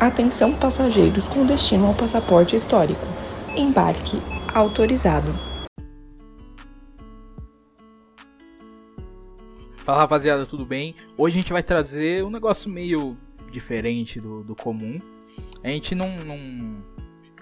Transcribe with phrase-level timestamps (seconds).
[0.00, 3.04] Atenção passageiros com destino ao passaporte histórico.
[3.56, 4.18] Embarque
[4.54, 5.34] autorizado.
[9.78, 10.94] Fala rapaziada, tudo bem?
[11.16, 13.16] Hoje a gente vai trazer um negócio meio
[13.50, 14.98] diferente do, do comum.
[15.64, 16.38] A gente não, não,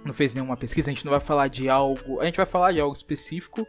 [0.02, 2.20] não fez nenhuma pesquisa, a gente não vai falar de algo.
[2.20, 3.66] A gente vai falar de algo específico,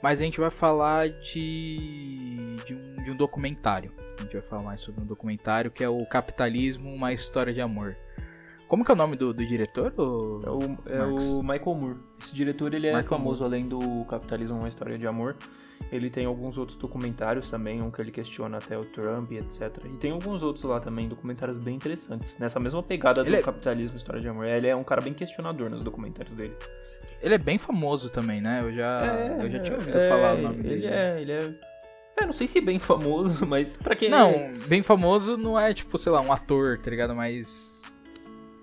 [0.00, 3.92] mas a gente vai falar de, de, um, de um documentário.
[4.16, 7.60] A gente vai falar mais sobre um documentário que é o Capitalismo, uma história de
[7.60, 7.96] amor.
[8.68, 9.92] Como que é o nome do, do diretor?
[9.96, 10.42] Ou...
[10.44, 11.96] É, o, é o Michael Moore.
[12.22, 13.54] Esse diretor ele é Michael famoso Moore.
[13.54, 15.36] além do Capitalismo, uma história de amor.
[15.90, 19.84] Ele tem alguns outros documentários também, um que ele questiona até o Trump, etc.
[19.86, 22.36] E tem alguns outros lá também, documentários bem interessantes.
[22.38, 23.40] Nessa mesma pegada do é...
[23.40, 24.44] capitalismo, história de amor.
[24.44, 26.54] Ele é um cara bem questionador nos documentários dele.
[27.22, 28.60] Ele é bem famoso também, né?
[28.62, 30.86] Eu já, é, eu já tinha ouvido é, falar o nome ele dele.
[30.86, 31.54] É, ele é.
[32.20, 34.10] É, não sei se bem famoso, mas pra quem.
[34.10, 37.14] Não, bem famoso não é tipo, sei lá, um ator, tá ligado?
[37.14, 37.77] Mas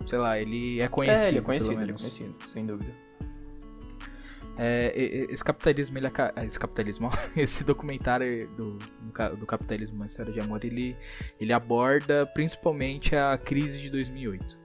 [0.05, 1.25] sei lá, ele é conhecido.
[1.25, 3.05] É, ele é conhecido, ele é conhecido, sem dúvida.
[4.57, 4.93] É,
[5.29, 6.09] esse capitalismo, ele,
[6.45, 8.77] esse capitalismo, esse documentário do,
[9.37, 10.95] do capitalismo, uma história de amor, ele,
[11.39, 14.57] ele aborda principalmente a crise de 2008,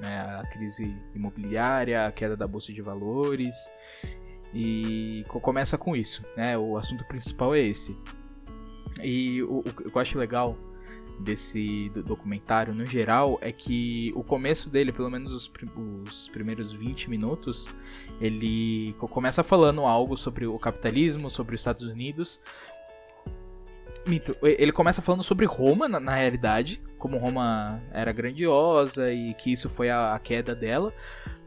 [0.00, 0.20] né?
[0.20, 3.70] A crise imobiliária, a queda da bolsa de valores
[4.52, 6.58] e começa com isso, né?
[6.58, 7.96] O assunto principal é esse.
[9.02, 10.58] E o, o que eu acho legal
[11.20, 15.50] desse documentário no geral é que o começo dele, pelo menos os,
[16.04, 17.68] os, primeiros 20 minutos,
[18.20, 22.40] ele começa falando algo sobre o capitalismo, sobre os Estados Unidos.
[24.08, 29.52] Mito, ele começa falando sobre Roma, na, na realidade, como Roma era grandiosa e que
[29.52, 30.92] isso foi a, a queda dela.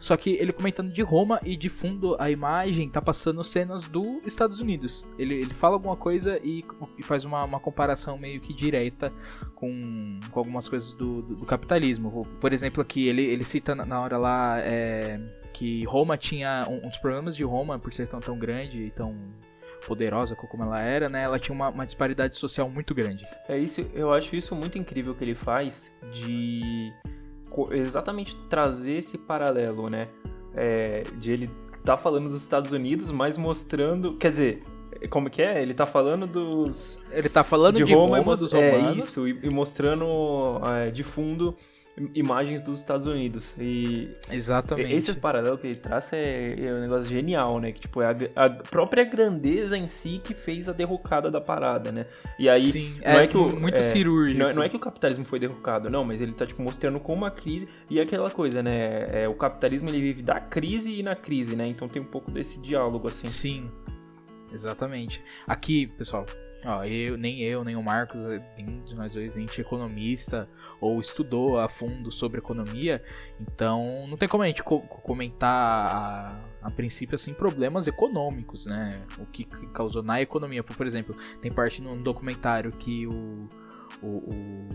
[0.02, 4.26] Só que ele comentando de Roma e de fundo a imagem tá passando cenas dos
[4.26, 5.08] Estados Unidos.
[5.18, 6.64] Ele, ele fala alguma coisa e,
[6.98, 9.14] e faz uma, uma, comparação meio que direta
[9.54, 12.26] com, com algumas coisas do, do, do, capitalismo.
[12.40, 15.20] Por exemplo, aqui ele, ele cita na hora lá é,
[15.54, 16.66] que Roma tinha.
[16.68, 19.16] Um, um dos problemas de Roma, por ser tão, tão grande e tão
[19.86, 21.24] poderosa como ela era, né?
[21.24, 23.26] Ela tinha uma, uma, disparidade social muito grande.
[23.48, 26.94] É isso, eu acho isso muito incrível que ele faz de
[27.72, 30.08] exatamente trazer esse paralelo, né?
[30.54, 31.50] É, de ele
[31.84, 34.60] tá falando dos Estados Unidos, mas mostrando, quer dizer,
[35.10, 35.62] como que é?
[35.62, 39.04] Ele tá falando dos ele tá falando de, de Roma, Roma dos é, romanos.
[39.04, 40.06] É isso, e, e mostrando
[40.74, 41.56] é, de fundo
[42.16, 43.54] imagens dos Estados Unidos.
[43.60, 44.94] E Exatamente.
[44.94, 47.72] Esse paralelo que ele traça é, é um negócio genial, né?
[47.72, 51.92] Que tipo, é a, a, própria grandeza em si que fez a derrocada da parada,
[51.92, 52.06] né?
[52.40, 52.64] E aí.
[52.64, 54.40] Sim, não é, é que o, muito é, cirúrgico.
[54.40, 57.00] Não, é, não, é que o capitalismo foi derrocado, não, mas ele tá tipo, mostrando
[57.00, 57.68] como a crise.
[57.90, 59.06] E aquela coisa, né?
[59.10, 61.68] É, o capitalismo ele vive da crise e na crise, né?
[61.68, 63.28] Então tem um pouco desse diálogo assim.
[63.28, 63.72] Sim.
[64.54, 65.24] Exatamente.
[65.48, 66.26] Aqui, pessoal,
[66.66, 69.64] Ó, eu, nem eu, nem o Marcos, eh, nenhum de nós dois, a gente é
[69.64, 70.48] economista
[70.80, 73.04] ou estudou a fundo sobre economia,
[73.40, 79.02] então não tem como a gente co comentar a, a, princípio assim problemas econômicos, né?
[79.18, 80.64] O que, que, causou na economia.
[80.64, 83.48] Por exemplo, tem parte no documentário que o,
[84.00, 84.68] o, o,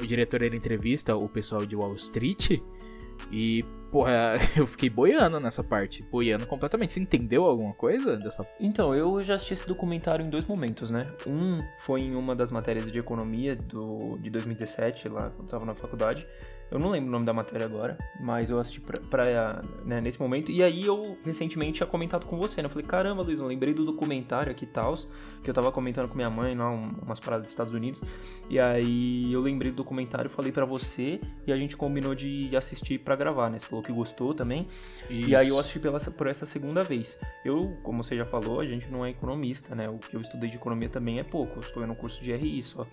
[0.00, 2.60] o diretor ele entrevista o pessoal de Wall Street
[3.32, 6.02] e, porra, eu fiquei boiando nessa parte.
[6.02, 6.92] Boiando completamente.
[6.92, 8.46] Você entendeu alguma coisa dessa?
[8.58, 11.12] Então, eu já assisti esse documentário em dois momentos, né?
[11.26, 15.64] Um foi em uma das matérias de economia do, de 2017, lá quando eu tava
[15.64, 16.26] na faculdade.
[16.70, 20.20] Eu não lembro o nome da matéria agora, mas eu assisti pra, pra né, nesse
[20.20, 20.52] momento.
[20.52, 22.66] E aí eu recentemente tinha comentado com você, né?
[22.66, 24.94] Eu falei, caramba, Luiz, eu lembrei do documentário aqui e tal,
[25.42, 28.00] que eu tava comentando com minha mãe lá, umas paradas dos Estados Unidos.
[28.48, 32.98] E aí eu lembrei do documentário, falei para você e a gente combinou de assistir
[32.98, 33.58] para gravar, né?
[33.58, 34.68] Você falou que gostou também.
[35.08, 35.28] Isso.
[35.28, 37.18] E aí eu assisti pela, por essa segunda vez.
[37.44, 39.88] Eu, como você já falou, a gente não é economista, né?
[39.88, 41.56] O que eu estudei de economia também é pouco.
[41.56, 42.86] Eu estou no curso de RI só.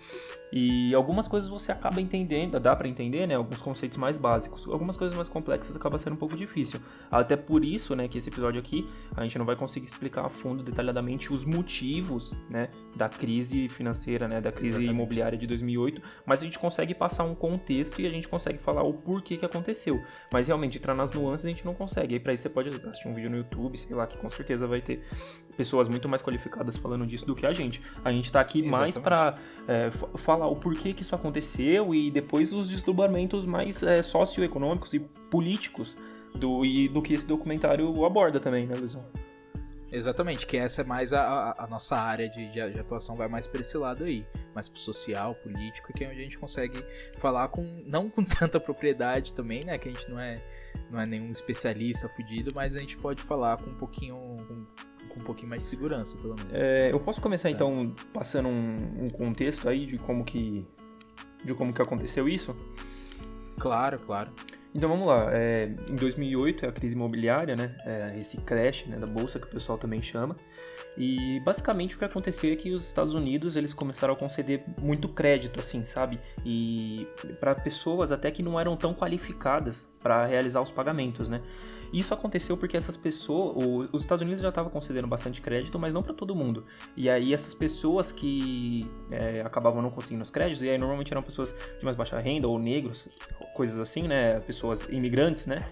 [0.52, 3.36] E algumas coisas você acaba entendendo, dá para entender, né?
[3.36, 4.66] Alguns conceitos mais básicos.
[4.66, 6.80] Algumas coisas mais complexas acaba sendo um pouco difícil.
[7.12, 10.30] Até por isso, né, que esse episódio aqui a gente não vai conseguir explicar a
[10.30, 14.94] fundo, detalhadamente, os motivos, né, da crise financeira, né, da crise Exatamente.
[14.94, 18.84] imobiliária de 2008, mas a gente consegue passar um contexto e a gente consegue falar
[18.84, 20.02] o porquê que aconteceu.
[20.32, 22.14] Mas realmente, entrar nas nuances a gente não consegue.
[22.14, 24.66] Aí para isso você pode assistir um vídeo no YouTube, sei lá, que com certeza
[24.66, 25.04] vai ter
[25.58, 27.82] pessoas muito mais qualificadas falando disso do que a gente.
[28.06, 28.80] A gente tá aqui Exatamente.
[28.80, 29.36] mais para
[29.68, 35.00] é, falar o porquê que isso aconteceu e depois os desdobramentos mais é, socioeconômicos e
[35.00, 35.96] políticos
[36.36, 39.04] do, e do que esse documentário aborda também, né, Luizão?
[39.92, 43.48] Exatamente, que essa é mais a, a nossa área de, de, de, atuação, vai mais
[43.48, 46.84] para esse lado aí, mais pro social, político, que é onde a gente consegue
[47.18, 50.44] falar com, não com tanta propriedade também, né, que a gente não é,
[50.92, 54.66] não é nenhum especialista fudido, mas a gente pode falar com um pouquinho, com,
[55.08, 56.54] com um pouquinho mais de segurança, pelo menos.
[56.54, 57.52] É, eu posso começar é.
[57.54, 60.66] então passando um, um, contexto aí de como que
[61.46, 62.54] de como que aconteceu isso?
[63.60, 64.32] Claro, claro.
[64.76, 68.98] Então vamos lá, é, em 2008 é a crise imobiliária, né, é, esse crash né,
[68.98, 70.36] da bolsa que o pessoal também chama,
[70.96, 75.08] e basicamente o que aconteceu é que os Estados Unidos eles começaram a conceder muito
[75.10, 77.08] crédito, assim, sabe, e
[77.40, 81.42] para pessoas até que não eram tão qualificadas para realizar os pagamentos, né.
[81.94, 86.02] Isso aconteceu porque essas pessoas, os Estados Unidos já estavam concedendo bastante crédito, mas não
[86.02, 86.66] para todo mundo.
[86.96, 91.22] E aí essas pessoas que é, acabavam não conseguindo os créditos, e aí normalmente eram
[91.22, 93.08] pessoas de mais baixa renda ou negros,
[93.56, 94.40] coisas assim, né?
[94.42, 95.66] Pessoas imigrantes, né?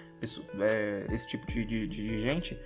[0.60, 2.58] É, esse tipo de, de, de gente.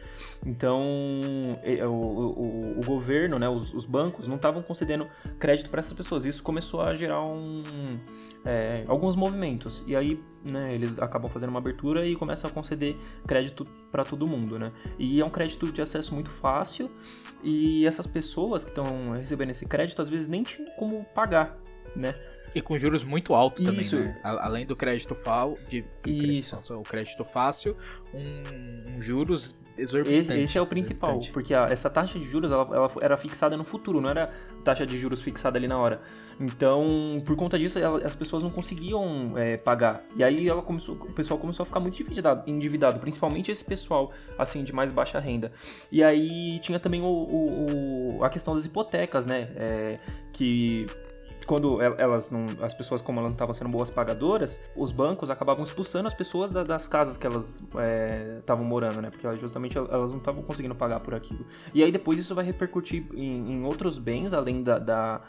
[0.46, 5.08] Então, o, o, o, governo, né, os, os bancos não estavam concedendo
[5.40, 6.26] crédito para essas pessoas.
[6.26, 8.00] Isso começou a gerar um,
[8.46, 9.84] é, alguns movimentos.
[9.86, 12.96] E aí, né, eles acabam fazendo uma abertura e começam a conceder
[13.28, 14.72] crédito para todo mundo, né?
[14.98, 16.90] E é um crédito de acesso muito fácil
[17.44, 21.58] e essas pessoas que estão recebendo esse crédito às vezes nem tinham como pagar,
[21.96, 22.16] né?
[22.56, 24.20] E com juros muito altos também, né?
[24.24, 25.84] Além do crédito fal, de.
[26.02, 27.78] Crédito, o crédito fácil,
[28.14, 30.20] um, um juros exorbitante.
[30.20, 33.56] Esse, esse é o principal, porque a, essa taxa de juros ela, ela, era fixada
[33.56, 34.34] no futuro, não era
[34.64, 36.02] taxa de juros fixada ali na hora.
[36.40, 40.04] Então, por conta disso, ela, as pessoas não conseguiam é, pagar.
[40.16, 44.12] E aí ela começou, o pessoal começou a ficar muito endividado, endividado, principalmente esse pessoal
[44.38, 45.52] assim de mais baixa renda.
[45.92, 49.50] E aí tinha também o, o, o a questão das hipotecas, né?
[49.56, 50.00] É,
[50.32, 50.86] que
[51.50, 55.64] quando elas não, as pessoas como elas não estavam sendo boas pagadoras, os bancos acabavam
[55.64, 57.60] expulsando as pessoas da, das casas que elas
[58.38, 59.10] estavam é, morando, né?
[59.10, 61.44] Porque justamente elas não estavam conseguindo pagar por aquilo.
[61.74, 65.22] E aí depois isso vai repercutir em, em outros bens além da, da,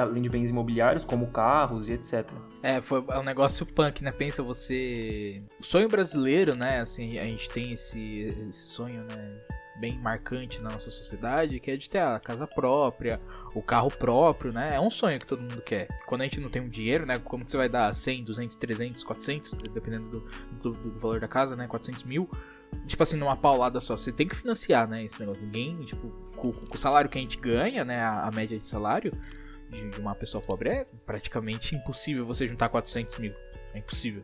[0.00, 2.32] além de bens imobiliários como carros e etc.
[2.62, 4.10] É, foi é um negócio punk, né?
[4.10, 6.80] Pensa você, o sonho brasileiro, né?
[6.80, 9.36] Assim, a gente tem esse, esse sonho, né?
[9.78, 13.20] Bem marcante na nossa sociedade, que é de ter a casa própria,
[13.54, 14.74] o carro próprio, né?
[14.74, 15.88] É um sonho que todo mundo quer.
[16.06, 17.18] Quando a gente não tem um dinheiro, né?
[17.18, 21.28] Como que você vai dar 100, 200, 300, 400, dependendo do, do, do valor da
[21.28, 21.66] casa, né?
[21.66, 22.28] 400 mil.
[22.86, 23.96] Tipo assim, numa paulada só.
[23.96, 25.04] Você tem que financiar, né?
[25.04, 25.42] Esse negócio.
[25.42, 28.00] Ninguém, tipo, com, com o salário que a gente ganha, né?
[28.00, 29.10] A, a média de salário
[29.70, 33.34] de, de uma pessoa pobre é praticamente impossível você juntar 400 mil.
[33.74, 34.22] É impossível.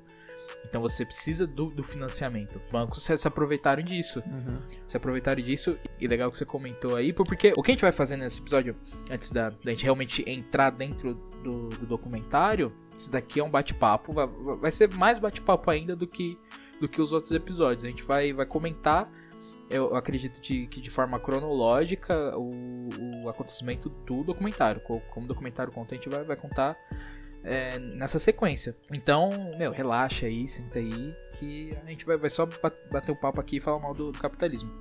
[0.65, 2.57] Então você precisa do, do financiamento.
[2.57, 4.23] Os bancos se, se aproveitaram disso.
[4.27, 4.61] Uhum.
[4.87, 5.79] Se aproveitaram disso.
[6.01, 8.77] E legal que você comentou aí, porque o que a gente vai fazer nesse episódio,
[9.11, 14.13] antes da, da gente realmente entrar dentro do, do documentário, isso daqui é um bate-papo.
[14.13, 16.39] Vai, vai ser mais bate-papo ainda do que,
[16.81, 17.85] do que os outros episódios.
[17.85, 19.11] A gente vai, vai comentar
[19.71, 22.89] eu acredito de, que de forma cronológica o,
[23.25, 24.81] o acontecimento do documentário.
[24.83, 26.77] Como o documentário conta, a gente vai, vai contar
[27.45, 28.75] é, nessa sequência.
[28.93, 32.49] Então, meu, relaxa aí, senta aí, que a gente vai, vai só
[32.91, 34.73] bater o papo aqui e falar mal do, do capitalismo.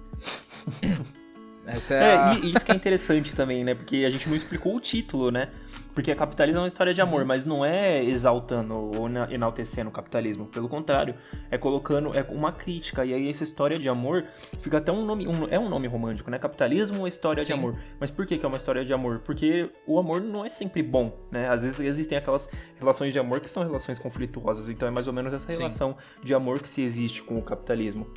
[1.65, 2.33] Essa é, é a...
[2.36, 3.74] e isso que é interessante também, né?
[3.74, 5.50] Porque a gente não explicou o título, né?
[5.94, 7.27] Porque capitalismo é uma história de amor, uhum.
[7.27, 10.48] mas não é exaltando ou enaltecendo o capitalismo.
[10.48, 11.15] Pelo contrário,
[11.51, 13.06] é colocando é uma crítica.
[13.06, 14.25] E aí essa história de amor
[14.62, 15.27] fica até um nome.
[15.27, 16.39] Um, é um nome romântico, né?
[16.39, 17.54] Capitalismo uma história Sim.
[17.54, 17.80] de amor.
[18.00, 19.19] Mas por que, que é uma história de amor?
[19.19, 21.48] Porque o amor não é sempre bom, né?
[21.48, 22.50] Às vezes existem aquelas
[22.80, 24.69] relações de amor que são relações conflituosas.
[24.69, 26.25] Então é mais ou menos essa relação Sim.
[26.25, 28.07] de amor que se existe com o capitalismo.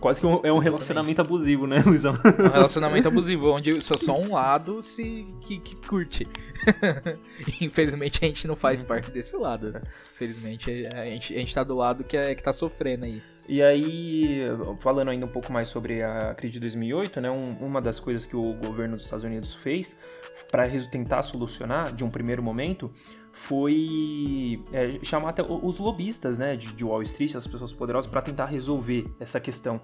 [0.00, 2.14] Quase que um, é um relacionamento abusivo, né, Luizão?
[2.24, 6.26] É um relacionamento abusivo, onde só, só um lado se que, que curte.
[7.60, 9.72] Infelizmente a gente não faz parte desse lado.
[9.72, 9.80] Né?
[10.14, 13.22] Infelizmente a gente, a gente tá do lado que, é, que tá sofrendo aí.
[13.46, 14.42] E aí,
[14.80, 18.24] falando ainda um pouco mais sobre a crise de 2008, né, um, uma das coisas
[18.24, 19.96] que o governo dos Estados Unidos fez
[20.50, 22.90] para tentar solucionar de um primeiro momento
[23.42, 28.20] foi é, chamar até os lobistas né, de, de Wall Street, as pessoas poderosas, para
[28.22, 29.80] tentar resolver essa questão.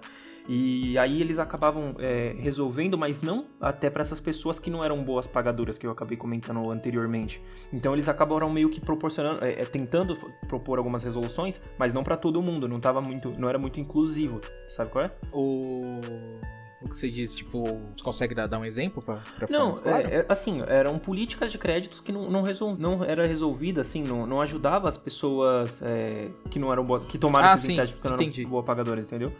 [0.47, 5.03] E aí eles acabavam é, resolvendo, mas não até para essas pessoas que não eram
[5.03, 7.41] boas pagadoras, que eu acabei comentando anteriormente.
[7.73, 10.15] Então eles acabaram meio que proporcionando, é, é tentando
[10.47, 14.39] propor algumas resoluções, mas não para todo mundo, não tava muito, não era muito inclusivo.
[14.69, 15.11] Sabe qual é?
[15.33, 15.99] O
[16.81, 20.07] o que você diz, tipo, você consegue dar, dar um exemplo para Não, claro?
[20.07, 24.03] é, é, assim, eram políticas de créditos que não, não, resol, não era resolvida, assim,
[24.03, 27.93] não, não ajudava as pessoas é, que não eram boas, que tomaram ah, esses créditos
[27.93, 29.33] porque não eram boas pagadoras, entendeu?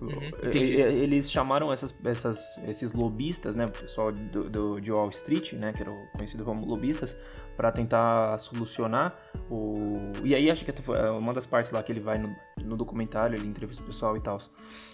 [0.00, 2.38] Uhum, eles chamaram essas, essas,
[2.68, 6.66] esses lobistas, né, o pessoal do, do, de Wall Street, né, que era conhecido como
[6.66, 7.16] lobistas,
[7.56, 9.16] para tentar solucionar
[9.50, 10.12] o.
[10.22, 13.36] E aí acho que é uma das partes lá que ele vai no, no documentário,
[13.36, 14.38] ele entrevista o pessoal e tal.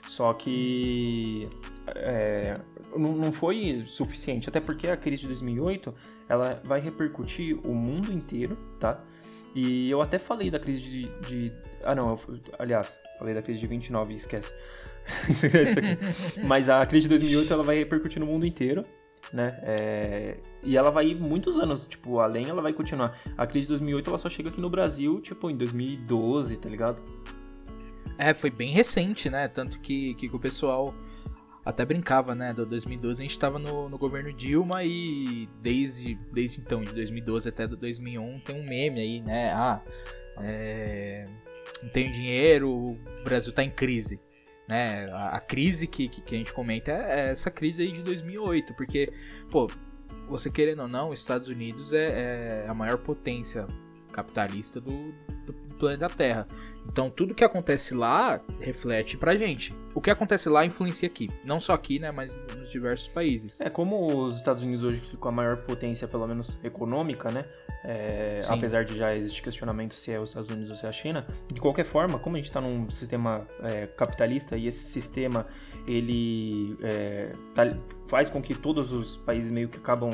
[0.08, 1.48] Só que
[1.86, 2.60] é,
[2.96, 5.94] não, não foi suficiente, até porque a crise de 2008
[6.28, 9.02] ela vai repercutir o mundo inteiro, tá?
[9.54, 11.20] E eu até falei da crise de.
[11.20, 11.52] de
[11.82, 12.20] ah, não, eu,
[12.58, 14.52] aliás, falei da crise de 29, esquece.
[16.46, 18.82] Mas a crise de 2008 ela vai repercutir no mundo inteiro,
[19.32, 19.58] né?
[19.62, 20.36] É...
[20.62, 23.18] E ela vai ir muitos anos, tipo, além ela vai continuar.
[23.36, 27.02] A crise de 2008 ela só chega aqui no Brasil, tipo, em 2012, tá ligado?
[28.18, 29.48] É, foi bem recente, né?
[29.48, 30.94] Tanto que, que o pessoal
[31.64, 32.52] até brincava, né?
[32.52, 37.48] Do 2012 a gente tava no, no governo Dilma e desde, desde então, de 2012
[37.48, 39.52] até 2001, tem um meme aí, né?
[39.52, 39.80] Ah,
[40.38, 41.24] é,
[41.82, 44.20] não tenho dinheiro, o Brasil tá em crise.
[44.72, 45.06] Né?
[45.12, 48.02] A, a crise que, que, que, a gente comenta é, é essa crise aí de
[48.02, 49.12] 2008, porque,
[49.50, 49.70] pô,
[50.26, 53.66] você querendo ou não, os Estados Unidos é, é a maior potência
[54.14, 55.12] capitalista do,
[55.44, 56.46] do planeta Terra.
[56.90, 59.74] Então tudo que acontece lá reflete pra gente.
[59.94, 61.28] O que acontece lá influencia aqui.
[61.44, 63.60] Não só aqui, né, mas nos diversos países.
[63.60, 67.44] É como os Estados Unidos hoje, com a maior potência, pelo menos econômica, né?
[67.84, 70.92] É, apesar de já existir questionamento se é os Estados Unidos ou se é a
[70.92, 75.46] China, de qualquer forma, como a gente está num sistema é, capitalista e esse sistema
[75.86, 77.64] ele é, tá,
[78.08, 80.10] faz com que todos os países meio que acabam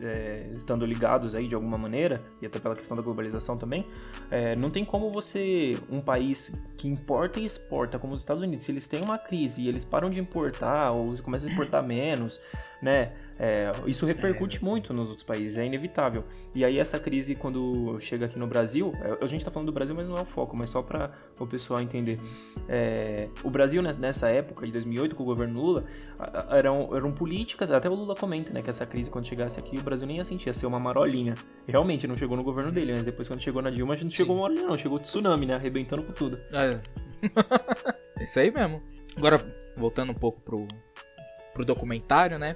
[0.00, 3.86] é, estando ligados aí de alguma maneira, e até pela questão da globalização também,
[4.30, 8.64] é, não tem como você, um país que importa e exporta, como os Estados Unidos,
[8.64, 12.40] se eles têm uma crise e eles param de importar ou começam a exportar menos,
[12.82, 13.12] né?
[13.38, 16.24] É, isso repercute é, muito nos outros países, é inevitável.
[16.54, 19.72] E aí essa crise, quando chega aqui no Brasil, é, a gente está falando do
[19.72, 22.18] Brasil, mas não é o foco, mas só para o pessoal entender.
[22.68, 25.84] É, o Brasil, nessa época, de 2008, com o governo Lula,
[26.50, 29.82] eram, eram políticas, até o Lula comenta, né, que essa crise, quando chegasse aqui, o
[29.82, 31.34] Brasil nem ia sentir, ia ser uma marolinha.
[31.66, 34.10] Realmente, não chegou no governo dele, mas depois quando chegou na Dilma, a gente não
[34.10, 36.38] chegou uma marolinha não, chegou tsunami, né, arrebentando com tudo.
[36.54, 38.22] É.
[38.22, 38.82] Isso aí mesmo.
[39.16, 39.40] Agora,
[39.76, 40.68] voltando um pouco pro,
[41.54, 42.54] pro documentário, né?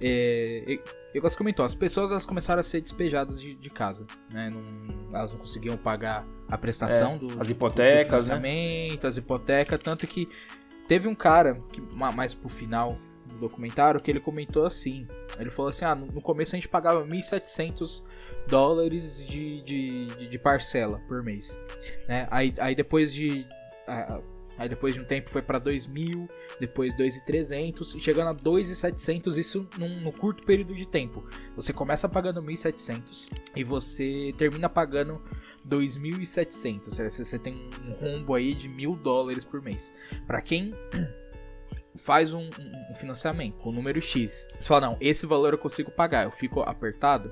[0.00, 0.78] É,
[1.14, 4.48] eu gosto comentou, as pessoas elas começaram a ser despejadas de, de casa, né?
[4.50, 8.98] Não, elas não conseguiam pagar a prestação é, do, as hipotecas, do né?
[9.02, 10.28] as hipotecas, tanto que
[10.88, 15.06] teve um cara que mais pro final do documentário que ele comentou assim,
[15.38, 18.02] ele falou assim, ah, no começo a gente pagava 1.700
[18.48, 21.60] dólares de, de, de, de parcela por mês,
[22.08, 22.26] né?
[22.30, 23.46] Aí, aí depois de
[24.56, 26.28] Aí depois de um tempo foi para 2.000,
[26.60, 31.24] depois 2.300, chegando a 2.700, isso num, num, curto período de tempo.
[31.56, 35.20] Você começa pagando 1.700 e você termina pagando
[35.68, 37.10] 2.700.
[37.10, 39.92] Você tem um rombo aí de mil dólares por mês.
[40.26, 40.74] Para quem
[41.96, 46.24] faz um, um, financiamento com número X, você fala, não, esse valor eu consigo pagar,
[46.24, 47.30] eu fico apertado,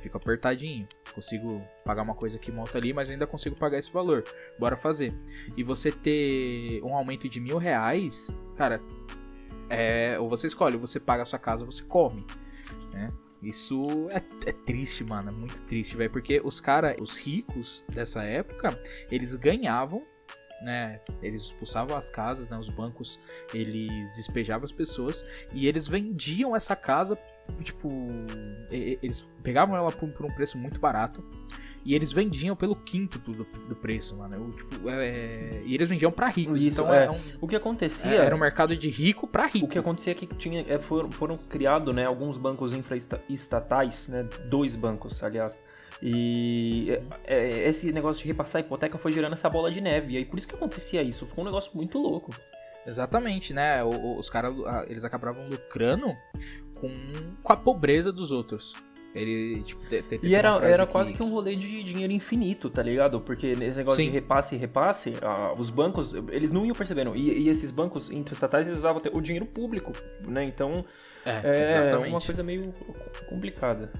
[0.00, 0.86] fico apertadinho
[1.18, 4.22] consigo pagar uma coisa aqui, monta ali, mas ainda consigo pagar esse valor.
[4.58, 5.12] Bora fazer.
[5.56, 8.80] E você ter um aumento de mil reais, cara,
[9.68, 12.24] é, ou você escolhe, você paga a sua casa, você come,
[12.94, 13.08] né?
[13.42, 18.22] Isso é, é, triste, mano, é muito triste, velho, porque os caras, os ricos dessa
[18.22, 20.04] época, eles ganhavam
[20.60, 21.00] né?
[21.22, 22.58] Eles expulsavam as casas, né?
[22.58, 23.18] Os bancos,
[23.54, 27.16] eles despejavam as pessoas e eles vendiam essa casa
[27.62, 27.88] tipo,
[28.70, 31.24] eles pegavam ela por, por um preço muito barato
[31.84, 34.34] e eles vendiam pelo quinto do, do preço, mano.
[34.34, 36.62] Eu, tipo, é, é, e eles vendiam para ricos.
[36.62, 37.10] Isso, então é.
[37.10, 39.66] um, o que acontecia era um mercado de rico para rico.
[39.66, 44.28] O que acontecia é que tinha, é, foram, foram criados, né, alguns bancos infraestatais, né,
[44.50, 45.62] dois bancos, aliás.
[46.02, 46.90] E
[47.24, 50.12] é, é, esse negócio de repassar a hipoteca foi gerando essa bola de neve.
[50.12, 51.26] E aí por isso que acontecia isso.
[51.26, 52.32] Ficou um negócio muito louco.
[52.86, 53.82] Exatamente, né?
[53.84, 54.54] Os caras,
[54.88, 56.14] eles acabavam lucrando
[56.80, 56.90] com,
[57.42, 58.74] com a pobreza dos outros.
[59.14, 59.82] Ele, tipo,
[60.22, 60.92] e era, era que...
[60.92, 63.20] quase que um rolê de dinheiro infinito, tá ligado?
[63.20, 64.10] Porque nesse negócio Sim.
[64.10, 65.12] de repasse e repasse,
[65.58, 67.16] os bancos, eles não iam percebendo.
[67.16, 69.92] E, e esses bancos interestatais, eles usavam o dinheiro público,
[70.26, 70.44] né?
[70.44, 70.84] Então,
[71.24, 72.70] é, é uma coisa meio
[73.28, 73.90] complicada.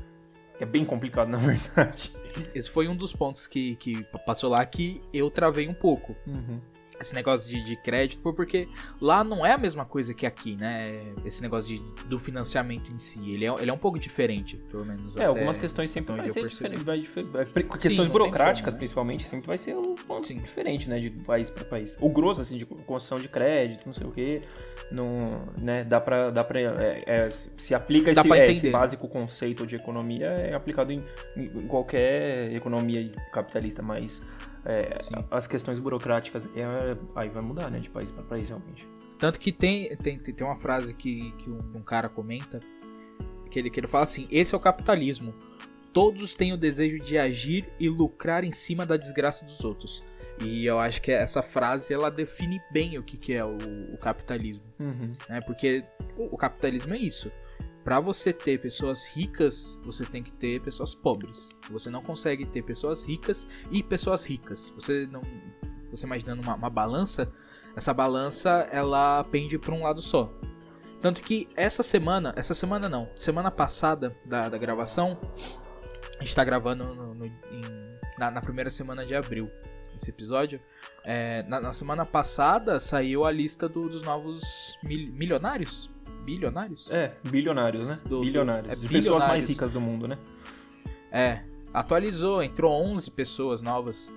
[0.61, 2.13] É bem complicado, na verdade.
[2.55, 6.15] Esse foi um dos pontos que, que passou lá que eu travei um pouco.
[6.27, 6.61] Uhum
[7.01, 8.69] esse negócio de, de, crédito, porque
[9.01, 11.01] lá não é a mesma coisa que aqui, né?
[11.25, 13.31] Esse negócio de, do financiamento em si.
[13.31, 15.17] Ele é, ele é um pouco diferente, pelo menos.
[15.17, 16.83] É, algumas questões sempre vai ser diferente.
[16.83, 18.79] Vai, vai, questões Sim, burocráticas, como, né?
[18.79, 20.37] principalmente, sempre vai ser um ponto Sim.
[20.37, 20.99] diferente, né?
[20.99, 21.97] De país para país.
[22.01, 24.43] O grosso, assim, de construção de crédito, não sei o quê.
[24.91, 26.31] Não, né, dá pra.
[26.31, 30.93] Dá pra é, é, se aplica esse, é, esse, básico conceito de economia, é aplicado
[30.93, 31.05] em,
[31.37, 34.23] em qualquer economia capitalista, mas
[34.69, 34.99] é,
[35.31, 38.87] as questões burocráticas é, aí vai mudar, né, de país para país realmente.
[39.19, 42.61] Tanto que tem, tem, tem uma frase que, que um, um, cara comenta,
[43.51, 45.35] que ele, que ele fala assim: esse é o capitalismo.
[45.93, 50.07] Todos têm o desejo de agir e lucrar em cima da desgraça dos outros.
[50.45, 53.57] E eu acho que essa frase ela define bem o que, que é o,
[53.95, 54.63] o capitalismo.
[54.79, 55.13] Uhum.
[55.29, 55.41] Né?
[55.41, 55.83] Porque
[56.17, 57.33] o, o capitalismo é isso
[57.89, 61.57] para você ter pessoas ricas, você tem que ter pessoas pobres.
[61.71, 64.69] Você não consegue ter pessoas ricas e pessoas ricas.
[64.75, 65.23] Você não,
[65.91, 67.33] você imaginando uma, uma balança,
[67.75, 70.31] essa balança ela pende para um lado só.
[71.01, 75.19] Tanto que essa semana, essa semana não, semana passada da, da gravação,
[76.19, 77.63] a gente tá gravando no, no, em,
[78.19, 79.51] na, na, primeira semana de abril.
[79.97, 80.61] esse episódio.
[81.05, 85.91] É, na, na, semana passada saiu a lista do, dos novos mil, milionários.
[86.29, 86.93] Bilionários?
[86.93, 88.09] É, bilionários, né?
[88.09, 88.85] Do, bilionários.
[88.85, 90.19] É, pessoas mais ricas do mundo, né?
[91.11, 91.41] É,
[91.73, 94.15] atualizou, entrou 11 pessoas novas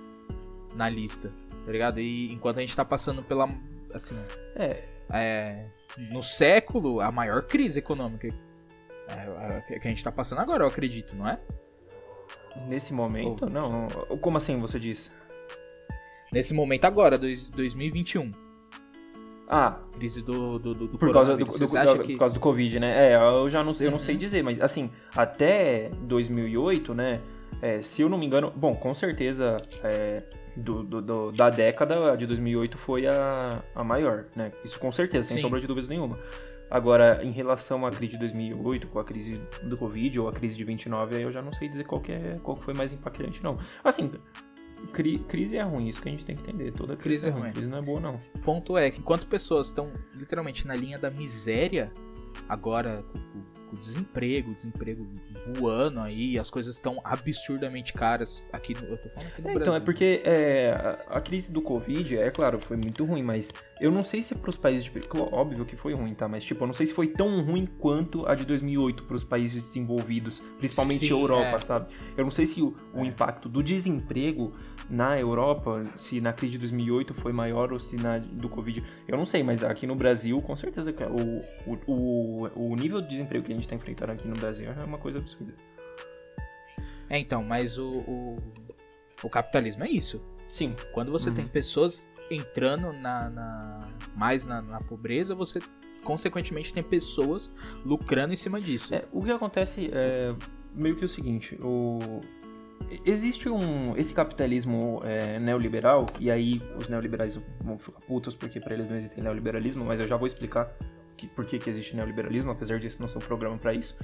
[0.74, 1.32] na lista,
[1.64, 2.00] tá ligado?
[2.00, 3.48] E enquanto a gente tá passando pela,
[3.94, 4.14] assim,
[4.56, 5.66] é, é
[6.10, 8.28] no século, a maior crise econômica
[9.08, 11.40] é, que a gente tá passando agora, eu acredito, não é?
[12.68, 13.44] Nesse momento?
[13.44, 13.88] Ou, não.
[14.18, 15.08] Como assim você disse?
[16.30, 18.30] Nesse momento agora, dois, 2021.
[19.52, 19.76] Ah.
[19.94, 22.12] Crise do, do, do, do por, causa do, do, do que...
[22.14, 23.12] por causa do Covid, né?
[23.12, 24.18] É, eu já não, eu não sei uhum.
[24.18, 27.20] dizer, mas assim, até 2008, né?
[27.60, 30.22] É, se eu não me engano, bom, com certeza é,
[30.56, 34.52] do, do, do, da década de 2008 foi a, a maior, né?
[34.64, 35.42] Isso com certeza, sem Sim.
[35.42, 36.18] sombra de dúvidas nenhuma.
[36.70, 40.56] Agora, em relação à crise de 2008, com a crise do Covid ou a crise
[40.56, 42.90] de 29, aí eu já não sei dizer qual que, é, qual que foi mais
[42.90, 43.52] impactante, não.
[43.84, 44.10] Assim,
[44.92, 46.72] cri, crise é ruim, isso que a gente tem que entender.
[46.72, 48.20] Toda crise, crise é, é ruim, ruim, crise não é boa, não.
[48.44, 51.90] Ponto é que enquanto pessoas estão literalmente na linha da miséria,
[52.48, 53.04] agora
[53.72, 55.08] o desemprego, o desemprego
[55.56, 59.52] voando aí, as coisas estão absurdamente caras aqui no, eu tô falando aqui no é,
[59.54, 59.62] Brasil.
[59.62, 60.72] Então, é porque é,
[61.08, 64.34] a, a, crise do Covid, é claro, foi muito ruim, mas eu não sei se
[64.34, 64.92] pros países, de,
[65.32, 66.28] óbvio que foi ruim, tá?
[66.28, 69.62] Mas tipo, eu não sei se foi tão ruim quanto a de 2008 pros países
[69.62, 71.58] desenvolvidos, principalmente Sim, a Europa, é.
[71.58, 71.94] sabe?
[72.14, 73.06] Eu não sei se o, o é.
[73.06, 74.52] impacto do desemprego
[74.92, 79.16] na Europa, se na crise de 2008 foi maior ou se na do Covid, eu
[79.16, 83.46] não sei, mas aqui no Brasil, com certeza, o, o, o, o nível de desemprego
[83.46, 85.54] que a gente está enfrentando aqui no Brasil é uma coisa absurda.
[87.08, 88.36] É, então, mas o, o,
[89.22, 90.20] o capitalismo é isso.
[90.50, 90.74] Sim.
[90.92, 91.36] Quando você uhum.
[91.36, 95.58] tem pessoas entrando na, na mais na, na, pobreza, você
[96.04, 98.94] consequentemente tem pessoas lucrando em cima disso.
[98.94, 100.34] É, o que acontece é
[100.74, 102.20] meio que o seguinte, o
[103.04, 108.74] existe um esse capitalismo é, neoliberal e aí os neoliberais vão ficar putos porque para
[108.74, 110.72] eles não existe neoliberalismo, mas eu já vou explicar
[111.16, 113.96] que, por que, que existe neoliberalismo, apesar disso não ser um programa para isso.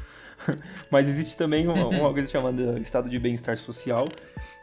[0.91, 4.07] mas existe também uma, uma coisa chamada estado de bem-estar social,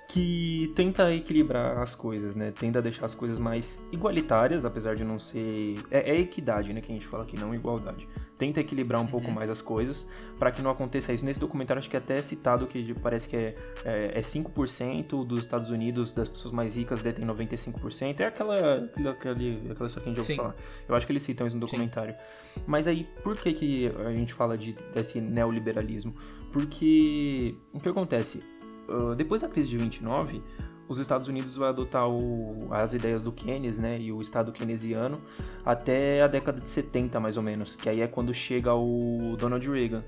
[0.07, 2.51] que tenta equilibrar as coisas, né?
[2.51, 5.75] Tenta deixar as coisas mais igualitárias, apesar de não ser.
[5.89, 6.81] É, é equidade, né?
[6.81, 8.07] Que a gente fala aqui, não igualdade.
[8.37, 9.09] Tenta equilibrar um uhum.
[9.09, 11.25] pouco mais as coisas para que não aconteça isso.
[11.25, 15.39] Nesse documentário, acho que é até citado que parece que é, é, é 5% dos
[15.39, 18.19] Estados Unidos, das pessoas mais ricas, detêm 95%.
[18.19, 20.55] É aquela, aquela, aquela, aquela história que a gente ouviu falar.
[20.87, 22.15] Eu acho que eles citam isso no documentário.
[22.15, 22.63] Sim.
[22.67, 26.13] Mas aí, por que, que a gente fala de, desse neoliberalismo?
[26.51, 28.43] Porque o que acontece?
[28.87, 30.41] Uh, depois da crise de 29,
[30.87, 35.19] os Estados Unidos vai adotar o, as ideias do Keynes, né, e o Estado keynesiano
[35.63, 39.67] até a década de 70, mais ou menos, que aí é quando chega o Donald
[39.69, 40.03] Reagan.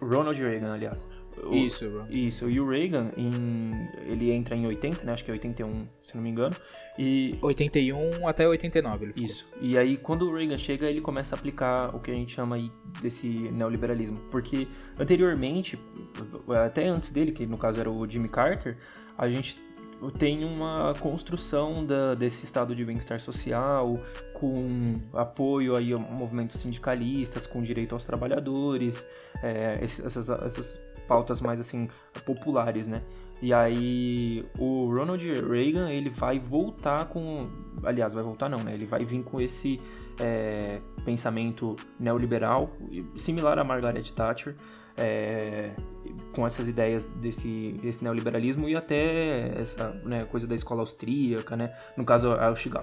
[0.00, 1.06] Ronald Reagan, aliás.
[1.44, 3.70] O, isso, Isso, e o Reagan, em,
[4.06, 6.54] ele entra em 80, né, acho que é 81, se não me engano,
[6.98, 7.38] e...
[7.42, 9.26] 81 até 89 ele ficou.
[9.26, 12.34] Isso, e aí quando o Reagan chega, ele começa a aplicar o que a gente
[12.34, 12.70] chama aí
[13.00, 15.78] desse neoliberalismo, porque anteriormente,
[16.64, 18.76] até antes dele, que no caso era o Jimmy Carter,
[19.16, 19.58] a gente
[20.16, 24.00] tem uma construção da, desse estado de bem-estar social,
[24.32, 29.06] com apoio aí a movimentos sindicalistas, com direito aos trabalhadores,
[29.42, 31.88] é, essas, essas pautas mais assim
[32.24, 33.02] populares, né?
[33.40, 37.48] E aí o Ronald Reagan ele vai voltar com,
[37.82, 38.74] aliás, vai voltar não, né?
[38.74, 39.76] Ele vai vir com esse
[40.20, 42.70] é, pensamento neoliberal
[43.16, 44.54] similar a Margaret Thatcher
[44.98, 45.70] é,
[46.34, 51.72] com essas ideias desse, desse, neoliberalismo e até essa né, coisa da escola austríaca, né?
[51.96, 52.28] No caso,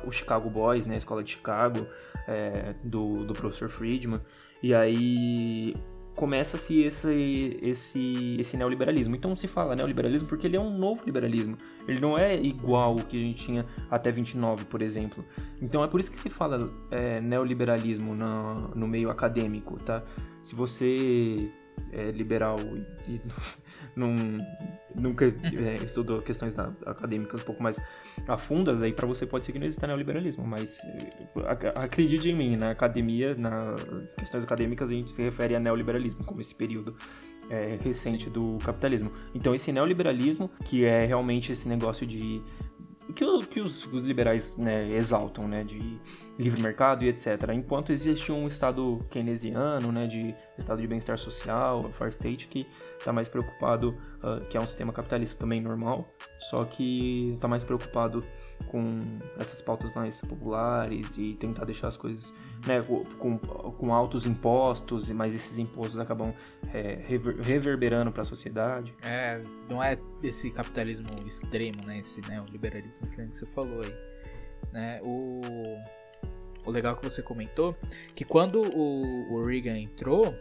[0.06, 0.96] o Chicago Boys, né?
[0.96, 1.86] A escola de Chicago,
[2.28, 4.22] é, do, do professor Friedman.
[4.64, 5.74] E aí
[6.16, 9.16] começa-se esse, esse, esse neoliberalismo.
[9.16, 11.58] Então se fala neoliberalismo porque ele é um novo liberalismo.
[11.88, 15.24] Ele não é igual o que a gente tinha até 29, por exemplo.
[15.62, 20.04] Então é por isso que se fala é, neoliberalismo no, no meio acadêmico, tá?
[20.42, 21.52] Se você
[21.92, 22.58] é, liberal
[23.08, 23.22] e,
[23.96, 24.16] não,
[24.96, 27.82] nunca é, estudou questões acadêmicas um pouco mais
[28.28, 30.80] afundas, aí para você pode ser que não exista neoliberalismo, mas
[31.76, 33.84] acredite em mim, na academia, nas
[34.18, 36.96] questões acadêmicas a gente se refere a neoliberalismo como esse período
[37.50, 38.32] é, recente Sim.
[38.32, 39.12] do capitalismo.
[39.34, 42.42] Então esse neoliberalismo, que é realmente esse negócio de
[43.14, 46.00] que, que os, os, liberais né, exaltam, né, de
[46.40, 47.52] livre mercado e etc.
[47.54, 52.66] Enquanto existe um estado keynesiano, né, de estado de bem-estar social, Far State, que
[53.06, 57.64] está mais preocupado, uh, que é um sistema capitalista também normal, só que está mais
[57.64, 58.26] preocupado
[58.68, 58.98] com
[59.40, 62.34] essas pautas mais populares e tentar deixar as coisas
[62.66, 62.82] né,
[63.20, 66.34] com, com altos impostos, mas esses impostos acabam
[66.74, 67.00] é,
[67.42, 68.92] reverberando para a sociedade.
[69.04, 69.40] É,
[69.70, 73.96] não é esse capitalismo extremo, né, esse né, que você falou aí.
[74.74, 75.42] Né, o,
[76.66, 77.76] o legal que você comentou,
[78.16, 80.34] que quando o, o Reagan entrou,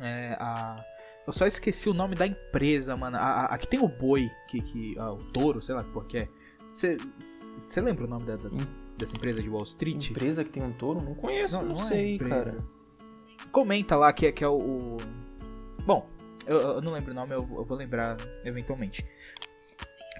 [0.00, 0.84] é, a,
[1.28, 3.18] eu só esqueci o nome da empresa, mano.
[3.18, 6.18] A, a, que tem o boi, que, que, ah, o touro, sei lá por que
[6.18, 6.28] é.
[6.72, 8.48] Você lembra o nome da, da,
[8.96, 10.08] dessa empresa de Wall Street?
[10.08, 11.02] Empresa que tem um touro?
[11.02, 12.56] Não conheço, não, não, não é sei, é cara.
[13.52, 14.96] Comenta lá que é, que é o, o...
[15.84, 16.08] Bom,
[16.46, 19.06] eu, eu, não lembro o nome, eu, eu vou lembrar eventualmente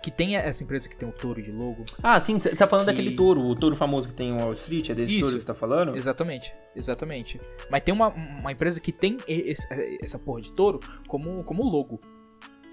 [0.09, 1.85] que tem essa empresa que tem o touro de logo.
[2.03, 2.92] Ah, sim, você tá falando que...
[2.92, 5.42] daquele touro, o touro famoso que tem o Wall Street, é desse Isso, touro que
[5.42, 5.94] você tá falando?
[5.94, 7.38] Exatamente, exatamente.
[7.71, 9.68] Mas tem uma, uma empresa que tem esse,
[10.03, 12.01] essa porra de touro como, como logo.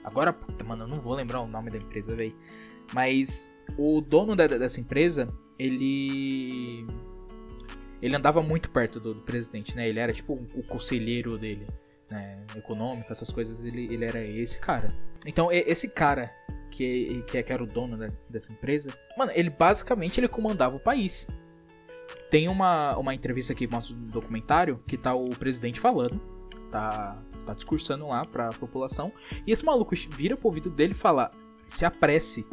[0.01, 2.33] Agora, puta, mano, eu não vou lembrar o nome da empresa, velho.
[2.93, 5.27] Mas o dono da, dessa empresa,
[5.59, 6.85] ele.
[8.01, 9.89] Ele andava muito perto do, do presidente, né?
[9.89, 11.67] Ele era tipo o, o conselheiro dele,
[12.09, 12.43] né?
[12.55, 14.87] Econômico, essas coisas, ele, ele era esse cara.
[15.25, 16.31] Então, esse cara
[16.69, 20.79] que, que, que era o dono né, dessa empresa, mano, ele basicamente ele comandava o
[20.79, 21.27] país.
[22.29, 26.19] Tem uma, uma entrevista aqui, mostra um documentário, que tá o presidente falando,
[26.71, 29.11] tá, tá discursando lá pra população,
[29.45, 31.29] e esse maluco vira pro ouvido dele e fala:
[31.65, 32.45] se apresse,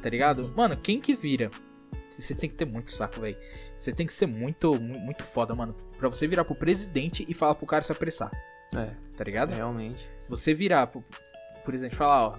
[0.00, 0.52] tá ligado?
[0.56, 1.50] Mano, quem que vira?
[2.10, 3.36] Você tem que ter muito saco, velho.
[3.76, 5.74] Você tem que ser muito, muito foda, mano.
[5.98, 8.30] Pra você virar pro presidente e falar pro cara se apressar.
[8.74, 8.90] É.
[9.16, 9.52] Tá ligado?
[9.52, 10.08] Realmente.
[10.28, 11.04] Você virar pro
[11.64, 12.38] presidente e falar, ó,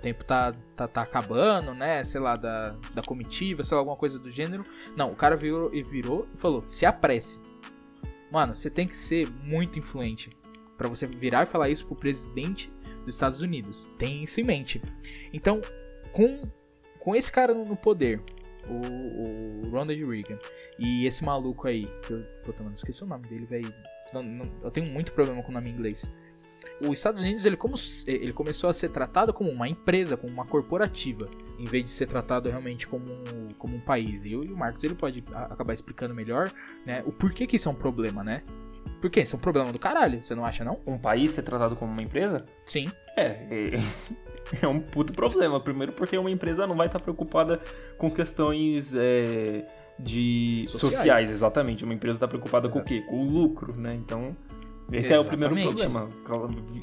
[0.00, 2.04] tempo tá, tá, tá acabando, né?
[2.04, 4.64] Sei lá, da, da comitiva, sei lá, alguma coisa do gênero.
[4.94, 7.40] Não, o cara virou e virou e falou: se apresse.
[8.30, 10.30] Mano, você tem que ser muito influente
[10.76, 12.70] para você virar e falar isso pro presidente
[13.04, 13.88] dos Estados Unidos.
[13.96, 14.82] Tem isso em mente.
[15.32, 15.60] Então,
[16.12, 16.42] com,
[16.98, 18.20] com esse cara no poder,
[18.68, 20.38] o, o Ronald Reagan,
[20.78, 23.72] e esse maluco aí, que eu, puta, mano, esqueci o nome dele, velho.
[24.62, 26.10] Eu tenho muito problema com o nome em inglês
[26.80, 27.74] os Estados Unidos ele, como,
[28.06, 32.06] ele começou a ser tratado como uma empresa, como uma corporativa, em vez de ser
[32.06, 34.24] tratado realmente como um, como um país.
[34.24, 36.50] E o, e o Marcos ele pode acabar explicando melhor
[36.86, 38.42] né, o porquê que isso é um problema, né?
[39.00, 39.20] Por quê?
[39.20, 40.80] Isso é um problema do caralho, você não acha não?
[40.86, 42.42] Um país ser tratado como uma empresa?
[42.64, 42.90] Sim.
[43.16, 45.60] É, é, é um puto problema.
[45.60, 47.60] Primeiro porque uma empresa não vai estar preocupada
[47.98, 48.94] com questões...
[48.94, 49.64] É
[49.98, 50.94] de sociais.
[50.94, 51.30] sociais.
[51.30, 51.84] exatamente.
[51.84, 53.02] Uma empresa está preocupada com o quê?
[53.02, 53.94] Com o lucro, né?
[53.94, 54.36] Então,
[54.92, 55.14] esse Exatamente.
[55.14, 56.06] é o primeiro problema.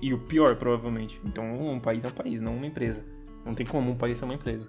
[0.01, 1.21] E o pior, provavelmente.
[1.25, 3.05] Então, um país é um país, não uma empresa.
[3.45, 4.67] Não tem como um país ser uma empresa.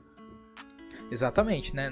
[1.10, 1.90] Exatamente, né?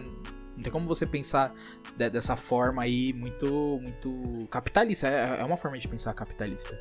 [0.56, 1.54] Não tem como você pensar
[1.96, 5.08] dessa forma aí muito, muito capitalista.
[5.08, 6.78] É, é uma forma de pensar capitalista.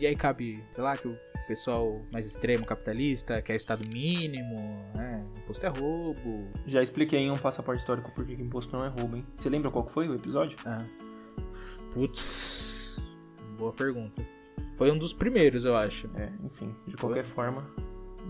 [0.00, 4.54] E aí cabe, sei lá, que o pessoal mais extremo capitalista quer estado mínimo,
[4.94, 5.22] né?
[5.36, 6.48] Imposto é roubo.
[6.66, 9.26] Já expliquei em um passaporte histórico por que imposto não é roubo, hein?
[9.36, 10.56] Você lembra qual foi o episódio?
[10.64, 10.86] Ah.
[11.92, 13.04] Putz,
[13.58, 14.26] boa pergunta.
[14.76, 16.08] Foi um dos primeiros, eu acho.
[16.16, 17.34] É, enfim, de qualquer Foi?
[17.34, 17.70] forma,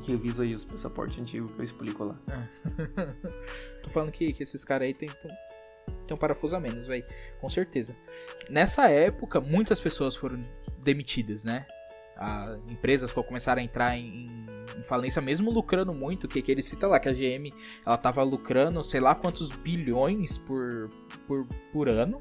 [0.04, 2.18] revisa aí os passaportes antigos que eu explico lá.
[2.28, 3.04] É.
[3.83, 5.30] Tô falando que, que esses caras aí tem, tem,
[6.09, 7.04] tem um parafuso a menos, velho.
[7.40, 7.96] Com certeza.
[8.48, 10.44] Nessa época, muitas pessoas foram
[10.82, 11.66] demitidas, né?
[12.16, 14.26] A, empresas começaram a entrar em,
[14.78, 17.50] em, falência, mesmo lucrando muito, que, que ele cita lá que a GM
[17.84, 20.90] ela tava lucrando sei lá quantos bilhões por,
[21.26, 22.20] por, por ano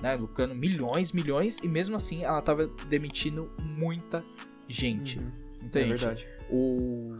[0.00, 4.24] né, lucrando milhões, milhões, e mesmo assim ela estava demitindo muita
[4.68, 5.18] gente.
[5.18, 5.32] Uhum.
[5.62, 5.90] Muita é gente.
[5.90, 6.28] verdade.
[6.50, 7.16] O,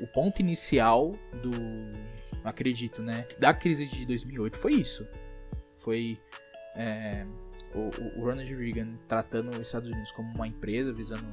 [0.00, 1.10] o ponto inicial
[1.42, 1.50] do,
[2.42, 5.06] acredito, né, da crise de 2008 foi isso.
[5.76, 6.18] Foi
[6.76, 7.26] é,
[7.74, 11.24] o, o, Ronald Reagan tratando os Estados Unidos como uma empresa, visando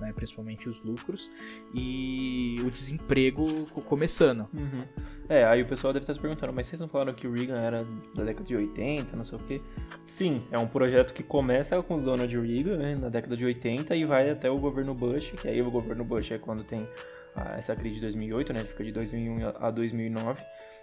[0.00, 1.30] né, principalmente os lucros,
[1.74, 4.48] e o desemprego começando.
[4.52, 4.84] Uhum.
[5.28, 7.58] É, aí o pessoal deve estar se perguntando, mas vocês não falaram que o Reagan
[7.58, 9.60] era da década de 80, não sei o quê?
[10.06, 13.96] Sim, é um projeto que começa com o Donald Reagan, né, na década de 80,
[13.96, 16.86] e vai até o governo Bush, que aí o governo Bush é quando tem
[17.34, 20.42] ah, essa crise de 2008, né, fica de 2001 a 2009.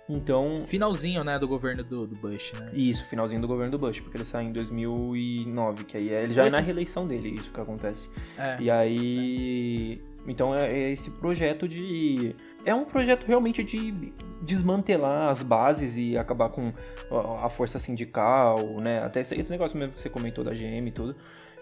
[0.09, 0.63] Então.
[0.65, 2.71] Finalzinho, né, do governo do, do, Bush, né?
[2.73, 6.33] Isso, finalzinho do governo do Bush, porque ele sai em 2009, que aí é, ele
[6.33, 8.09] já é na reeleição dele, isso que acontece.
[8.37, 8.57] É.
[8.59, 10.01] E aí.
[10.27, 13.91] Então é, é esse projeto de é um projeto realmente de
[14.41, 16.71] desmantelar as bases e acabar com
[17.41, 19.01] a força sindical, né?
[19.03, 21.15] Até esse negócio mesmo que você comentou da GM e tudo.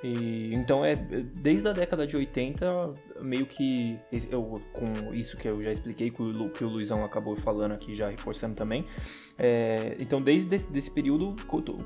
[0.04, 5.62] E, então é desde a década de 80, meio que eu, com isso que eu
[5.62, 8.86] já expliquei, que o, que o Luizão acabou falando aqui, já reforçando também.
[9.42, 11.34] É, então desde esse desse período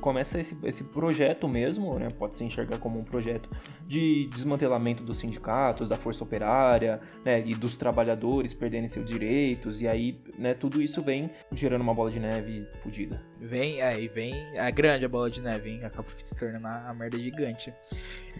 [0.02, 3.48] começa esse, esse projeto mesmo, né, pode se enxergar como um projeto
[3.86, 9.88] de desmantelamento dos sindicatos, da força operária, né, e dos trabalhadores perderem seus direitos, e
[9.88, 13.22] aí, né, tudo isso vem gerando uma bola de neve fodida.
[13.40, 16.94] Vem, é, e vem, é grande a bola de neve, hein, acaba se tornando uma
[16.94, 17.74] merda gigante.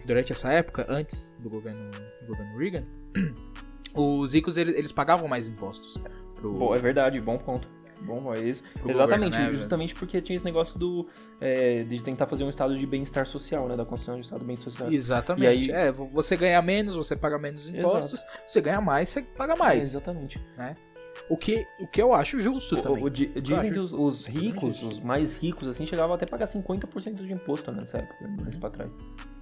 [0.04, 1.90] Durante essa época, antes do governo,
[2.22, 2.83] do governo Reagan,
[3.94, 5.98] os ricos eles, eles pagavam mais impostos.
[6.34, 6.52] Pro...
[6.52, 7.68] Bom, é verdade, bom ponto.
[8.02, 8.62] Bom, é isso.
[8.86, 11.08] Exatamente, governo, né, justamente porque tinha esse negócio do
[11.40, 13.76] é, de tentar fazer um estado de bem-estar social, né?
[13.76, 14.92] Da construção de um estado de bem-estar social.
[14.92, 15.72] Exatamente.
[15.72, 15.88] Aí...
[15.88, 18.42] É, você ganha menos, você paga menos impostos, Exato.
[18.46, 19.76] você ganha mais, você paga mais.
[19.76, 20.46] É, exatamente.
[20.56, 20.74] Né?
[21.28, 23.04] O que, o que eu acho justo o, também.
[23.04, 26.46] O, dizem acho que os, os ricos, os mais ricos, assim, chegavam até a pagar
[26.46, 28.92] 50% de imposto nessa época, mais pra trás.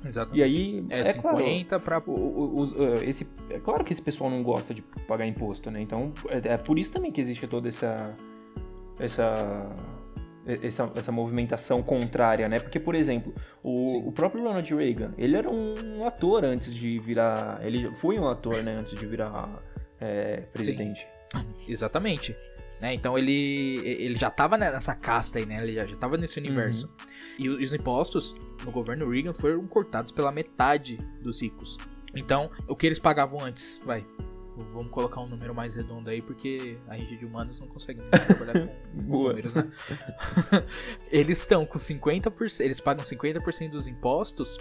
[0.04, 0.38] Exatamente.
[0.38, 0.86] E aí.
[0.90, 2.12] É, é 50 claro, pra.
[2.12, 5.80] O, o, esse, é claro que esse pessoal não gosta de pagar imposto, né?
[5.80, 8.14] Então, é, é por isso também que existe toda essa.
[9.00, 9.72] Essa
[10.44, 12.58] essa, essa movimentação contrária, né?
[12.58, 13.32] Porque, por exemplo,
[13.62, 17.60] o, o próprio Ronald Reagan, ele era um ator antes de virar.
[17.62, 18.76] Ele foi um ator, né?
[18.76, 19.62] Antes de virar
[20.00, 21.06] é, presidente.
[21.66, 22.36] Exatamente.
[22.80, 22.94] Né?
[22.94, 25.62] Então ele, ele já estava nessa casta aí, né?
[25.62, 26.86] Ele já, estava nesse universo.
[27.38, 27.44] Uhum.
[27.44, 31.76] E os impostos no governo Reagan foram cortados pela metade dos ricos.
[32.14, 34.04] Então, o que eles pagavam antes, vai,
[34.54, 38.66] Vamos colocar um número mais redondo aí, porque a gente de humanos não consegue trabalhar
[38.66, 39.70] com números, né?
[41.10, 44.58] eles estão com 50%, eles pagam 50% dos impostos.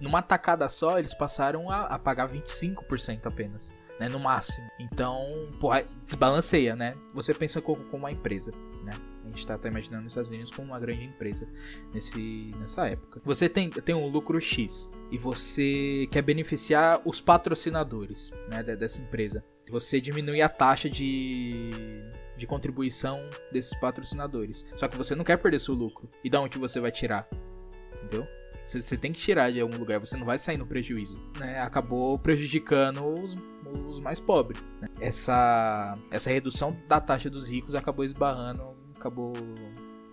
[0.00, 4.08] Numa tacada só, eles passaram a, a pagar 25% apenas, né?
[4.08, 4.68] No máximo.
[4.78, 5.28] Então,
[5.60, 6.94] porra, desbalanceia, né?
[7.14, 8.52] Você pensa como, uma empresa,
[8.84, 8.92] né?
[9.24, 11.48] A gente está tá imaginando os Estados Unidos como uma grande empresa
[11.94, 13.20] nesse, nessa época.
[13.24, 19.44] Você tem, tem um lucro X e você quer beneficiar os patrocinadores né, dessa empresa.
[19.70, 21.70] Você diminui a taxa de,
[22.36, 23.20] de contribuição
[23.52, 24.66] desses patrocinadores.
[24.76, 26.08] Só que você não quer perder seu lucro.
[26.24, 27.28] E da onde você vai tirar?
[28.02, 28.26] Entendeu?
[28.64, 31.18] Você tem que tirar de algum lugar, você não vai sair no prejuízo.
[31.38, 31.58] Né?
[31.60, 33.34] Acabou prejudicando os,
[33.88, 34.72] os mais pobres.
[34.80, 34.88] Né?
[35.00, 39.32] Essa, essa redução da taxa dos ricos acabou esbarrando acabou,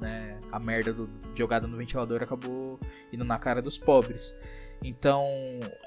[0.01, 2.79] né, a merda do, jogada no ventilador acabou
[3.13, 4.35] indo na cara dos pobres.
[4.83, 5.23] Então,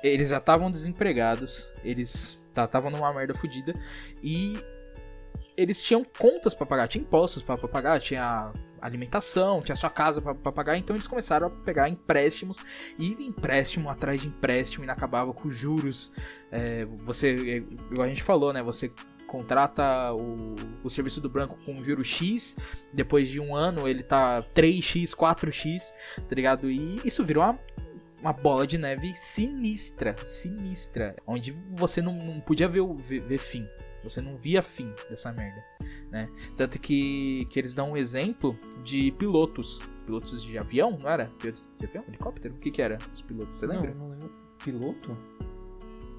[0.03, 3.73] eles já estavam desempregados, eles estavam numa merda fodida
[4.23, 4.55] e
[5.57, 10.53] eles tinham contas para pagar, tinha impostos para pagar, tinha alimentação, tinha sua casa para
[10.53, 12.59] pagar, então eles começaram a pegar empréstimos
[12.99, 16.13] e empréstimo atrás de empréstimo e acabava com juros.
[16.51, 18.63] É, você, igual a gente falou, né?
[18.63, 18.93] Você
[19.27, 22.57] contrata o, o serviço do branco com juro X,
[22.93, 25.95] depois de um ano ele tá 3x, 4x,
[26.29, 26.71] tá ligado?
[26.71, 27.59] E isso virou uma,
[28.21, 33.67] uma bola de neve sinistra, sinistra, onde você não, não podia ver, ver, ver fim,
[34.03, 35.65] você não via fim dessa merda.
[36.11, 36.29] Né?
[36.57, 39.81] Tanto que, que eles dão um exemplo de pilotos.
[40.05, 41.27] Pilotos de avião, não era?
[41.39, 42.05] Pilotos de avião?
[42.09, 42.55] Helicóptero?
[42.55, 43.57] O que que era os pilotos?
[43.57, 43.95] Você lembra?
[43.95, 44.33] Não, não lembro.
[44.63, 45.17] Piloto?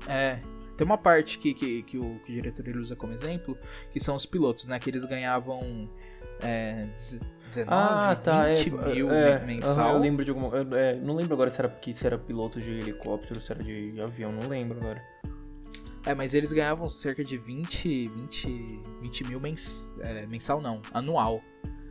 [0.07, 0.39] É,
[0.75, 3.57] tem uma parte que, que, que, o, que o diretor ele usa como exemplo,
[3.91, 4.79] que são os pilotos, né?
[4.79, 5.89] Que eles ganhavam
[6.41, 6.87] é,
[7.47, 9.95] 19, ah, tá, 20 é, mil é, mensal.
[9.95, 10.51] eu lembro de alguma.
[10.77, 14.01] É, não lembro agora se era, que, se era piloto de helicóptero, se era de
[14.01, 15.03] avião, não lembro agora.
[16.05, 21.41] É, mas eles ganhavam cerca de 20, 20, 20 mil mens, é, mensal, não, anual.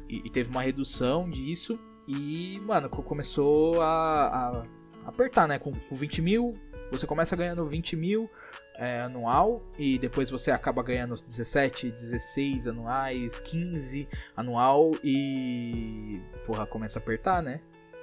[0.08, 1.78] E, e, teve uma redução disso.
[2.06, 5.58] E, mano, começou a, a apertar, né?
[5.58, 6.52] Com, com 20 mil,
[6.90, 8.28] você começa ganhando 20 mil
[8.76, 16.98] é, anual e depois você acaba ganhando 17, 16 anuais, 15 anual e porra, começa
[16.98, 17.60] a apertar, né?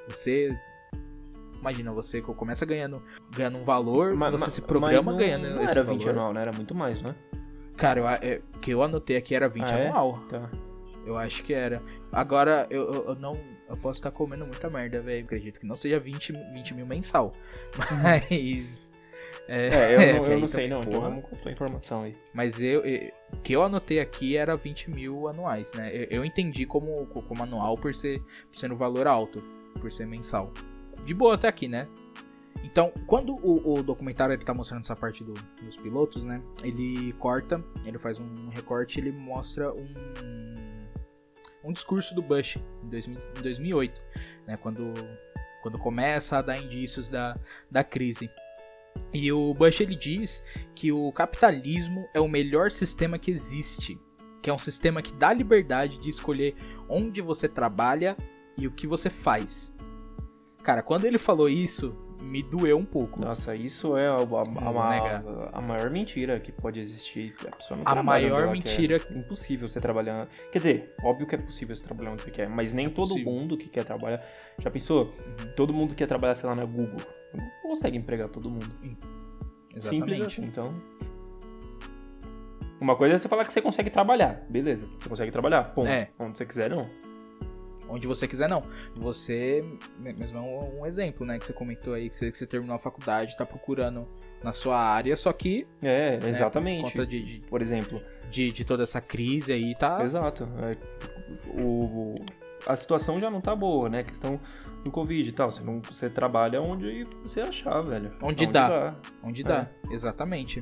[0.08, 0.50] Você
[1.60, 3.02] imagina, você começa ganhando
[3.36, 6.00] ganhando um valor, mas, você mas, se programa não, ganhando não esse era valor.
[6.00, 6.41] 20 anual, né?
[6.41, 7.15] Era muito mais, né?
[7.78, 9.88] Cara, eu, é, que eu anotei aqui era 20 ah, é?
[9.88, 10.24] anual.
[10.28, 10.30] É?
[10.30, 10.50] Tá.
[11.06, 11.82] Eu acho que era.
[12.12, 13.32] Agora, eu, eu, eu não.
[13.69, 15.24] Eu posso estar comendo muita merda, velho.
[15.24, 17.32] Acredito que não seja 20, 20 mil mensal.
[18.04, 18.93] Mas.
[19.48, 20.80] É, é eu, não, eu não sei, não.
[20.82, 21.10] Então porra.
[21.10, 22.13] Então vamos com a informação aí.
[22.34, 22.82] Mas eu,
[23.34, 25.89] o que eu anotei aqui era 20 mil anuais, né?
[25.95, 29.41] Eu, eu entendi como, como anual por ser, por ser no valor alto,
[29.80, 30.52] por ser mensal.
[31.05, 31.88] De boa até aqui, né?
[32.63, 36.41] Então, quando o, o documentário ele tá mostrando essa parte do, dos pilotos, né?
[36.63, 39.93] Ele corta, ele faz um recorte, ele mostra um,
[41.63, 44.01] um discurso do Bush em, 2000, em 2008,
[44.45, 44.57] né?
[44.57, 44.93] Quando,
[45.63, 47.33] quando começa a dar indícios da,
[47.71, 48.29] da crise.
[49.13, 50.43] E o Bush ele diz
[50.75, 53.99] que o capitalismo é o melhor sistema que existe,
[54.41, 56.55] que é um sistema que dá liberdade de escolher
[56.88, 58.15] onde você trabalha
[58.57, 59.73] e o que você faz.
[60.63, 63.19] Cara, quando ele falou isso, me doeu um pouco.
[63.19, 65.24] Nossa, isso é a, a, vou negar.
[65.54, 67.34] a, a maior mentira que pode existir.
[67.48, 69.17] A, pessoa não A maior mentira- quer.
[69.17, 70.28] Impossível você trabalhar.
[70.52, 73.08] Quer dizer, óbvio que é possível você trabalhar onde você quer, mas nem É todo
[73.10, 73.32] possível.
[73.32, 74.22] mundo que quer trabalhar.
[74.62, 75.06] Já pensou?
[75.06, 75.52] Uhum.
[75.56, 77.00] Todo mundo quer trabalhar, sei lá, na Google.
[77.34, 78.65] Não consegue empregar todo mundo.
[79.78, 80.26] Simples Exatamente.
[80.26, 80.74] assim, então.
[82.82, 84.45] Uma coisa é você falar que você consegue trabalhar.
[84.50, 85.74] Beleza, você consegue trabalhar.
[85.74, 85.88] Ponto.
[85.88, 86.10] É.
[86.19, 86.89] Onde você quiser, não.
[87.89, 88.62] Onde você quiser, não.
[88.95, 89.63] Você,
[89.97, 91.39] mesmo é um, um exemplo, né?
[91.39, 94.08] Que você comentou aí, que você, que você terminou a faculdade, tá procurando
[94.43, 96.84] na sua área, só que, É, né, exatamente.
[96.84, 100.04] por conta de, de, Por exemplo, de, de toda essa crise aí, tá...
[100.04, 100.47] Exato.
[100.63, 100.78] É,
[101.62, 102.15] o,
[102.65, 103.99] a situação já não tá boa, né?
[103.99, 104.39] A questão
[104.84, 105.52] do Covid e tal.
[105.52, 108.12] Você, não, você trabalha onde você achar, velho.
[108.21, 108.95] Onde dá.
[109.23, 110.62] Onde dá, exatamente.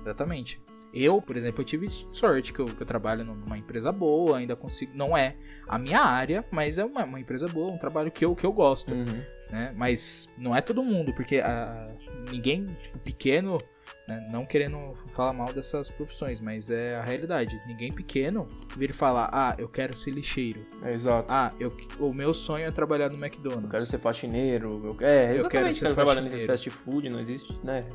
[0.00, 0.60] Exatamente.
[0.92, 4.54] Eu, por exemplo, eu tive sorte que eu, que eu trabalho numa empresa boa, ainda
[4.54, 4.92] consigo.
[4.94, 8.36] Não é a minha área, mas é uma, uma empresa boa, um trabalho que eu,
[8.36, 8.92] que eu gosto.
[8.92, 9.22] Uhum.
[9.50, 9.72] né?
[9.76, 11.86] Mas não é todo mundo, porque ah,
[12.30, 13.58] ninguém, tipo, pequeno,
[14.06, 14.26] né?
[14.30, 17.58] não querendo falar mal dessas profissões, mas é a realidade.
[17.66, 20.66] Ninguém pequeno vira e fala, ah, eu quero ser lixeiro.
[20.82, 21.26] É, exato.
[21.30, 23.64] Ah, eu, o meu sonho é trabalhar no McDonald's.
[23.64, 24.96] eu quero ser faxineiro.
[25.00, 25.38] Eu, é, exatamente.
[25.38, 26.52] Eu quero quero, ser trabalhar nesses faxineiro.
[26.52, 27.86] fast food, não existe, né?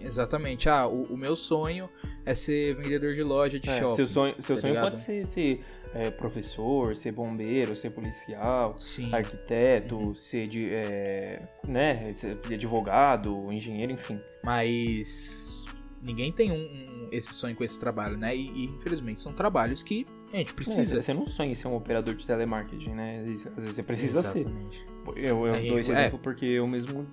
[0.00, 0.68] Exatamente.
[0.68, 1.88] Ah, o, o meu sonho
[2.24, 3.96] é ser vendedor de loja de É, shopping.
[3.96, 4.90] seu sonho, seu tá sonho ligado?
[4.90, 5.60] pode ser, ser
[5.94, 9.14] é, professor, ser bombeiro, ser policial, Sim.
[9.14, 14.20] arquiteto, ser de, é, né, ser advogado, engenheiro, enfim.
[14.44, 15.65] Mas
[16.04, 18.34] ninguém tem um, um- esse sonho com esse trabalho, né?
[18.36, 20.98] E, e, infelizmente são trabalhos que a gente precisa.
[20.98, 23.20] É, você não sonha em ser um operador de telemarketing, né?
[23.20, 23.26] Às
[23.64, 24.38] vezes você precisa ser.
[24.38, 24.84] Exatamente.
[25.16, 25.94] Eu, eu É, dou esse é.
[25.94, 27.06] exemplo porque eu mesmo,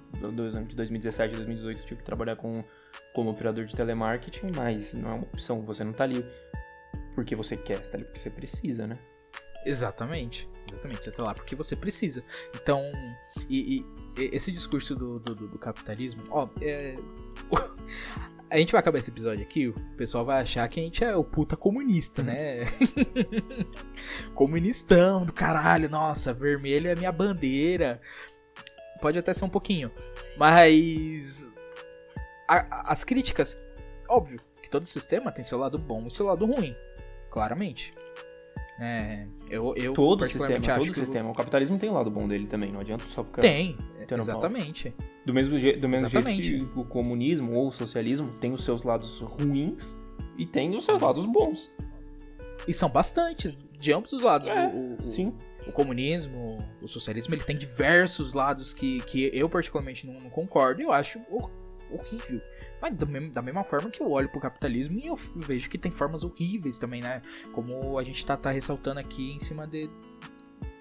[0.68, 2.64] de 2017 2018, tive que trabalhar com,
[3.14, 6.26] como operador de telemarketing, mas não é uma opção, você não tá ali
[7.16, 8.96] porque você quer, você tá ali porque você precisa, né?
[9.66, 10.50] Exatamente.
[10.68, 11.06] Exatamente.
[11.06, 12.24] Você tá lá porque você precisa.
[12.56, 12.82] Então,
[13.48, 13.86] e, e-
[14.34, 16.96] esse discurso do, do- do capitalismo, ó, é.
[18.54, 21.16] A gente vai acabar esse episódio aqui, o pessoal vai achar que a gente é
[21.16, 22.58] o puta comunista, né?
[24.36, 28.00] Comunistão do caralho, nossa, vermelho é minha bandeira.
[29.02, 29.92] Pode até ser um pouquinho.
[30.38, 31.50] Mas.
[32.48, 33.60] a- as críticas,
[34.08, 36.76] óbvio que todo sistema tem seu lado bom e seu lado ruim.
[37.32, 37.92] Claramente.
[38.80, 41.30] É, eu, eu Todo sistema, todo que o- sistema.
[41.30, 43.42] O capitalismo tem o lado bom dele também, não adianta só ficar...
[43.42, 44.94] Tem, Tendo exatamente.
[45.26, 46.66] Do mesmo, je do mesmo jeito Exatamente.
[46.66, 49.98] que o comunismo ou o socialismo tem os seus lados ruins
[50.38, 51.72] e tem os seus lados bons.
[52.68, 54.50] E são bastantes, de ambos os lados.
[54.50, 55.34] É, o, o- Sim.
[55.68, 60.82] o comunismo, o socialismo, ele tem diversos lados que, que eu particularmente não, não concordo
[60.82, 61.20] e eu acho
[61.94, 62.42] horrível.
[62.82, 65.78] Mas da, mesma- da mesma forma que eu olho pro capitalismo e eu vejo que
[65.78, 67.22] tem formas horríveis também, né?
[67.54, 69.90] Como a gente tá, tá ressaltando aqui em cima de,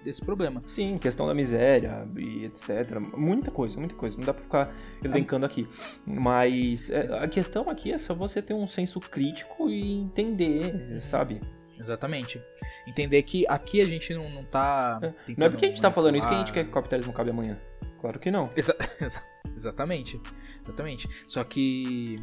[0.03, 0.59] desse problema.
[0.67, 2.99] Sim, questão da miséria e etc.
[3.15, 4.17] Muita coisa, muita coisa.
[4.17, 5.67] Não dá pra ficar elencando aqui.
[6.05, 11.39] Mas é, a questão aqui é só você ter um senso crítico e entender, sabe?
[11.79, 12.41] Exatamente.
[12.87, 14.99] Entender que aqui a gente não, não tá.
[15.37, 17.11] Não é porque a gente tá falando isso que a gente quer que o capitalismo
[17.13, 17.59] cabe amanhã.
[17.99, 18.47] Claro que não.
[18.55, 19.23] Exa- exa-
[19.55, 20.19] exatamente.
[20.63, 21.09] Exatamente.
[21.27, 22.21] Só que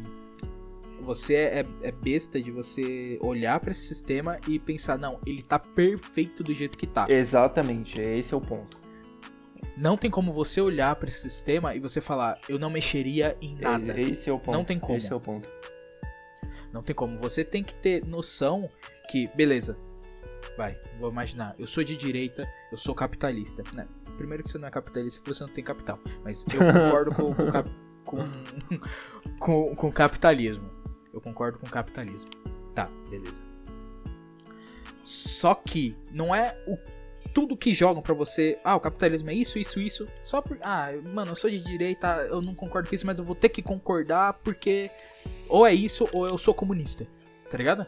[1.01, 5.57] você é, é besta de você olhar pra esse sistema e pensar, não, ele tá
[5.57, 7.07] perfeito do jeito que tá.
[7.09, 8.77] Exatamente, esse é o ponto.
[9.77, 13.55] Não tem como você olhar pra esse sistema e você falar, eu não mexeria em
[13.55, 13.99] nada.
[13.99, 14.55] Esse é o ponto.
[14.55, 14.97] Não tem como.
[14.97, 15.49] Esse é o ponto.
[16.71, 17.17] Não tem como.
[17.17, 18.69] Você tem que ter noção
[19.09, 19.77] que, beleza,
[20.55, 23.63] vai, vou imaginar, eu sou de direita, eu sou capitalista.
[23.73, 23.87] Né?
[24.17, 25.99] Primeiro que você não é capitalista porque você não tem capital.
[26.23, 27.71] Mas eu concordo com, com, o cap-
[28.05, 28.19] com,
[29.39, 30.69] com, com capitalismo.
[31.13, 32.29] Eu concordo com o capitalismo.
[32.73, 33.43] Tá, beleza.
[35.03, 36.77] Só que não é o
[37.33, 40.89] tudo que jogam pra você, ah, o capitalismo é isso, isso, isso, só por, ah,
[41.13, 43.61] mano, eu sou de direita, eu não concordo com isso, mas eu vou ter que
[43.61, 44.91] concordar porque
[45.47, 47.07] ou é isso ou eu sou comunista,
[47.49, 47.85] tá ligado?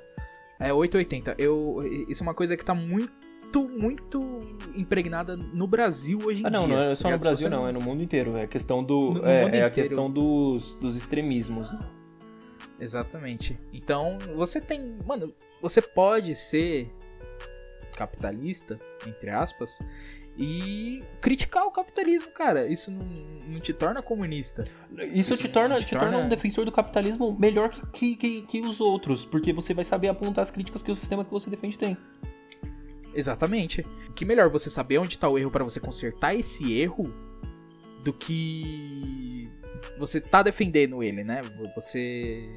[0.60, 1.36] É 880.
[1.38, 3.12] Eu, isso é uma coisa que tá muito,
[3.68, 4.42] muito
[4.76, 6.76] impregnada no Brasil hoje em Ah, não, dia.
[6.76, 8.36] não é tá só no Brasil, não, é no mundo inteiro.
[8.36, 9.12] É a questão do.
[9.16, 11.72] No- é, é a questão dos, dos extremismos.
[11.72, 11.80] né?
[12.80, 13.60] Exatamente.
[13.72, 14.98] Então, você tem.
[15.06, 16.92] Mano, você pode ser
[17.96, 19.80] capitalista, entre aspas,
[20.38, 22.68] e criticar o capitalismo, cara.
[22.68, 23.06] Isso não,
[23.48, 24.66] não te torna comunista.
[25.14, 28.16] Isso, Isso te, torna, te te torna torna- um defensor do capitalismo melhor que, que,
[28.16, 31.32] que, que os outros, porque você vai saber apontar as críticas que o sistema que
[31.32, 31.96] você defende tem.
[33.14, 33.86] Exatamente.
[34.16, 37.14] Que melhor você saber onde tá o erro pra você consertar esse erro
[38.04, 39.50] do que
[39.98, 41.42] você tá defendendo ele, né?
[41.76, 42.50] Você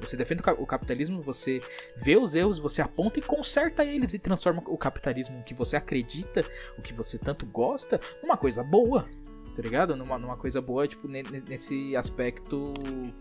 [0.00, 1.60] você defende o ca- o capitalismo, você
[1.96, 6.44] vê os erros, você aponta e conserta eles e transforma o capitalismo que você acredita,
[6.76, 9.08] o que você tanto gosta, numa coisa boa.
[9.54, 9.94] tá ligado?
[9.94, 12.72] Numa, numa coisa boa, tipo, nesse aspecto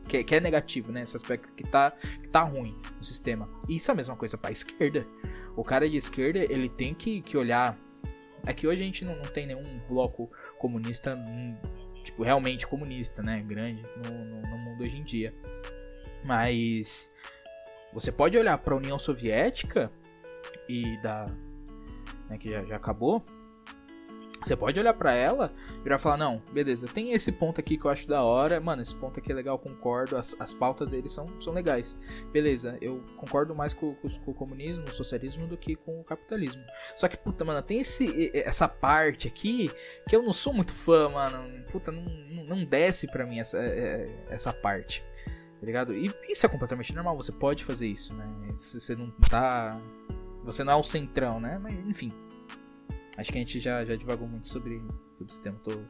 [0.08, 1.04] que, é, que é negativo, né?
[1.04, 3.50] Esse aspecto que tá, que tá ruim no sistema.
[3.70, 5.06] Isso é a mesma coisa pra esquerda.
[5.56, 7.78] O cara de esquerda, ele tem que, que olhar.
[8.46, 11.56] É que hoje a gente não, não tem nenhum bloco comunista, hum,
[12.02, 13.42] tipo, realmente comunista, né?
[13.42, 15.34] Grande no, no, no mundo hoje em dia.
[16.24, 17.12] Mas
[17.94, 19.92] você pode olhar para a União Soviética
[20.68, 21.26] e da
[22.30, 23.24] né, que já, já acabou
[24.44, 27.86] você pode olhar para ela e virar falar, não, beleza, tem esse ponto aqui que
[27.86, 31.12] eu acho da hora, mano, esse ponto aqui é legal, concordo, as, as pautas deles
[31.12, 31.98] são, são legais.
[32.32, 36.04] Beleza, eu concordo mais com, com, com, o comunismo, o socialismo, do que com o
[36.04, 36.64] capitalismo.
[36.96, 39.72] Só que, puta, mano, tem esse, essa parte aqui
[40.08, 41.64] que eu não sou muito fã, mano.
[41.72, 42.04] Puta, não,
[42.48, 45.04] não desce pra mim essa, é, é, essa parte.
[45.60, 45.94] Tá ligado?
[45.94, 48.28] E isso é completamente normal, você pode fazer isso, né?
[48.58, 49.80] Se você não tá.
[50.44, 51.60] Você não é o centrão, né?
[51.62, 52.12] Mas, enfim,
[53.18, 54.82] Acho que a gente já, já divagou muito sobre,
[55.16, 55.88] sobre esse tema todo.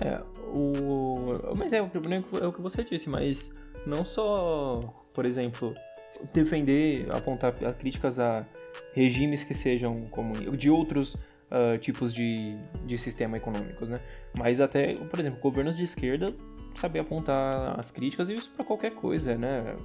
[0.00, 0.20] É,
[0.52, 1.54] o.
[1.56, 3.52] Mas é, é, é o que você disse, mas
[3.86, 4.80] não só,
[5.12, 5.74] por exemplo,
[6.32, 8.46] defender, apontar críticas a
[8.94, 14.00] regimes que sejam comunistas, de outros uh, tipos de, de sistema econômicos, né?
[14.36, 16.32] Mas até, por exemplo, governos de esquerda
[16.74, 19.76] saber apontar as críticas e isso para qualquer coisa, né?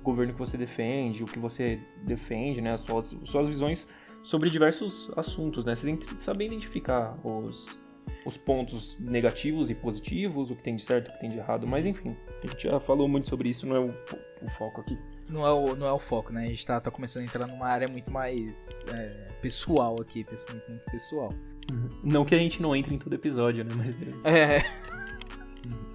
[0.00, 2.72] O governo que você defende, o que você defende, né?
[2.72, 3.88] As suas, suas visões
[4.26, 5.76] sobre diversos assuntos, né?
[5.76, 7.78] Você tem que saber identificar os,
[8.24, 11.64] os pontos negativos e positivos, o que tem de certo, o que tem de errado,
[11.68, 13.94] mas enfim, a gente já falou muito sobre isso, não é o,
[14.42, 14.98] o foco aqui.
[15.30, 16.42] Não é o, não é o foco, né?
[16.42, 20.70] A gente tá, tá começando a entrar numa área muito mais é, pessoal aqui, muito,
[20.70, 21.28] muito pessoal.
[21.70, 21.88] Uhum.
[22.02, 23.70] Não que a gente não entre em todo episódio, né?
[23.76, 23.94] Mas...
[24.24, 24.62] É.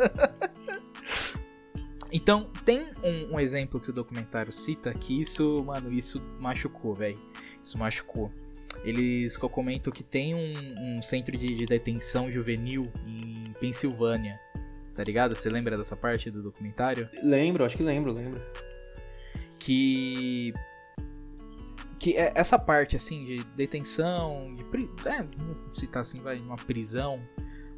[2.12, 7.20] então, tem um, um, exemplo que o documentário cita que isso, mano, isso machucou, velho.
[7.64, 8.32] Isso machucou.
[8.84, 14.40] Eles comentam que tem um, um centro de, de, detenção juvenil em Pensilvânia.
[14.94, 15.36] Tá ligado?
[15.36, 17.10] Você lembra dessa parte do documentário?
[17.22, 18.42] Lembro, acho que lembro, lembro.
[19.60, 20.54] Que.
[22.00, 24.64] Que é essa parte, assim, de detenção, de.
[25.08, 27.22] É, vamos citar assim, vai, uma prisão,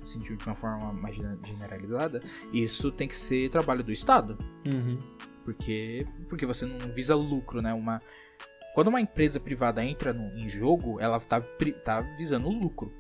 [0.02, 2.22] assim, de uma forma mais generalizada.
[2.54, 4.38] Isso tem que ser trabalho do Estado.
[4.66, 4.98] Uhum.
[5.44, 7.74] Porque, porque você não visa lucro, né?
[7.74, 8.00] Uma,
[8.74, 12.92] quando uma empresa privada entra no, em jogo, ela está tá visando lucro.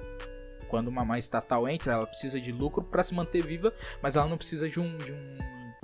[0.68, 4.28] Quando uma, uma estatal entra, ela precisa de lucro para se manter viva, mas ela
[4.28, 5.38] não precisa de um, de um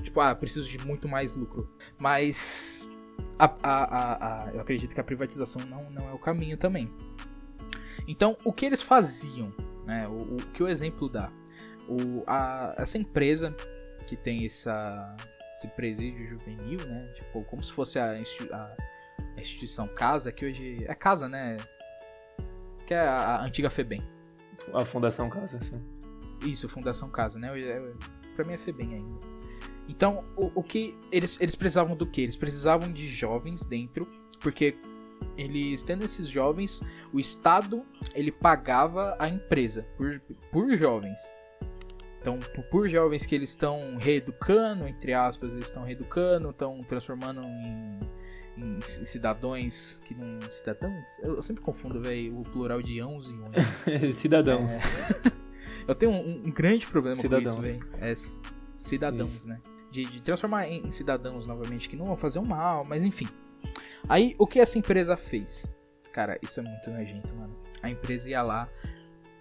[0.04, 1.70] tipo, ah, preciso de muito mais lucro.
[2.00, 2.90] Mas
[3.38, 6.92] a, a, a, eu acredito que a privatização não, não é o caminho também.
[8.08, 9.54] Então, o que eles faziam,
[9.86, 10.08] né?
[10.08, 11.32] O, o que o exemplo dá?
[11.88, 13.56] O, a, essa empresa
[14.08, 15.16] que tem essa,
[15.54, 17.12] esse presídio juvenil, né?
[17.16, 18.89] Tipo, como se fosse a, a
[19.40, 21.58] a instituição Casa, que hoje é Casa, né?
[22.86, 24.02] Que é a, antiga FEBEM.
[24.74, 25.82] A Fundação Casa, sim.
[26.46, 27.58] Isso, Fundação Casa, né?
[27.60, 27.94] É,
[28.36, 29.20] pra mim é FEBEM ainda.
[29.88, 32.22] Então, o, o que eles, eles precisavam do que?
[32.22, 34.08] Eles precisavam de jovens dentro,
[34.40, 34.78] porque
[35.38, 36.82] eles tendo esses jovens,
[37.12, 37.84] o Estado
[38.14, 40.22] ele pagava a empresa por,
[40.52, 41.34] por jovens.
[42.22, 42.38] Então,
[42.70, 48.00] por jovens que eles estão reeducando, entre aspas, eles estão reeducando, estão transformando em
[48.60, 50.40] em cidadãos que não.
[50.50, 51.20] Cidadãos?
[51.20, 54.16] Eu, eu sempre confundo, velho, o plural de ãos e uns.
[54.16, 54.72] cidadãos.
[54.72, 54.82] É...
[55.88, 57.56] eu tenho um, um, grande problema cidadãos.
[57.56, 57.90] com isso, velho.
[58.00, 58.14] É
[58.78, 59.48] cidadãos, isso.
[59.48, 59.60] né?
[59.92, 63.28] De, de transformar em, cidadãos novamente, que não vão fazer um mal, mas enfim.
[64.08, 65.74] Aí, o que essa empresa fez?
[66.14, 67.56] Cara, isso é muito nojento, mano.
[67.82, 68.70] A empresa ia lá,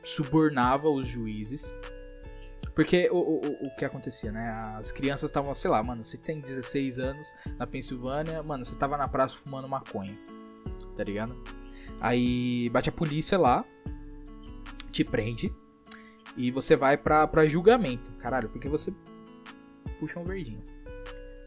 [0.02, 1.74] subornava os juízes
[2.78, 4.52] porque o, o, o que acontecia, né?
[4.76, 8.96] As crianças estavam, sei lá, mano, você tem 16 anos na Pensilvânia, mano, você tava
[8.96, 10.16] na praça fumando maconha.
[10.96, 11.34] Tá ligado?
[12.00, 13.64] Aí bate a polícia lá,
[14.92, 15.52] te prende
[16.36, 18.12] e você vai pra, pra julgamento.
[18.12, 18.94] Caralho, porque você
[19.98, 20.62] puxa um verdinho.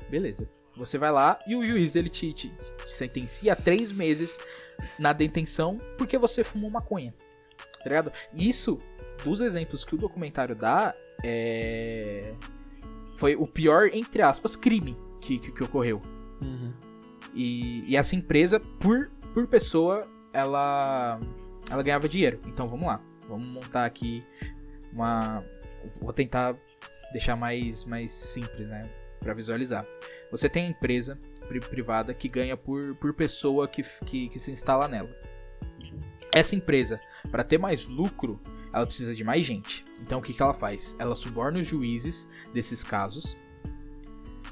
[0.10, 0.52] Beleza.
[0.76, 4.38] Você vai lá e o juiz ele te, te, te sentencia a três meses
[5.00, 7.14] na detenção porque você fumou maconha.
[7.82, 8.12] Tá ligado?
[8.34, 8.78] Isso,
[9.24, 12.34] dos exemplos que o documentário dá, é...
[13.16, 16.00] foi o pior, entre aspas, crime que, que, que ocorreu.
[16.42, 16.74] Uhum.
[17.34, 21.20] E, e, essa empresa, por, por pessoa, ela,
[21.70, 22.40] ela ganhava dinheiro.
[22.48, 23.02] Então vamos lá.
[23.28, 24.24] Vamos montar aqui
[24.92, 25.44] uma.
[26.02, 26.56] Vou tentar
[27.12, 28.82] deixar mais, mais simples, né?
[29.20, 29.86] Para visualizar.
[30.32, 31.18] Você tem a empresa
[31.70, 35.10] privada que ganha por, por pessoa que, que, que se instala nela.
[36.34, 37.00] Essa empresa,
[37.30, 38.40] para ter mais lucro,
[38.74, 39.86] ela precisa de mais gente.
[40.02, 40.96] Então o que, que ela faz?
[41.00, 43.38] Ela suborna os juízes desses casos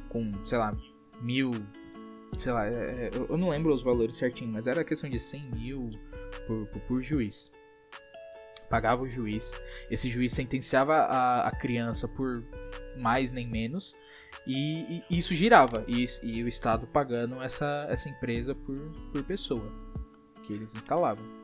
[0.09, 0.71] com, sei lá,
[1.21, 1.51] mil.
[2.37, 5.51] Sei lá, é, é, eu não lembro os valores certinho, mas era questão de 100
[5.55, 5.89] mil
[6.45, 7.51] por, por, por juiz.
[8.69, 9.59] pagava o juiz.
[9.89, 12.43] Esse juiz sentenciava a, a criança por
[12.97, 13.97] mais nem menos.
[14.45, 15.83] E, e isso girava.
[15.87, 18.77] E, e, o Estado pagando essa, essa empresa por,
[19.11, 19.71] por pessoa
[20.43, 21.38] que eles instalavam.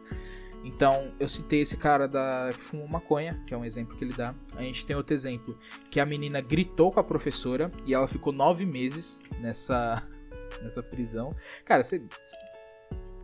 [0.66, 4.13] Então, eu citei esse cara da que fumou maconha, que é um exemplo que ele
[4.13, 4.34] dá.
[4.55, 5.55] A gente tem outro exemplo,
[5.91, 10.01] que a menina gritou com a professora e ela ficou nove meses nessa,
[10.63, 11.30] nessa prisão.
[11.63, 12.01] Cara, você,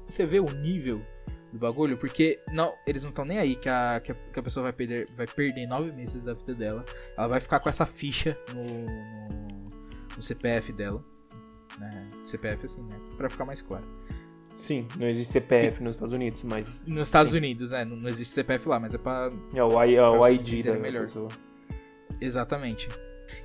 [0.05, 1.03] você vê o nível
[1.51, 4.43] do bagulho, porque não, eles não estão nem aí que a, que a, que, a,
[4.43, 6.85] pessoa vai perder, vai perder nove meses da vida dela.
[7.17, 9.67] Ela vai ficar com essa ficha no, no,
[10.15, 11.03] no CPF dela.
[11.79, 12.07] Né?
[12.23, 12.99] CPF assim, né?
[13.17, 13.85] Pra ficar mais claro.
[14.62, 15.84] Sim, não existe CPF Sim.
[15.84, 16.66] nos Estados Unidos, mas.
[16.86, 17.39] Nos Estados Sim.
[17.39, 17.84] Unidos, né?
[17.84, 19.30] Não, não, existe CPF lá, mas é pra.
[19.53, 21.05] É o, I, é o ID da melhor.
[21.05, 21.28] pessoa.
[22.20, 22.88] Exatamente.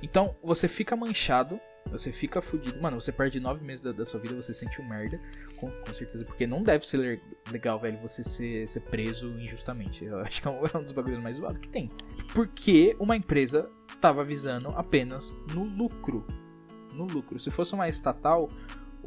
[0.01, 1.59] Então, você fica manchado
[1.91, 2.81] você fica fudido.
[2.81, 5.19] Mano, você perde nove meses da, da sua vida, você sente um merda.
[5.55, 6.25] Com, com, certeza.
[6.25, 10.05] Porque não deve ser legal, velho, você ser, ser preso injustamente.
[10.05, 11.87] Eu acho que é um, é um dos bagulhos mais zoados que tem.
[12.33, 16.25] Porque uma empresa tava visando apenas no lucro.
[16.93, 17.39] No lucro.
[17.39, 18.49] Se fosse uma estatal,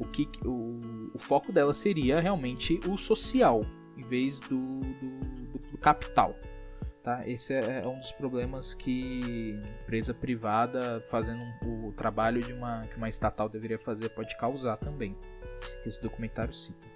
[0.00, 0.78] o, que, o,
[1.14, 3.60] o foco dela seria realmente o social,
[3.96, 6.34] em vez do, do, do, do capital.
[7.02, 7.20] Tá?
[7.26, 12.80] Esse é, é um dos problemas que empresa privada fazendo um, o trabalho de uma
[12.80, 15.16] que uma estatal deveria fazer pode causar também.
[15.86, 16.88] Esse documentário cita.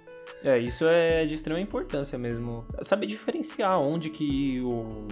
[0.43, 2.65] É, isso é de extrema importância mesmo.
[2.83, 5.07] Saber diferenciar onde que o,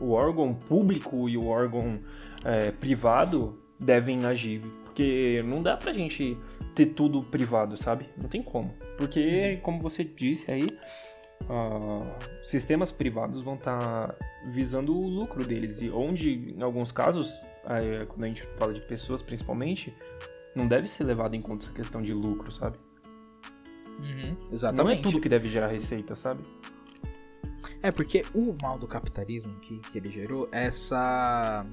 [0.00, 1.98] o órgão público e o órgão
[2.44, 4.60] é, privado devem agir.
[4.84, 6.36] Porque não dá pra gente
[6.76, 8.06] ter tudo privado, sabe?
[8.20, 8.72] Não tem como.
[8.98, 10.66] Porque, como você disse aí,
[11.44, 12.06] uh,
[12.44, 14.14] sistemas privados vão estar tá
[14.52, 15.80] visando o lucro deles.
[15.80, 17.40] E onde, em alguns casos,
[18.08, 19.92] quando a gente fala de pessoas principalmente,
[20.54, 22.78] não deve ser levado em conta essa questão de lucro, sabe?
[23.98, 24.84] Uhum, exatamente.
[24.84, 26.44] Não é tudo que deve gerar receita, sabe?
[27.82, 31.64] É, porque o mal do capitalismo que, que ele gerou é essa,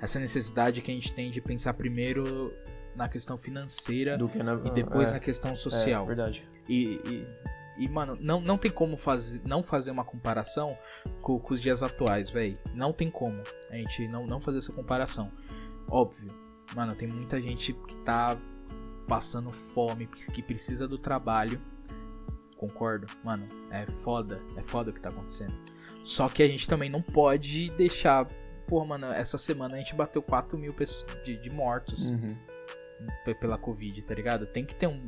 [0.00, 2.52] essa necessidade que a gente tem de pensar primeiro
[2.98, 6.02] na questão financeira na, e depois é, na questão social.
[6.02, 6.48] É, verdade.
[6.68, 10.76] E, e, e, mano, não, não tem como faz, não fazer uma comparação
[11.22, 12.58] com, com os dias atuais, velho.
[12.74, 13.40] Não tem como
[13.70, 15.30] a gente não, não fazer essa comparação.
[15.88, 16.28] Óbvio,
[16.74, 18.36] mano, tem muita gente que tá
[19.06, 21.60] passando fome, que precisa do trabalho.
[22.56, 25.54] Concordo, mano, é foda, é foda o que tá acontecendo.
[26.02, 28.26] Só que a gente também não pode deixar.
[28.66, 32.36] Pô, mano, essa semana a gente bateu 4 mil pessoas de, de mortos uhum.
[33.40, 34.46] Pela Covid, tá ligado?
[34.46, 35.00] Tem que ter um,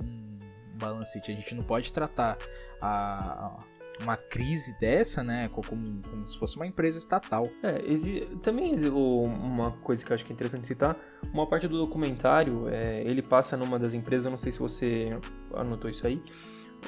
[0.81, 1.31] balancete.
[1.31, 2.39] A gente não pode tratar
[2.81, 3.57] a,
[4.03, 7.49] uma crise dessa, né, como, como, se fosse uma empresa estatal.
[7.63, 7.79] É,
[8.41, 10.97] também uma coisa que eu acho que é interessante citar,
[11.33, 15.19] uma parte do documentário, é, ele passa numa das empresas, eu não sei se você
[15.55, 16.23] anotou isso aí,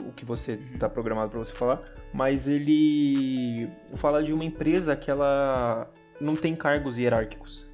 [0.01, 1.83] o que você está programado para você falar,
[2.15, 7.71] mas ele fala de uma empresa que ela não tem cargos hierárquicos.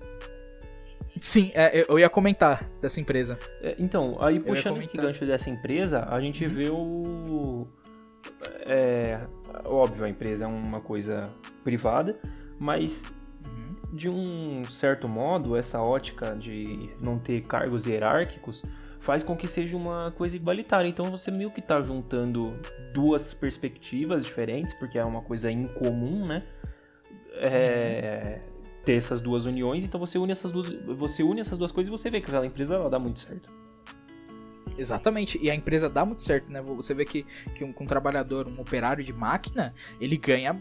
[1.21, 3.39] Sim, é, eu ia comentar dessa empresa.
[3.63, 6.55] É, então, aí puxando esse gancho dessa empresa, a gente uhum.
[6.55, 7.67] vê o.
[8.67, 9.21] É,
[9.65, 11.31] óbvio, a empresa é uma coisa
[11.65, 12.19] privada,
[12.59, 13.03] mas
[13.47, 13.97] uhum.
[13.97, 18.63] de um certo modo, essa ótica de não ter cargos hierárquicos
[19.01, 20.89] faz com que seja uma coisa igualitária.
[20.89, 22.55] Então você meio que está juntando
[22.93, 26.43] duas perspectivas diferentes, porque é uma coisa incomum, né?
[27.41, 28.48] É, uhum
[28.89, 30.67] ter essas duas uniões, então você une essas duas,
[30.97, 33.53] você une essas duas coisas e você vê que aquela empresa ela dá muito certo.
[34.79, 36.63] Exatamente, e a empresa dá muito certo, né?
[36.63, 40.59] Você vê que, que um, um trabalhador, um operário de máquina, ele ganha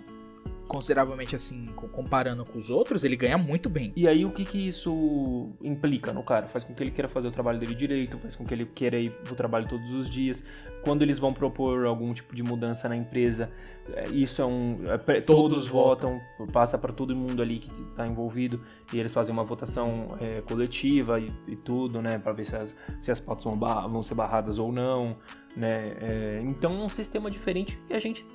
[0.68, 3.92] consideravelmente assim, comparando com os outros, ele ganha muito bem.
[3.96, 6.46] E aí o que que isso implica no cara?
[6.46, 9.00] Faz com que ele queira fazer o trabalho dele direito, faz com que ele queira
[9.00, 10.44] ir pro trabalho todos os dias.
[10.84, 13.50] Quando eles vão propor algum tipo de mudança na empresa,
[13.94, 14.80] é, isso é um.
[14.86, 18.62] É, todos, todos votam, votam, passa para todo mundo ali que está envolvido
[18.94, 22.76] e eles fazem uma votação é, coletiva e, e, tudo, né, para ver se as,
[23.02, 25.18] se as pautas vão, vão ser barradas ou não,
[25.56, 25.96] né.
[26.02, 28.26] É, então é um sistema diferente que a gente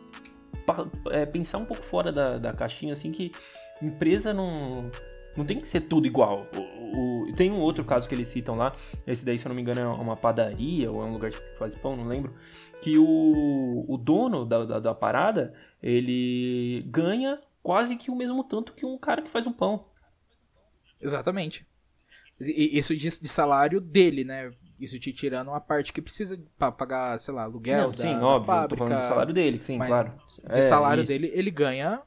[1.10, 3.32] é, pensar um pouco fora da, da caixinha, assim, que
[3.80, 4.90] empresa não,
[5.36, 6.46] não tem que ser tudo igual.
[6.56, 8.74] O, o, tem um outro caso que eles citam lá,
[9.06, 11.58] esse daí, se eu não me engano, é uma padaria ou é um lugar que
[11.58, 12.34] faz pão, não lembro.
[12.80, 18.72] Que o, o dono da, da, da parada, ele ganha quase que o mesmo tanto
[18.72, 19.86] que um cara que faz um pão.
[21.00, 21.66] Exatamente.
[22.40, 24.52] Isso de, de salário dele, né?
[24.82, 28.18] Isso te tirando uma parte que precisa para pagar, sei lá, aluguel Não, da, sim,
[28.18, 28.84] da óbvio, fábrica.
[28.84, 30.12] falando do salário dele, sim, claro.
[30.52, 31.12] De é, salário isso.
[31.12, 32.02] dele, ele ganha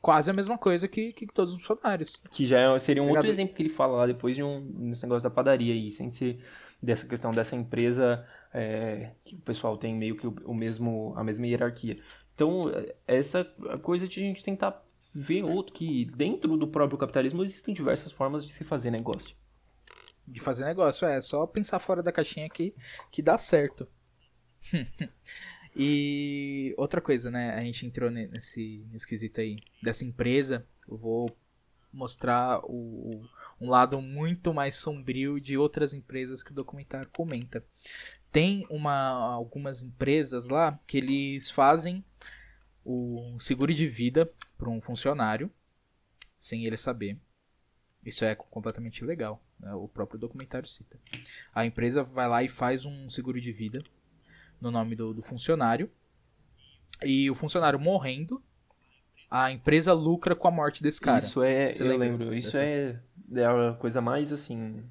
[0.00, 2.22] quase a mesma coisa que, que todos os funcionários.
[2.30, 5.02] Que já é, seria um outro exemplo que ele fala lá depois de um nesse
[5.02, 6.40] negócio da padaria aí, sem ser
[6.80, 11.24] dessa questão dessa empresa é, que o pessoal tem meio que o, o, mesmo, a
[11.24, 11.98] mesma hierarquia.
[12.36, 12.66] Então,
[13.04, 13.44] essa
[13.82, 14.80] coisa de a gente tentar
[15.12, 19.34] ver outro que dentro do próprio capitalismo existem diversas formas de se fazer negócio.
[20.30, 22.74] De fazer negócio, é só pensar fora da caixinha que,
[23.10, 23.88] que dá certo.
[25.74, 27.54] e outra coisa, né?
[27.54, 30.66] A gente entrou nesse, quesito aí dessa empresa.
[30.86, 31.36] Eu vou
[31.92, 33.22] mostrar o,
[33.60, 37.64] um lado muito mais sombrio de outras empresas que o documentário comenta.
[38.30, 42.04] Tem uma, algumas empresas lá que eles fazem
[42.84, 45.50] o seguro de vida para um funcionário
[46.36, 47.18] sem ele saber.
[48.04, 49.42] Isso é completamente ilegal.
[49.60, 49.72] Né?
[49.74, 50.98] O próprio documentário cita.
[51.54, 53.78] A empresa vai lá e faz um seguro de vida
[54.60, 55.90] no nome do, do funcionário.
[57.02, 58.42] E o funcionário morrendo,
[59.30, 61.24] a empresa lucra com a morte desse cara.
[61.24, 63.00] Isso é, Você eu lembro, isso é,
[63.34, 64.82] é a coisa mais assim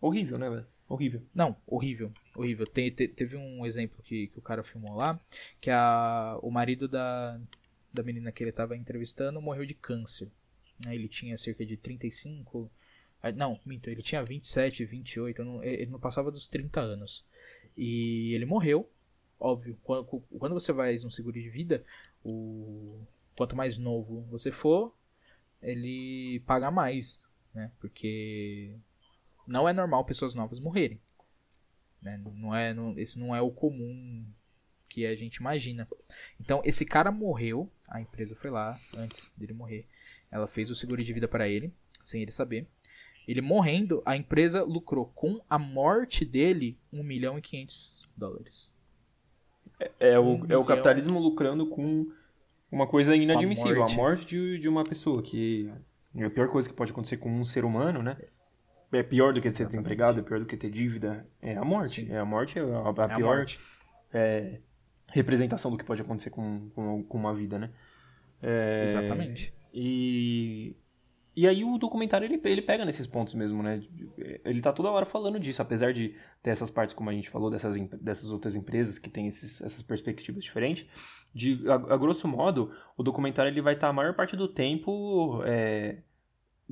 [0.00, 0.66] horrível, né, velho?
[0.88, 1.20] Horrível.
[1.34, 2.64] Não, horrível, horrível.
[2.64, 5.18] Te, te, teve um exemplo que, que o cara filmou lá,
[5.60, 7.40] que a, o marido da,
[7.92, 10.30] da menina que ele estava entrevistando morreu de câncer.
[10.84, 10.94] Né?
[10.94, 12.70] Ele tinha cerca de 35.
[13.28, 17.24] Ah, não, minto, ele tinha 27, 28, não, ele não passava dos 30 anos.
[17.76, 18.88] E ele morreu,
[19.38, 19.78] óbvio.
[19.82, 21.84] Quando, quando você faz um seguro de vida,
[22.24, 22.98] o,
[23.36, 24.94] quanto mais novo você for,
[25.62, 27.70] ele paga mais, né?
[27.80, 28.74] Porque
[29.46, 31.00] não é normal pessoas novas morrerem.
[32.00, 32.20] Né?
[32.36, 34.24] Não é, não, esse não é o comum
[34.88, 35.86] que a gente imagina.
[36.40, 39.86] Então, esse cara morreu, a empresa foi lá antes dele morrer.
[40.30, 41.72] Ela fez o seguro de vida para ele,
[42.02, 42.66] sem ele saber.
[43.26, 48.72] Ele morrendo, a empresa lucrou com a morte dele 1 milhão e 500 dólares.
[49.80, 52.06] É, é o, é o capitalismo lucrando com
[52.70, 55.70] uma coisa inadmissível, a morte, a morte de, de uma pessoa, que
[56.14, 58.16] é a pior coisa que pode acontecer com um ser humano, né?
[58.92, 59.72] É pior do que Exatamente.
[59.72, 61.26] ser empregado, é pior do que ter dívida.
[61.42, 62.06] É a morte.
[62.06, 62.12] Sim.
[62.12, 63.44] É a morte é a, a é pior
[64.14, 64.60] é,
[65.08, 67.70] representação do que pode acontecer com, com, com uma vida, né?
[68.42, 69.52] É, Exatamente.
[69.74, 70.76] E
[71.36, 73.82] e aí o documentário ele, ele pega nesses pontos mesmo, né?
[74.42, 77.50] Ele tá toda hora falando disso, apesar de ter essas partes, como a gente falou,
[77.50, 80.86] dessas, dessas outras empresas que têm esses, essas perspectivas diferentes.
[81.34, 84.48] De, a, a, grosso modo, o documentário ele vai estar tá a maior parte do
[84.48, 85.98] tempo é,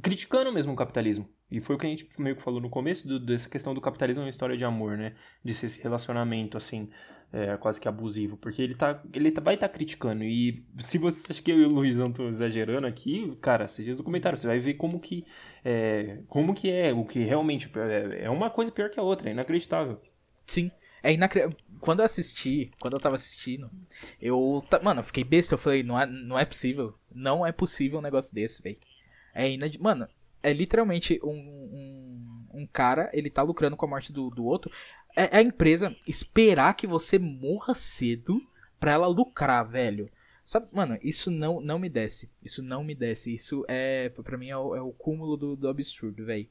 [0.03, 1.29] criticando mesmo o capitalismo.
[1.51, 3.83] E foi o que a gente meio que falou no começo do, dessa questão do
[3.83, 5.15] capitalismo é uma história de amor, né?
[5.45, 6.89] De ser esse relacionamento, assim,
[7.35, 10.23] é, quase que abusivo, porque ele, tá, ele tá, vai estar tá criticando.
[10.23, 14.05] E se você acha que eu e o Luizão estão exagerando aqui, cara, seja no
[14.05, 15.27] comentário, você vai ver como que,
[15.65, 19.29] é, como que é, o que realmente é, é uma coisa pior que a outra,
[19.29, 20.01] é inacreditável.
[20.47, 20.71] Sim.
[21.03, 21.59] É inacreditável.
[21.81, 23.69] Quando eu assisti, quando eu tava assistindo,
[24.23, 24.65] eu.
[24.81, 25.55] Mano, eu fiquei besta.
[25.55, 26.95] Eu falei, não é, não é possível.
[27.13, 28.79] Não é possível um negócio desse, velho.
[29.35, 29.77] É inad...
[29.81, 30.09] Mano,
[30.41, 34.71] é literalmente um, um, um, cara, ele tá lucrando com a morte do, do outro
[35.17, 38.41] é, é a empresa esperar que você morra cedo
[38.79, 40.11] pra ela lucrar, velho.
[40.45, 42.31] Sabe, mano, isso não, não me desce.
[42.43, 43.33] Isso não me desce.
[43.33, 46.47] Isso é, pra mim, é o, é o cúmulo do, do absurdo, velho.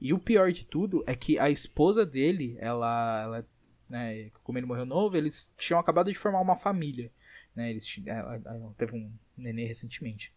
[0.00, 3.48] E o pior de tudo é que a esposa dele, ela, ela
[3.88, 7.10] né, como ele morreu novo, eles tinham acabado de formar uma família.
[7.56, 10.34] Né, eles, ela, ela teve um nenê recentemente.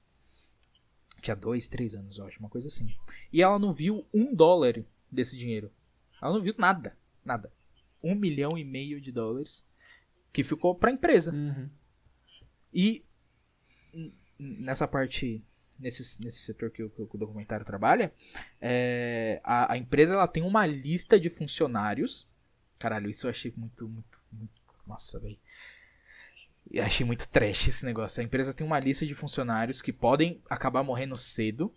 [1.21, 2.95] Tinha dois, três anos, eu acho, uma coisa assim.
[3.32, 5.69] E ela não viu um dólar desse dinheiro.
[6.21, 6.97] Ela não viu nada.
[7.25, 7.51] Nada
[8.04, 9.66] um milhão e meio de dólares
[10.32, 11.32] que ficou para a empresa.
[11.32, 11.70] Uhum.
[12.74, 13.06] E
[14.39, 15.43] nessa parte,
[15.80, 18.14] nesse, nesse setor que o, que o documentário trabalha,
[18.60, 22.28] é, a, a, empresa ela tem uma lista de funcionários.
[22.80, 25.38] Caralho, isso eu achei muito, muito, muito nossa, velho.
[26.84, 28.22] Achei muito trash esse negócio.
[28.22, 31.74] A empresa tem uma lista de funcionários que podem acabar morrendo cedo.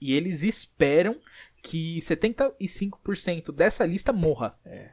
[0.00, 1.20] E eles esperam
[1.62, 4.58] que 75% dessa lista morra.
[4.64, 4.92] É.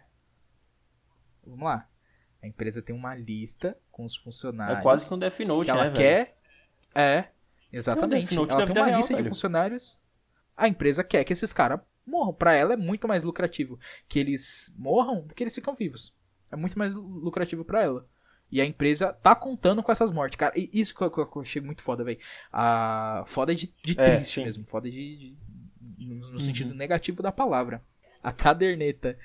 [1.45, 1.87] Vamos lá.
[2.41, 4.79] A empresa tem uma lista com os funcionários.
[4.79, 6.37] É quase que um Death Note, que ela né, quer.
[6.93, 7.25] É,
[7.71, 8.37] exatamente.
[8.37, 9.23] ela tem uma real, lista velho.
[9.23, 9.99] de funcionários.
[10.55, 12.33] A empresa quer que esses caras morram.
[12.33, 16.13] Para ela é muito mais lucrativo que eles morram do que eles ficam vivos.
[16.51, 18.07] É muito mais lucrativo para ela.
[18.51, 20.53] E a empresa tá contando com essas mortes, cara.
[20.55, 22.19] E isso que eu, que eu achei muito foda, velho.
[22.53, 24.63] A foda de, de é, triste mesmo.
[24.65, 25.35] Foda de,
[25.81, 26.77] de no, no sentido uhum.
[26.77, 27.81] negativo da palavra
[28.29, 29.17] a caderneta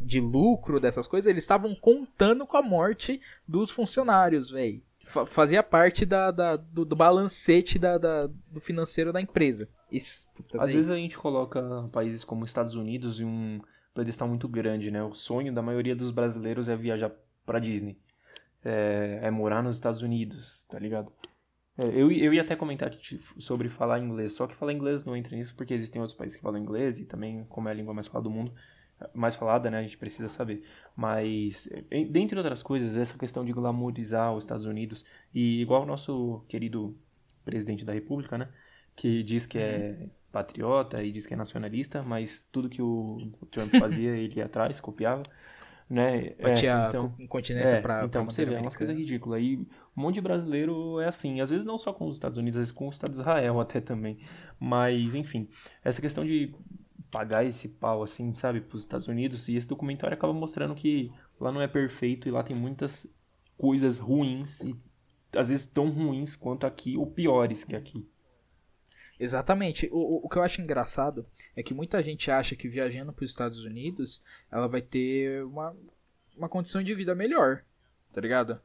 [0.00, 4.82] de lucro dessas coisas, eles estavam contando com a morte dos funcionários, velho.
[5.26, 9.68] Fazia parte da, da do, do, balancete da, da, do financeiro da empresa.
[9.90, 10.28] Isso,
[10.58, 13.60] Às vezes a gente coloca países como Estados Unidos em um
[13.92, 15.02] pedestal muito grande, né?
[15.02, 17.10] O sonho da maioria dos brasileiros é viajar
[17.44, 17.98] pra Disney.
[18.64, 21.12] É, é morar nos Estados Unidos, tá ligado?
[21.78, 22.92] É, eu, eu ia até comentar
[23.38, 26.42] sobre falar inglês, só que falar inglês não entra nisso porque existem outros países que
[26.42, 28.52] falam inglês e também, como é a língua mais falada do mundo,
[29.14, 29.78] mais falada, né?
[29.78, 30.64] A gente precisa saber.
[30.96, 31.68] Mas,
[32.10, 35.04] dentre outras coisas, essa questão de glamourizar os Estados Unidos,
[35.34, 36.96] e igual o nosso querido
[37.44, 38.48] presidente da República, né?
[38.94, 40.10] Que diz que é uhum.
[40.30, 44.80] patriota e diz que é nacionalista, mas tudo que o Trump fazia ele ia atrás,
[44.80, 45.22] copiava.
[45.92, 46.30] Né?
[46.40, 49.38] Batia é, então, continência é, pra, então, pra você vê, é uma coisa ridícula.
[49.38, 52.56] E um monte de brasileiro é assim, às vezes não só com os Estados Unidos,
[52.56, 54.18] às vezes com o Estado de Israel até também.
[54.58, 55.50] Mas, enfim,
[55.84, 56.54] essa questão de
[57.10, 59.48] pagar esse pau, assim, sabe, pros Estados Unidos.
[59.48, 63.06] E esse documentário acaba mostrando que lá não é perfeito e lá tem muitas
[63.58, 64.74] coisas ruins e
[65.36, 68.08] às vezes tão ruins quanto aqui ou piores que aqui.
[69.22, 69.88] Exatamente.
[69.92, 73.30] O, o que eu acho engraçado é que muita gente acha que viajando para os
[73.30, 74.20] Estados Unidos
[74.50, 75.76] ela vai ter uma,
[76.36, 77.62] uma condição de vida melhor,
[78.12, 78.60] tá ligado?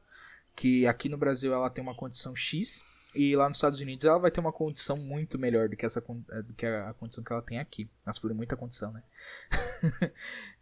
[0.56, 2.84] Que aqui no Brasil ela tem uma condição X
[3.14, 6.04] e lá nos Estados Unidos ela vai ter uma condição muito melhor do que, essa,
[6.30, 7.88] eh, do que a, condição que ela tem aqui.
[8.04, 9.04] Nossa, falei muita condição, né?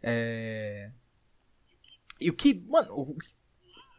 [0.03, 0.91] é...
[2.21, 3.17] E o que, mano,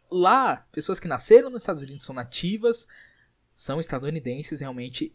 [0.09, 2.87] lá, pessoas que nasceram nos Estados Unidos são nativas,
[3.53, 5.13] são estadunidenses, realmente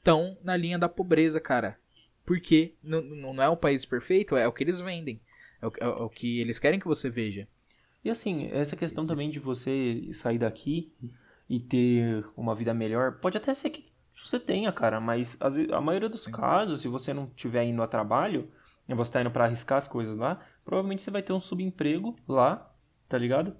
[0.00, 1.78] estão na linha da pobreza, cara.
[2.24, 5.20] Porque não, não é um país perfeito, é o que eles vendem.
[5.62, 7.46] É o, é o que eles querem que você veja.
[8.04, 10.90] E assim, essa questão também de você sair daqui
[11.48, 13.90] e ter uma vida melhor, pode até ser que
[14.24, 16.32] você tenha, cara, mas a maioria dos Sim.
[16.32, 18.50] casos, se você não estiver indo a trabalho,
[18.88, 22.16] e você está indo para arriscar as coisas lá, provavelmente você vai ter um subemprego
[22.26, 22.72] lá,
[23.08, 23.56] tá ligado?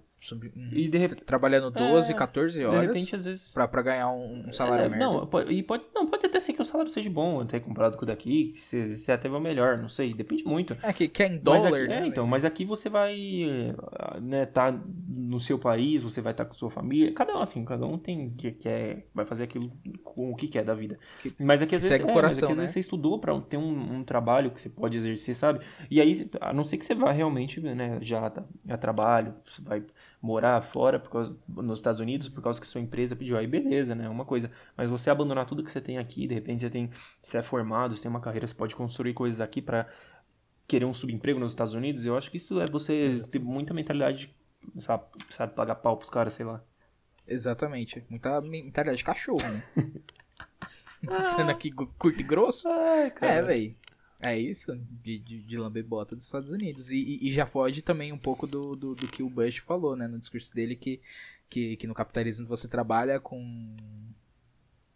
[0.72, 1.24] E de repente...
[1.24, 3.52] Trabalhando 12, é, 14 horas de repente, às vezes...
[3.52, 5.04] pra, pra ganhar um, um salário é, merda.
[5.04, 7.96] Não, pode, e pode, não, pode até ser que o salário seja bom, ter comprado
[7.96, 10.76] com daqui, que você, você até vai melhor, não sei, depende muito.
[10.82, 12.02] É, que, que é em dólar, aqui, né?
[12.02, 13.74] É, então, mas aqui você vai
[14.20, 17.64] né, tá no seu país, você vai estar tá com sua família, cada um assim,
[17.64, 19.70] cada um tem que quer, vai fazer aquilo
[20.04, 20.98] com o que quer da vida.
[21.20, 22.52] Que, mas aqui às vezes, segue o coração, é, mas aqui, né?
[22.52, 25.60] às vezes você estudou pra ter um, um, trabalho que você pode exercer, sabe?
[25.90, 28.32] E aí, a não ser que você vá realmente, né, já
[28.68, 29.82] a trabalho, você vai
[30.20, 33.36] morar fora por causa, nos Estados Unidos por causa que sua empresa pediu.
[33.36, 34.08] Aí beleza, né?
[34.08, 34.50] Uma coisa.
[34.76, 36.90] Mas você abandonar tudo que você tem aqui, de repente você tem.
[37.22, 39.88] Você é formado, você tem uma carreira, você pode construir coisas aqui para
[40.66, 42.04] querer um subemprego nos Estados Unidos.
[42.04, 44.34] Eu acho que isso é você ter muita mentalidade,
[44.78, 46.62] sabe, sabe pagar pau pros caras, sei lá.
[47.26, 48.04] Exatamente.
[48.08, 49.62] Muita mentalidade de cachorro, né?
[51.28, 52.68] Sendo aqui curto e grosso.
[52.68, 53.74] Ai, é, velho.
[54.20, 56.90] É isso, de, de, de lamber bota dos Estados Unidos.
[56.90, 59.96] E, e, e, já foge também um pouco do, do, do, que o Bush falou,
[59.96, 61.00] né, no discurso dele, que,
[61.48, 63.76] que, que no capitalismo você trabalha com.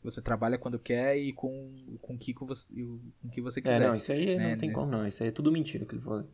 [0.03, 2.71] Você trabalha quando quer e com, com, que, com, você,
[3.23, 3.81] com que você quiser.
[3.81, 4.81] É, não, isso aí né, não tem nesse...
[4.83, 5.09] como não.
[5.09, 6.29] Isso aí é tudo mentira que ele falou.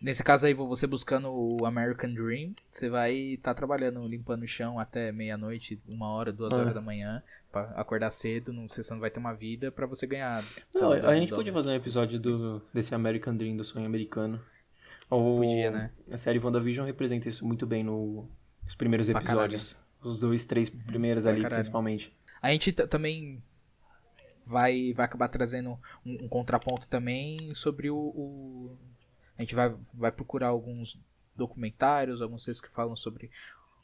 [0.00, 4.46] Nesse caso aí, você buscando o American Dream, você vai estar tá trabalhando, limpando o
[4.46, 6.58] chão até meia-noite, uma hora, duas ah.
[6.58, 7.22] horas da manhã,
[7.52, 10.42] para acordar cedo, não, você não vai ter uma vida para você ganhar.
[10.74, 14.40] Não, a gente podia fazer um episódio do, desse American Dream, do sonho americano.
[15.10, 15.90] Ou, podia, né?
[16.10, 18.26] A série WandaVision representa isso muito bem no,
[18.64, 19.76] nos primeiros episódios.
[20.02, 21.60] Os dois, três primeiros ali, caralho.
[21.60, 22.16] principalmente.
[22.40, 23.42] A gente também
[24.46, 28.78] vai, vai acabar trazendo um, um contraponto também sobre o, o
[29.36, 30.98] a gente vai, vai procurar alguns
[31.36, 33.30] documentários, alguns textos que falam sobre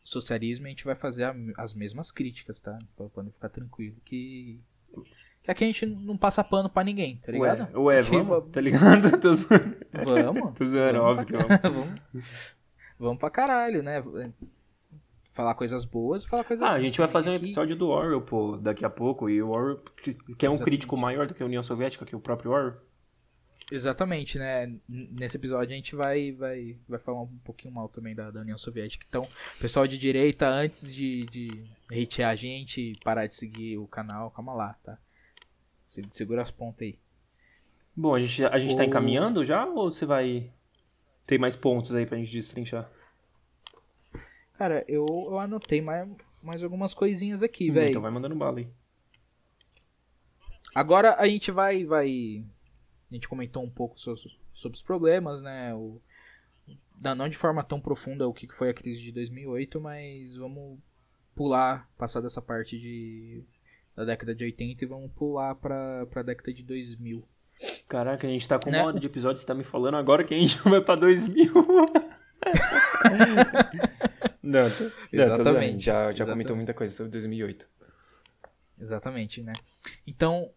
[0.08, 2.78] socialismo e a gente vai fazer a, as mesmas críticas, tá?
[2.96, 4.60] Pra poder ficar tranquilo que.
[5.42, 7.68] Que aqui a gente não passa pano pra ninguém, tá ligado?
[7.80, 9.16] Ué, ué vamos, tá ligado?
[9.18, 9.76] Tô zoando.
[9.94, 10.54] Vamos.
[10.54, 11.60] Tô zoando, óbvio que vamos.
[11.62, 12.00] vamos.
[12.98, 14.02] Vamos pra caralho, né?
[15.32, 18.20] Falar coisas boas e falar coisas Ah, a gente vai fazer um episódio do Orwell,
[18.22, 19.30] pô, daqui a pouco.
[19.30, 19.80] E o Orwell,
[20.36, 22.87] que é um crítico maior do que a União Soviética, que o próprio Orwell.
[23.70, 24.72] Exatamente, né?
[24.88, 28.56] Nesse episódio a gente vai, vai, vai falar um pouquinho mal também da, da União
[28.56, 29.04] Soviética.
[29.06, 29.28] Então,
[29.60, 34.54] pessoal de direita, antes de, de hatear a gente parar de seguir o canal, calma
[34.54, 34.98] lá, tá?
[35.84, 36.98] Segura as pontas aí.
[37.94, 38.78] Bom, a gente, a gente tá o...
[38.78, 40.50] tá encaminhando já ou você vai
[41.26, 42.90] ter mais pontos aí pra gente destrinchar?
[44.56, 46.08] Cara, eu, eu anotei mais,
[46.42, 47.90] mais algumas coisinhas aqui, hum, velho.
[47.90, 48.68] Então vai mandando bala aí.
[50.74, 52.44] Agora a gente vai, vai
[53.10, 55.74] a gente comentou um pouco sobre, os problemas, né?
[55.74, 56.00] O,
[57.00, 60.78] não de forma tão profunda o que foi a crise de 2008, mas vamos
[61.34, 63.42] pular, passar dessa parte de,
[63.96, 67.24] da década de 80 e vamos pular pra, pra década de 2000.
[67.88, 68.78] Caraca, a gente tá com né?
[68.78, 71.52] uma hora de episódio, você tá me falando agora que a gente vai pra 2000.
[74.42, 74.60] não,
[75.12, 75.84] Exatamente.
[75.84, 76.26] Já, já Exatamente.
[76.26, 77.68] comentou muita coisa sobre 2008.
[78.80, 79.52] Exatamente, né?
[80.06, 80.50] Então,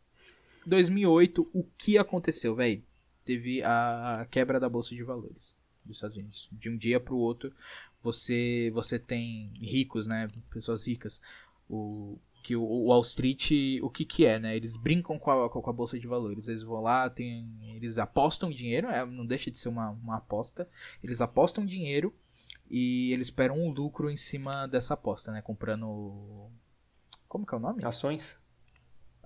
[0.66, 2.84] 2008, o que aconteceu, velho?
[3.24, 6.50] Teve a quebra da bolsa de valores dos Estados Unidos.
[6.52, 7.54] De um dia para o outro,
[8.02, 11.22] você você tem ricos, né, pessoas ricas.
[11.70, 13.52] O que o, o Wall Street,
[13.82, 14.56] o que que é, né?
[14.56, 16.48] Eles brincam com a, com a bolsa de valores.
[16.48, 20.68] Eles vão lá, tem, eles apostam dinheiro, é, não deixa de ser uma, uma aposta.
[21.04, 22.14] Eles apostam dinheiro
[22.70, 25.42] e eles esperam um lucro em cima dessa aposta, né?
[25.42, 26.50] Comprando.
[27.28, 27.84] Como que é o nome?
[27.86, 28.40] Ações.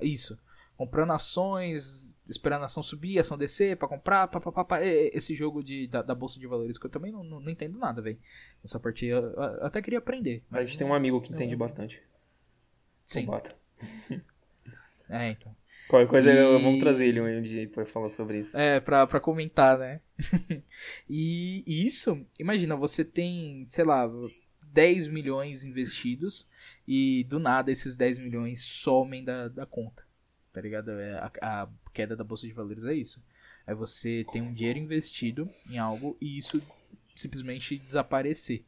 [0.01, 0.37] Isso.
[0.77, 4.83] Comprando ações, esperando a ação subir, a ação descer pra comprar, pá, pá, pá, pá.
[4.83, 7.77] esse jogo de, da, da, Bolsa de Valores que eu também não, não, não entendo
[7.77, 8.19] nada, velho.
[8.63, 10.43] Essa parte eu, eu, até queria aprender.
[10.51, 12.01] a gente tem um amigo que entende bastante.
[13.05, 13.27] Sim.
[15.09, 15.55] é, então.
[15.87, 16.61] Qualquer coisa, e...
[16.61, 18.57] vamos trazer ele um dia pra falar sobre isso.
[18.57, 20.01] É, pra, pra comentar, né?
[21.09, 24.09] e, e isso, imagina, você tem, sei lá,
[24.73, 26.49] 10 milhões investidos
[26.87, 30.04] e do nada esses 10 milhões somem da, da conta.
[30.55, 30.91] Tá ligado?
[30.91, 33.21] É, a, a queda da bolsa de valores é isso.
[33.67, 36.61] É você tem um dinheiro investido em algo e isso
[37.13, 38.63] simplesmente desaparecer.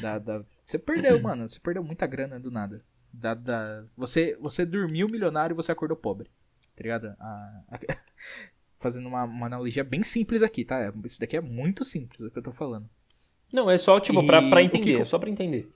[0.00, 0.42] Da, da...
[0.64, 1.46] Você perdeu, mano.
[1.46, 2.82] Você perdeu muita grana do nada.
[3.12, 3.84] Da, da...
[3.94, 6.30] Você, você dormiu milionário e você acordou pobre.
[6.74, 7.14] Tá ligado?
[7.20, 7.78] A, a...
[8.78, 10.90] Fazendo uma, uma, analogia bem simples aqui, tá?
[11.04, 12.88] Isso daqui é muito simples o que eu tô falando.
[13.52, 14.26] Não, é só, tipo, e...
[14.26, 14.96] pra, pra entender.
[14.96, 15.02] Que...
[15.02, 15.70] É só pra entender.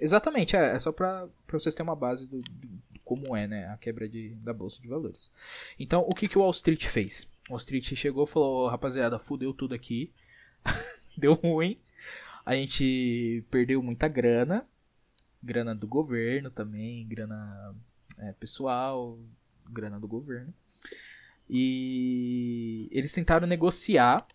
[0.00, 2.68] Exatamente, é, é só pra, pra vocês terem uma base do, do,
[3.08, 3.66] como é, né?
[3.68, 5.32] A quebra de, da bolsa de valores.
[5.78, 7.24] Então, o que, que o Wall Street fez?
[7.48, 10.12] O Wall Street chegou e falou: rapaziada, fudeu tudo aqui.
[11.16, 11.78] Deu ruim.
[12.44, 14.66] A gente perdeu muita grana
[15.42, 17.74] grana do governo também, grana
[18.18, 19.18] é, pessoal,
[19.68, 20.52] grana do governo.
[21.48, 24.26] E eles tentaram negociar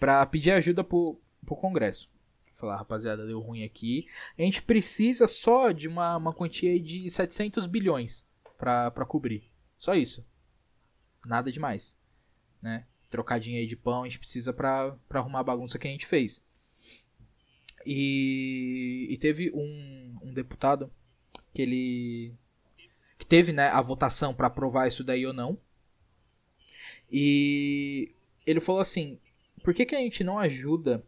[0.00, 2.10] para pedir ajuda pro, pro Congresso.
[2.58, 4.08] Falar, rapaziada, deu ruim aqui.
[4.36, 8.28] A gente precisa só de uma, uma quantia de 700 bilhões
[8.58, 9.44] para cobrir.
[9.78, 10.26] Só isso.
[11.24, 11.96] Nada demais.
[12.60, 12.84] Né?
[13.08, 16.44] Trocadinha aí de pão, a gente precisa pra arrumar a bagunça que a gente fez.
[17.86, 20.92] E, e teve um, um deputado
[21.54, 22.34] que ele
[23.16, 25.56] que teve né, a votação para aprovar isso daí ou não.
[27.08, 28.12] E
[28.44, 29.20] ele falou assim:
[29.62, 31.04] por que, que a gente não ajuda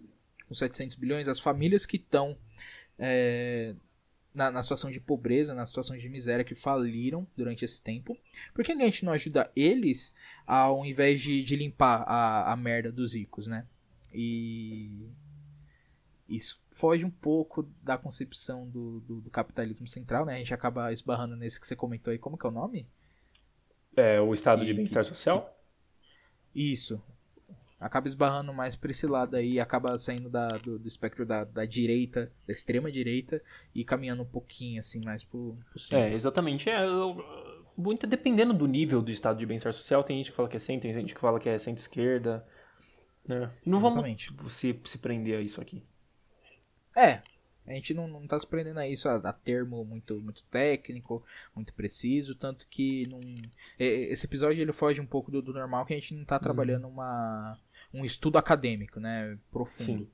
[0.51, 2.37] com 700 bilhões as famílias que estão
[2.99, 3.73] é,
[4.35, 8.19] na, na, situação de pobreza, na situação de miséria, que faliram durante esse tempo?
[8.53, 10.13] Por que, que a gente não ajuda eles
[10.45, 13.65] ao invés de, de limpar a, a merda dos ricos, né?
[14.13, 15.09] E
[16.29, 20.35] isso foge um pouco da concepção do, do, do, capitalismo central, né?
[20.35, 22.19] A gente acaba esbarrando nesse que você comentou aí.
[22.19, 22.89] Como que é o nome?
[23.97, 25.57] É o estado que, de bem-estar social?
[26.53, 27.01] Que, isso.
[27.81, 31.65] Acaba esbarrando mais pra esse lado aí, acaba saindo da, do, do espectro da, da
[31.65, 33.43] direita, da extrema direita,
[33.75, 36.05] e caminhando um pouquinho assim mais pro, pro centro.
[36.05, 36.69] É, exatamente.
[36.69, 36.85] É,
[37.77, 40.61] muito dependendo do nível do estado de bem-estar social, tem gente que fala que é
[40.61, 42.47] centro, tem gente que fala que é centro-esquerda.
[43.27, 43.51] Né?
[43.65, 44.33] Não Exatamente.
[44.35, 45.83] vamos se, se prender a isso aqui.
[46.95, 47.23] É,
[47.67, 51.25] a gente não, não tá se prendendo a isso, a, a, termo muito, muito técnico,
[51.55, 53.21] muito preciso, tanto que não,
[53.79, 56.43] esse episódio ele foge um pouco do, do normal, que a gente não tá uhum.
[56.43, 57.59] trabalhando uma,
[57.93, 60.09] um estudo acadêmico, né, profundo.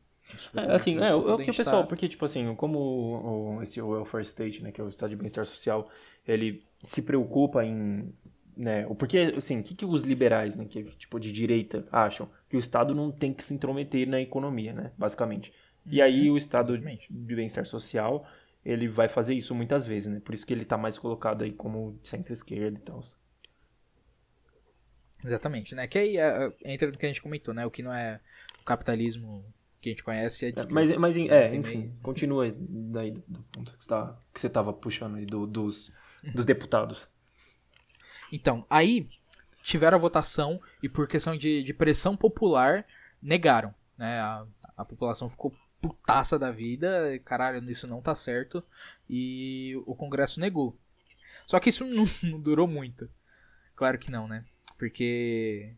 [0.55, 1.87] É, assim, é, o, que o pessoal, tá...
[1.87, 5.17] porque tipo assim, como o, o, esse welfare state, né, que é o estado de
[5.17, 5.89] bem-estar social,
[6.27, 8.13] ele se preocupa em,
[8.57, 12.29] né, porque assim, o que, que os liberais, né, que tipo de direita acham?
[12.49, 15.53] Que o Estado não tem que se intrometer na economia, né, basicamente.
[15.89, 16.35] E aí uhum.
[16.35, 17.13] o estado Exatamente.
[17.13, 18.27] de bem-estar social,
[18.65, 20.21] ele vai fazer isso muitas vezes, né?
[20.21, 23.05] Por isso que ele está mais colocado aí como centro-esquerda e tal.
[25.27, 25.87] Exatamente, né?
[25.87, 27.67] Que aí é, é, entra no que a gente comentou, né?
[27.67, 28.21] O que não é
[28.61, 29.45] o capitalismo
[29.81, 31.97] que a gente conhece é de Mas, mas é, enfim, meio...
[32.03, 35.93] continua daí do ponto que você tá, estava puxando aí do, dos,
[36.35, 37.09] dos deputados.
[38.33, 39.09] Então, aí
[39.63, 42.87] tiveram a votação e por questão de, de pressão popular
[43.21, 44.21] negaram, né?
[44.21, 44.47] A,
[44.77, 48.63] a população ficou putaça da vida, caralho, isso não tá certo,
[49.09, 50.77] e o Congresso negou.
[51.47, 53.09] Só que isso não, não durou muito.
[53.75, 54.45] Claro que não, né?
[54.79, 55.73] Porque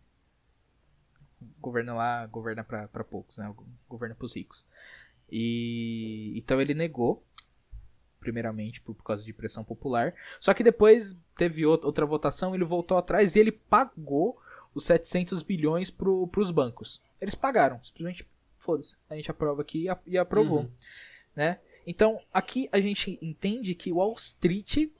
[1.40, 3.52] o governo lá governa para poucos, né?
[3.88, 4.66] Governa pros ricos.
[5.30, 7.22] E então ele negou,
[8.18, 10.14] primeiramente por, por causa de pressão popular.
[10.40, 14.40] Só que depois teve outra votação, ele voltou atrás e ele pagou
[14.74, 17.00] os 700 bilhões pro, pros bancos.
[17.20, 18.26] Eles pagaram, simplesmente
[18.58, 20.70] foda-se, a gente aprova aqui e aprovou, uhum.
[21.34, 21.58] né?
[21.86, 24.90] Então, aqui a gente entende que o Wall Street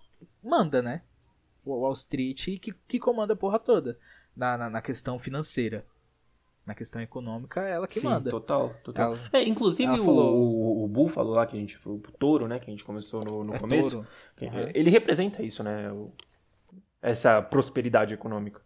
[0.42, 1.02] manda, né?
[1.64, 3.98] O Wall Street que, que comanda a porra toda
[4.36, 5.84] na, na, na questão financeira.
[6.64, 8.30] Na questão econômica, ela que Sim, manda.
[8.30, 9.14] total, total.
[9.14, 10.36] Ela, é, inclusive o, falou...
[10.36, 13.42] o, o Búfalo lá, que a gente, o touro, né, que a gente começou no,
[13.42, 14.70] no é começo, uhum.
[14.74, 16.12] ele representa isso, né, o,
[17.00, 18.60] essa prosperidade econômica.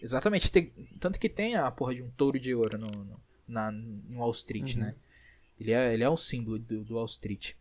[0.00, 3.70] Exatamente, tem, tanto que tem a porra de um touro de ouro no, no na,
[3.70, 4.82] no Wall Street, uhum.
[4.82, 4.94] né?
[5.58, 7.52] Ele é, ele é um símbolo do, do Wall Street.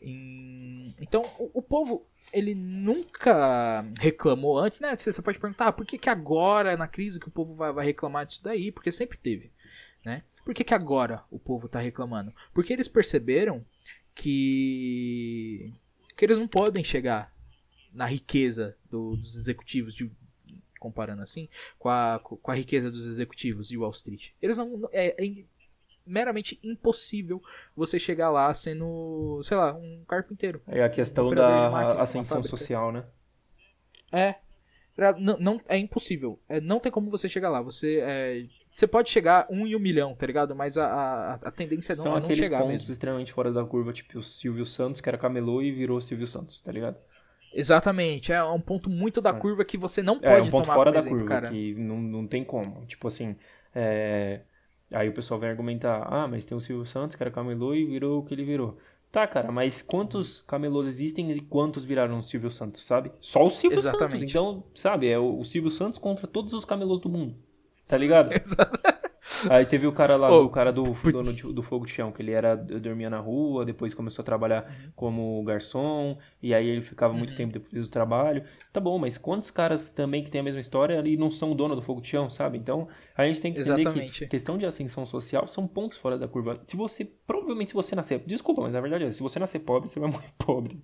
[0.00, 4.96] Então, o, o, povo, ele nunca reclamou antes, né?
[4.96, 7.86] Você pode perguntar, ah, por que, que agora, na crise, que o povo vai, vai
[7.86, 8.70] reclamar disso daí?
[8.70, 9.50] Porque sempre teve,
[10.04, 10.22] né?
[10.44, 12.32] Por que, que agora o povo tá reclamando?
[12.54, 13.64] Porque eles perceberam
[14.14, 15.72] que,
[16.16, 17.32] que eles não podem chegar
[17.92, 20.10] na riqueza do, dos executivos, de,
[20.78, 21.48] comparando assim,
[21.78, 24.30] com a, com a riqueza dos executivos de Wall Street.
[24.40, 24.88] Eles não.
[24.92, 25.44] É, é
[26.08, 27.42] meramente impossível
[27.76, 30.60] você chegar lá sendo, sei lá, um carpinteiro.
[30.66, 33.04] É a questão da máquina, ascensão social, né?
[34.12, 34.34] É.
[35.18, 36.40] Não, não, é impossível.
[36.48, 37.62] É, não tem como você chegar lá.
[37.62, 40.54] Você é, você pode chegar um em um milhão, tá ligado?
[40.54, 42.92] Mas a, a, a tendência é não, São é não chegar pontos mesmo.
[42.92, 46.60] extremamente fora da curva, tipo o Silvio Santos, que era camelô e virou Silvio Santos,
[46.60, 46.96] tá ligado?
[47.52, 49.32] Exatamente, é um ponto muito da é.
[49.32, 51.48] curva que você não pode é, um ponto tomar fora da exemplo, curva, cara.
[51.48, 52.84] que não, não tem como.
[52.86, 53.34] Tipo assim,
[53.74, 54.42] é...
[54.92, 57.84] aí o pessoal vem argumentar, ah, mas tem o Silvio Santos que era camelô e
[57.84, 58.78] virou o que ele virou.
[59.10, 63.10] Tá, cara, mas quantos camelôs existem e quantos viraram o Silvio Santos, sabe?
[63.20, 64.30] Só o Silvio Exatamente.
[64.30, 64.30] Santos.
[64.30, 67.34] Então, sabe, é o Silvio Santos contra todos os camelôs do mundo.
[67.86, 68.32] Tá ligado?
[68.36, 68.97] Exatamente.
[69.50, 72.22] Aí teve o cara lá, oh, o cara do dono do Fogo de Chão, que
[72.22, 74.92] ele era dormia na rua, depois começou a trabalhar uhum.
[74.94, 77.36] como garçom, e aí ele ficava muito uhum.
[77.36, 78.44] tempo depois do trabalho.
[78.72, 81.74] Tá bom, mas quantos caras também que tem a mesma história ali não são dono
[81.74, 82.58] do Fogo de Chão, sabe?
[82.58, 84.20] Então, a gente tem que entender Exatamente.
[84.20, 86.60] que questão de ascensão social são pontos fora da curva.
[86.66, 89.88] Se você, provavelmente se você nascer, desculpa, mas a verdade é, se você nascer pobre,
[89.88, 90.82] você vai morrer pobre.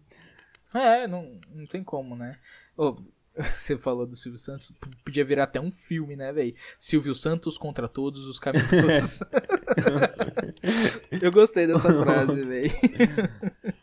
[0.74, 2.32] É, não, não tem como, né?
[2.76, 2.94] Oh,
[3.56, 4.72] Você falou do Silvio Santos,
[5.04, 6.54] podia virar até um filme, né, velho?
[6.78, 9.20] Silvio Santos contra todos os caminhos.
[11.10, 12.70] Eu gostei dessa frase, velho.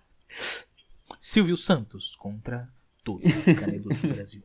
[1.19, 2.69] Silvio Santos contra
[3.03, 4.41] todos os camelos do Brasil.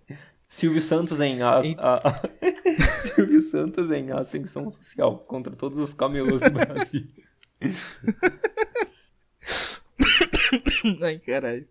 [0.48, 2.22] Silvio Santos em a, a, a...
[3.14, 7.07] Silvio Santos em ascensão social contra todos os camelos do Brasil.
[11.02, 11.66] Ai, caralho.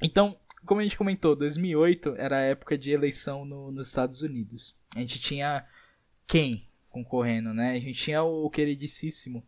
[0.00, 0.36] Então,
[0.68, 4.78] como a gente comentou, 2008 era a época de eleição no, nos Estados Unidos.
[4.94, 5.66] A gente tinha
[6.26, 7.72] quem concorrendo, né?
[7.72, 9.42] A gente tinha o queridíssimo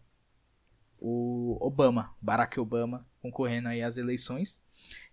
[0.98, 4.64] o Obama, Barack Obama, concorrendo aí às eleições.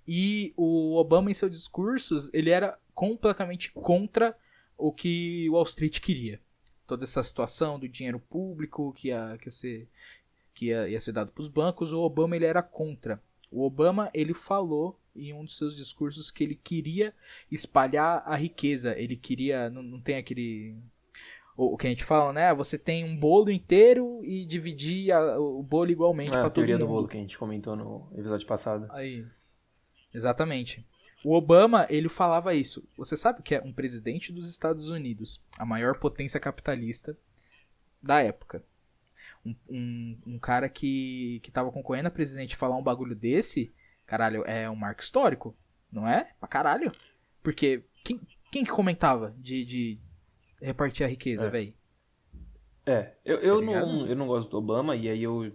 [0.07, 4.33] E o Obama, em seus discursos, ele era completamente contra
[4.77, 6.39] o que Wall Street queria.
[6.85, 9.89] Toda essa situação do dinheiro público que ia, que ia ser,
[10.53, 13.21] que ia, ia ser dado para os bancos, o Obama ele era contra.
[13.51, 17.13] O Obama ele falou em um dos seus discursos que ele queria
[17.51, 18.97] espalhar a riqueza.
[18.97, 19.69] Ele queria.
[19.69, 20.75] Não, não tem aquele.
[21.55, 22.53] O, o que a gente fala, né?
[22.53, 26.63] Você tem um bolo inteiro e dividir a, o bolo igualmente é, para todo mundo.
[26.63, 28.87] A teoria do bolo que a gente comentou no episódio passado.
[28.91, 29.25] Aí.
[30.13, 30.85] Exatamente.
[31.23, 32.87] O Obama, ele falava isso.
[32.95, 37.17] Você sabe que é um presidente dos Estados Unidos, a maior potência capitalista
[38.01, 38.63] da época.
[39.45, 43.73] Um, um, um cara que, que tava concorrendo a presidente falar um bagulho desse,
[44.07, 45.53] Caralho, é um marco histórico,
[45.91, 46.29] não é?
[46.39, 46.91] Pra caralho.
[47.43, 49.99] Porque quem, quem que comentava de, de
[50.61, 51.49] repartir a riqueza, é.
[51.49, 51.73] velho?
[52.85, 55.51] É, eu, eu, tá não, eu não gosto do Obama, e aí eu.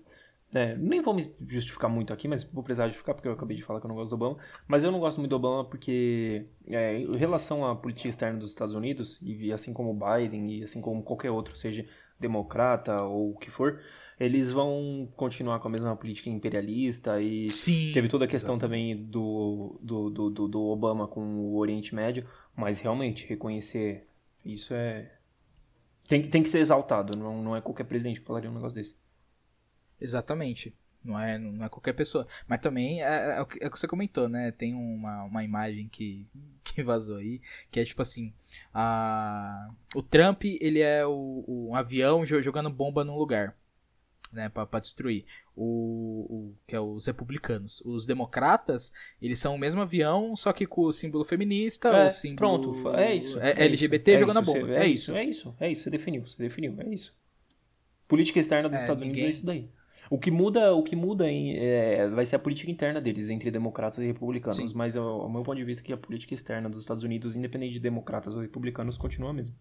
[0.55, 3.63] É, nem vou me justificar muito aqui, mas vou precisar justificar porque eu acabei de
[3.63, 4.37] falar que eu não gosto do Obama.
[4.69, 8.51] Mas eu não gosto muito do Obama porque, é, em relação à política externa dos
[8.51, 11.89] Estados Unidos, e assim como o Biden, e assim como qualquer outro, seja
[12.21, 13.81] democrata ou o que for,
[14.19, 18.97] eles vão continuar com a mesma política imperialista e Sim, teve toda a questão exatamente.
[18.97, 24.07] também do, do, do, do, Obama com o Oriente Médio, mas realmente reconhecer
[24.45, 25.11] isso é.
[26.09, 28.97] Tem, tem que ser exaltado, não, não é qualquer presidente que falaria um negócio desse.
[30.01, 30.75] Exatamente.
[31.05, 32.29] Não é, não é qualquer pessoa.
[32.47, 34.53] Mas também é, é, é, o que, é, o que, você comentou, né?
[34.53, 36.29] Tem uma, uma imagem que,
[36.63, 37.41] que vazou aí,
[37.71, 38.33] que é tipo assim:
[38.73, 43.57] a, o Trump ele é o, o um avião jogando bomba num lugar
[44.33, 45.24] né, para destruir.
[45.55, 47.83] O, o, que é os republicanos.
[47.85, 52.11] Os democratas, eles são o mesmo avião, só que com o símbolo feminista, é, o
[52.11, 54.76] símbolo pronto, é isso, é, é LGBT isso, jogando a bomba.
[54.76, 57.14] É, isso, é isso, é isso, você definiu, você definiu, é isso.
[58.09, 59.24] Política externa dos é, Estados ninguém...
[59.24, 59.68] Unidos é isso daí.
[60.11, 63.51] O que muda, o que muda em, é, vai ser a política interna deles entre
[63.51, 64.70] democratas e republicanos, Sim.
[64.74, 67.80] mas ao, meu ponto de vista que a política externa dos Estados Unidos, independente de
[67.80, 69.57] democratas ou republicanos, continua a mesma.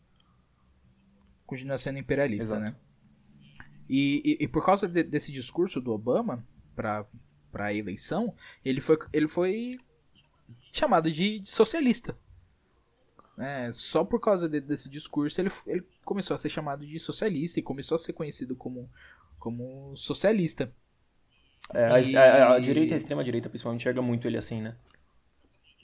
[1.46, 2.62] Continua sendo imperialista, Exato.
[2.62, 2.76] né?
[3.92, 7.06] E, e, e por causa de, desse discurso do Obama para
[7.56, 8.34] a eleição,
[8.64, 9.78] ele foi, ele foi
[10.72, 12.18] chamado de, de socialista.
[13.38, 17.60] É, só por causa de, desse discurso ele, ele começou a ser chamado de socialista
[17.60, 18.90] e começou a ser conhecido como,
[19.38, 20.72] como socialista.
[21.74, 22.16] É, e...
[22.16, 24.74] a, a, a, direita a extrema direita principalmente enxerga muito ele assim, né?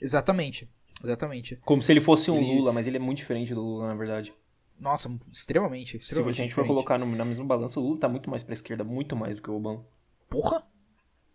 [0.00, 0.66] Exatamente,
[1.04, 1.56] exatamente.
[1.56, 2.60] Como se ele fosse um Eles...
[2.62, 4.32] Lula, mas ele é muito diferente do Lula, na verdade.
[4.78, 6.36] Nossa, extremamente, extremamente.
[6.36, 8.54] Se a gente for colocar no, na mesma balança, o Lula tá muito mais pra
[8.54, 9.84] esquerda, muito mais do que o Obama.
[10.28, 10.64] Porra!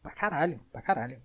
[0.02, 1.22] Pra caralho, pra caralho.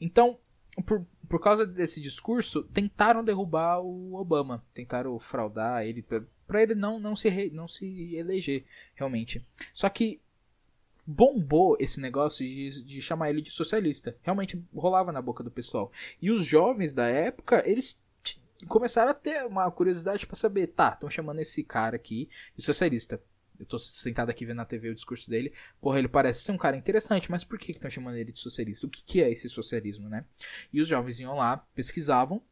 [0.00, 0.38] Então,
[0.86, 4.64] por, por causa desse discurso, tentaram derrubar o Obama.
[4.72, 9.44] Tentaram fraudar ele para ele não, não, se re, não se eleger, realmente.
[9.72, 10.20] Só que
[11.06, 14.16] bombou esse negócio de, de chamar ele de socialista.
[14.22, 15.90] Realmente rolava na boca do pessoal.
[16.20, 18.00] E os jovens da época, eles
[18.66, 23.22] começaram a ter uma curiosidade para saber, tá, estão chamando esse cara aqui de socialista.
[23.58, 25.52] Eu tô sentado aqui vendo na TV o discurso dele.
[25.80, 28.86] Porra, ele parece ser um cara interessante, mas por que estão chamando ele de socialista?
[28.86, 30.24] O que, que é esse socialismo, né?
[30.72, 32.42] E os jovens iam lá, pesquisavam,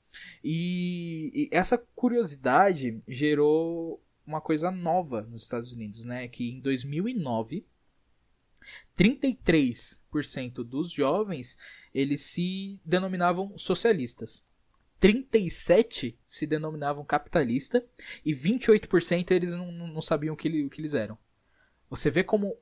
[0.45, 6.29] e, e essa curiosidade gerou uma coisa nova nos Estados Unidos, né?
[6.29, 7.67] Que em 2009
[8.97, 11.57] 33% dos jovens
[11.95, 14.45] eles se denominavam socialistas.
[15.01, 17.85] 37 se denominavam capitalista
[18.25, 21.17] e 28% eles não, não sabiam o que, o que eles eram.
[21.89, 22.57] Você vê como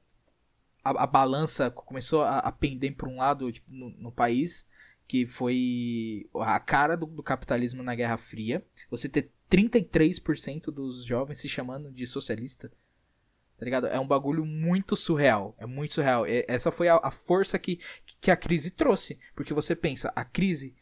[0.85, 4.69] a, a balança começou a, a pender para um lado tipo, no, no, país,
[5.09, 8.65] que foi a cara do, do, capitalismo na Guerra Fria.
[8.91, 12.71] Você ter 33% dos jovens se chamando de socialista.
[13.59, 13.87] Tá ligado?
[13.87, 15.57] É um bagulho muito surreal.
[15.59, 16.27] É muito surreal.
[16.27, 17.81] E essa foi a, a força que,
[18.21, 19.19] que a crise trouxe.
[19.35, 20.77] Porque você pensa, a crise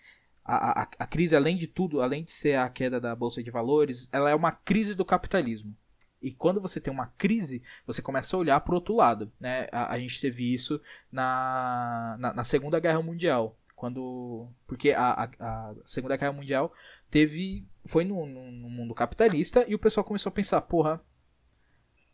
[0.45, 3.51] a, a, a, crise, além de tudo, além de ser a queda da bolsa de
[3.51, 5.75] valores, ela é uma crise do capitalismo.
[6.21, 9.33] E quando você tem uma crise, você começa a olhar para o outro lado.
[9.41, 9.69] Né?
[9.73, 10.81] A, a, gente teve isso
[11.11, 13.59] na, na, na, Segunda Guerra Mundial.
[13.75, 16.73] quando Porque a, a, Segunda Guerra Mundial
[17.11, 21.03] teve foi no, no, no, mundo capitalista e o pessoal começou a pensar, porra,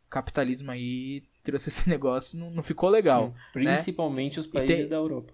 [0.09, 3.28] capitalismo aí trouxe esse negócio, não, não ficou legal.
[3.28, 3.76] Sim, né?
[3.76, 4.41] principalmente né?
[4.41, 4.89] os países tem...
[4.89, 5.33] da Europa.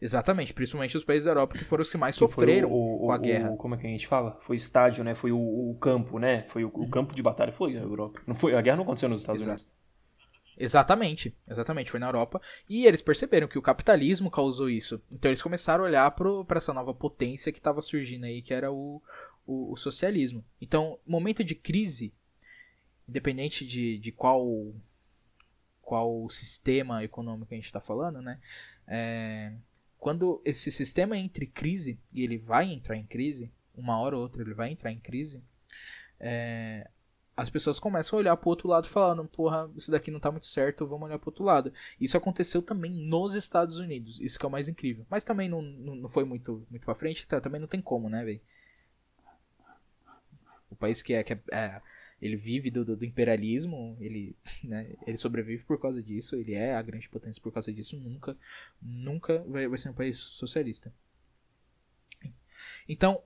[0.00, 2.98] Exatamente, principalmente os países da Europa que foram os que mais que sofreram o, o,
[3.06, 3.50] com a guerra.
[3.50, 4.38] O, como é que a gente fala?
[4.42, 5.14] Foi estádio, né?
[5.14, 6.44] Foi o, campo, né?
[6.48, 8.20] Foi o, campo de batalha, foi a Europa.
[8.26, 9.62] Não foi, a guerra não aconteceu nos Estados Exato.
[9.62, 9.74] Unidos.
[10.56, 12.40] Exatamente, exatamente, foi na Europa.
[12.68, 15.02] E eles perceberam que o capitalismo causou isso.
[15.10, 18.70] Então eles começaram a olhar para essa nova potência que estava surgindo aí, que era
[18.70, 19.02] o,
[19.46, 20.44] o, o, socialismo.
[20.60, 22.12] Então, momento de crise,
[23.08, 24.72] independente de, de qual,
[25.82, 28.38] qual sistema econômico a gente está falando, né?
[28.86, 29.52] É,
[30.04, 34.20] quando esse sistema entra em crise, e ele vai entrar em crise, uma hora ou
[34.20, 35.42] outra ele vai entrar em crise,
[36.20, 36.90] é,
[37.34, 40.44] as pessoas começam a olhar pro outro lado falando, porra, isso daqui não tá muito
[40.44, 41.72] certo, vamos olhar pro outro lado.
[41.98, 45.06] Isso aconteceu também nos Estados Unidos, isso que é o mais incrível.
[45.08, 48.26] Mas também não, não, foi muito, muito pra frente, tá, também não tem como, né,
[48.26, 48.42] velho?
[50.70, 51.80] O país que é, que é, é
[52.24, 56.74] ele vive do, do, do imperialismo, ele, né, ele sobrevive por causa disso, ele é
[56.74, 58.34] a grande potência por causa disso, nunca,
[58.80, 60.90] nunca vai, vai ser um país socialista.
[62.88, 63.22] Então,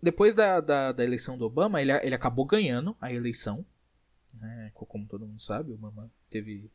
[0.00, 3.66] depois da, da, da eleição do Obama, ele, ele acabou ganhando a eleição,
[4.32, 6.70] né, como todo mundo sabe, o Obama teve,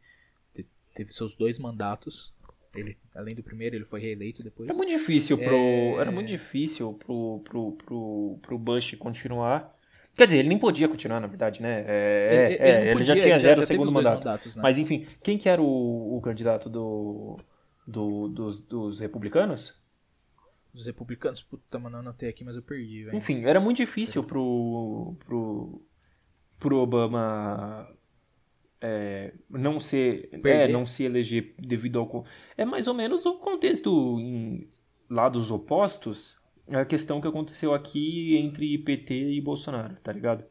[0.94, 2.34] teve seus dois mandatos
[2.76, 4.70] ele, além do primeiro, ele foi reeleito depois.
[4.70, 5.94] Era muito difícil pro, é...
[6.02, 9.76] era muito difícil pro, pro, pro, pro Bush continuar.
[10.20, 11.86] Quer dizer, ele nem podia continuar, na verdade, né?
[11.88, 14.18] É, ele, ele, é, ele já tinha zero já, já segundo mandato.
[14.18, 14.62] Mandatos, né?
[14.62, 17.38] Mas enfim, quem que era o, o candidato do,
[17.88, 19.74] do, dos, dos republicanos?
[20.74, 21.42] Dos republicanos?
[21.42, 23.18] Puta, mano, eu anotei aqui, mas eu perdi, velho.
[23.18, 25.82] Enfim, era muito difícil pro, pro,
[26.60, 27.88] pro Obama
[28.82, 32.26] é, não ser é, não se eleger devido ao
[32.58, 34.70] é mais ou menos o contexto em
[35.10, 36.39] lados opostos
[36.72, 40.44] a questão que aconteceu aqui entre PT e Bolsonaro, tá ligado?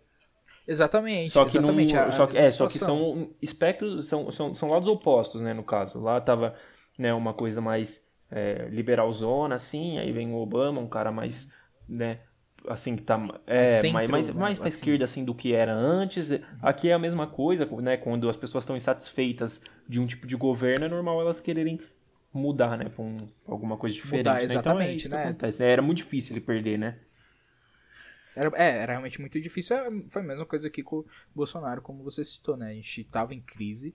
[0.66, 1.96] Exatamente, só que exatamente.
[1.96, 5.64] a, só, que, é, só que são espectros, são, são, são lados opostos, né, no
[5.64, 5.98] caso.
[5.98, 6.54] Lá tava
[6.98, 11.50] né, uma coisa mais é, liberalzona, assim, aí vem o Obama, um cara mais,
[11.88, 12.20] né,
[12.66, 14.76] assim, que tá é, Centro, mais, mais, mais pra assim.
[14.76, 16.30] esquerda, assim, do que era antes.
[16.60, 20.36] Aqui é a mesma coisa, né, quando as pessoas estão insatisfeitas de um tipo de
[20.36, 21.80] governo, é normal elas quererem
[22.32, 22.88] mudar, né?
[22.88, 23.16] Pra um,
[23.46, 24.26] alguma coisa diferente.
[24.26, 24.44] Mudar, né?
[24.44, 25.30] exatamente, então é né?
[25.30, 25.62] acontece.
[25.62, 26.98] Era muito difícil ele perder, né?
[28.34, 29.76] Era, é, era realmente muito difícil.
[29.76, 32.70] É, foi a mesma coisa aqui com o Bolsonaro, como você citou, né?
[32.70, 33.94] A gente tava em crise,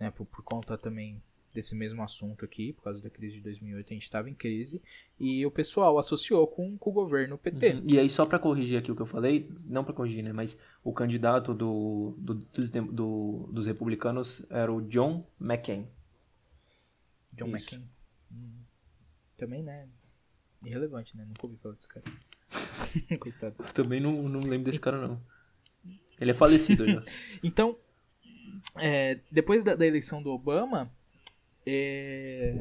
[0.00, 0.10] né?
[0.10, 1.22] Por, por conta também
[1.54, 4.82] desse mesmo assunto aqui, por causa da crise de 2008, a gente estava em crise
[5.18, 7.74] e o pessoal associou com, com o governo PT.
[7.74, 7.82] Uhum.
[7.86, 10.56] E aí, só para corrigir aqui o que eu falei, não para corrigir, né, mas
[10.82, 15.86] o candidato do, do, do, do, dos republicanos era o John McCain.
[17.32, 17.74] John Isso.
[17.74, 17.88] McCain.
[18.30, 18.62] Hum,
[19.36, 19.88] também, né?
[20.64, 21.24] Irrelevante, né?
[21.24, 22.04] Nunca ouvi falar desse cara.
[23.18, 23.54] Coitado.
[23.58, 25.20] Eu também não, não lembro desse cara, não.
[26.20, 27.02] Ele é falecido já.
[27.42, 27.76] então,
[28.76, 30.92] é, depois da, da, eleição do Obama,
[31.66, 32.54] é,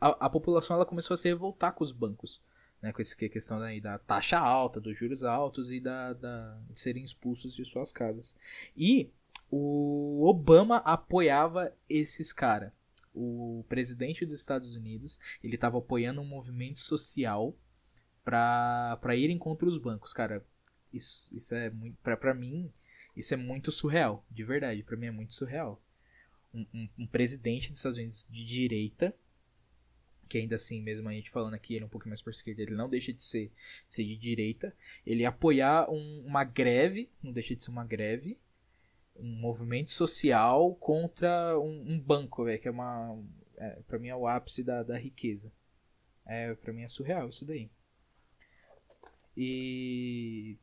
[0.00, 2.42] a, a, população ela começou a se revoltar com os bancos.
[2.82, 6.78] Né, com essa questão da, da taxa alta, dos juros altos e da, da, de
[6.78, 8.36] serem expulsos de suas casas.
[8.76, 9.10] E
[9.50, 12.72] o Obama apoiava esses caras
[13.14, 17.56] o presidente dos Estados Unidos ele estava apoiando um movimento social
[18.24, 20.44] para irem contra os bancos, cara.
[20.92, 21.96] Isso, isso é muito.
[22.02, 22.72] Pra mim,
[23.16, 24.24] isso é muito surreal.
[24.30, 25.82] De verdade, para mim é muito surreal.
[26.52, 29.14] Um, um, um, presidente dos Estados Unidos de direita,
[30.28, 32.62] que ainda assim, mesmo a gente falando aqui, ele é um pouco mais por esquerda,
[32.62, 33.48] ele não deixa de ser,
[33.88, 34.74] de, ser de direita.
[35.04, 38.38] Ele apoiar um, uma greve, não deixa de ser uma greve,
[39.16, 43.18] um movimento social contra um, um banco, véio, que é uma.
[43.56, 45.52] É, pra mim é o ápice da, da riqueza.
[46.26, 47.70] É, pra mim é surreal isso daí.
[49.36, 50.56] E,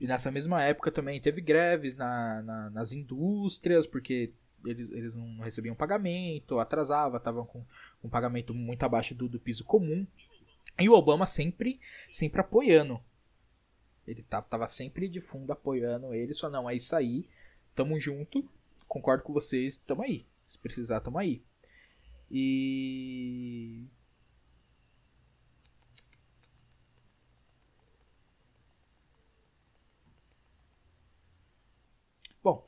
[0.00, 4.32] e nessa mesma época também teve greves na, na, nas indústrias, porque
[4.64, 7.64] eles, eles não recebiam pagamento, atrasava, estavam com
[8.02, 10.06] um pagamento muito abaixo do, do piso comum.
[10.78, 11.80] E o Obama sempre,
[12.10, 13.00] sempre apoiando.
[14.06, 17.28] Ele tava, tava sempre de fundo apoiando ele, só não, é isso aí,
[17.74, 18.48] tamo junto,
[18.88, 20.26] concordo com vocês, tamo aí.
[20.46, 21.42] Se precisar, tamo aí.
[22.30, 23.86] E
[32.42, 32.66] Bom,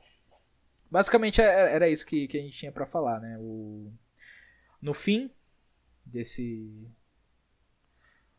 [0.89, 3.37] basicamente é, é, era isso que, que a gente tinha para falar, né?
[3.39, 3.91] O,
[4.81, 5.29] no fim
[6.05, 6.89] desse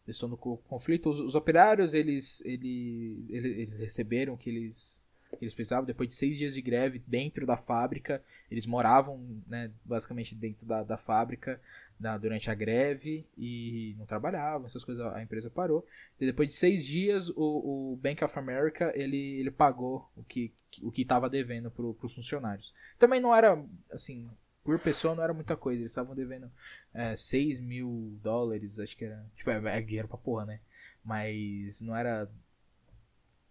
[0.06, 5.05] desse no conflito, os, os, operários eles, eles, eles receberam o que eles
[5.40, 8.22] eles precisavam depois de seis dias de greve dentro da fábrica.
[8.50, 11.60] Eles moravam, né, basicamente dentro da, da fábrica
[11.98, 15.86] na, durante a greve e não trabalhavam, essas coisas, a empresa parou.
[16.20, 20.52] E depois de seis dias, o, o, Bank of America ele, ele pagou o que
[20.82, 22.74] o que estava devendo para os funcionários.
[22.98, 23.58] Também não era
[23.90, 24.28] assim
[24.66, 25.80] por pessoa não era muita coisa.
[25.80, 26.50] Eles estavam devendo
[26.92, 29.24] é, 6 mil dólares, acho que era.
[29.36, 30.60] Tipo, é, é dinheiro pra porra, né?
[31.04, 32.28] Mas não era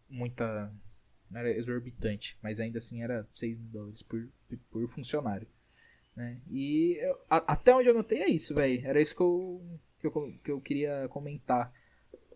[0.10, 0.69] muita.
[1.31, 2.38] Não era exorbitante.
[2.41, 4.27] Mas ainda assim era 6 mil dólares por,
[4.72, 5.47] por funcionário.
[6.15, 6.39] Né?
[6.49, 8.85] E eu, a, até onde eu notei é isso, velho.
[8.85, 11.73] Era isso que eu, que eu, que eu queria comentar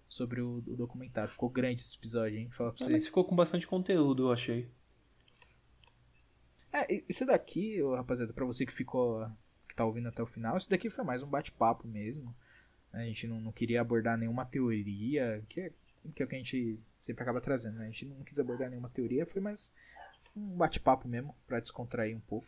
[0.07, 1.32] sobre o, o documentário.
[1.32, 2.49] Ficou grande esse episódio, hein?
[2.52, 4.70] Falar pra ah, mas ficou com bastante conteúdo, eu achei.
[6.74, 9.26] É, isso daqui, rapaziada, pra você que ficou.
[9.68, 12.36] que tá ouvindo até o final, isso daqui foi mais um bate-papo mesmo.
[12.91, 15.72] A gente não, não queria abordar nenhuma teoria, que é,
[16.16, 17.86] que é o que a gente sempre acaba trazendo, né?
[17.86, 19.74] A gente não quis abordar nenhuma teoria, foi mais
[20.36, 22.48] um bate-papo mesmo, para descontrair um pouco.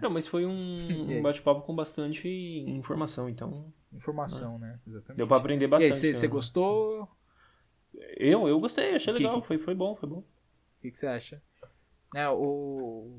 [0.00, 0.78] Não, mas foi um,
[1.18, 3.72] um bate-papo com bastante informação, então.
[3.92, 4.80] Informação, né?
[4.86, 5.18] Exatamente.
[5.18, 6.04] Deu pra aprender bastante.
[6.04, 6.32] E aí, você né?
[6.32, 7.08] gostou?
[8.16, 10.18] Eu, eu gostei, achei legal, que, foi, foi bom, foi bom.
[10.18, 10.24] O
[10.82, 11.40] que, que você acha?
[12.14, 13.18] É, o.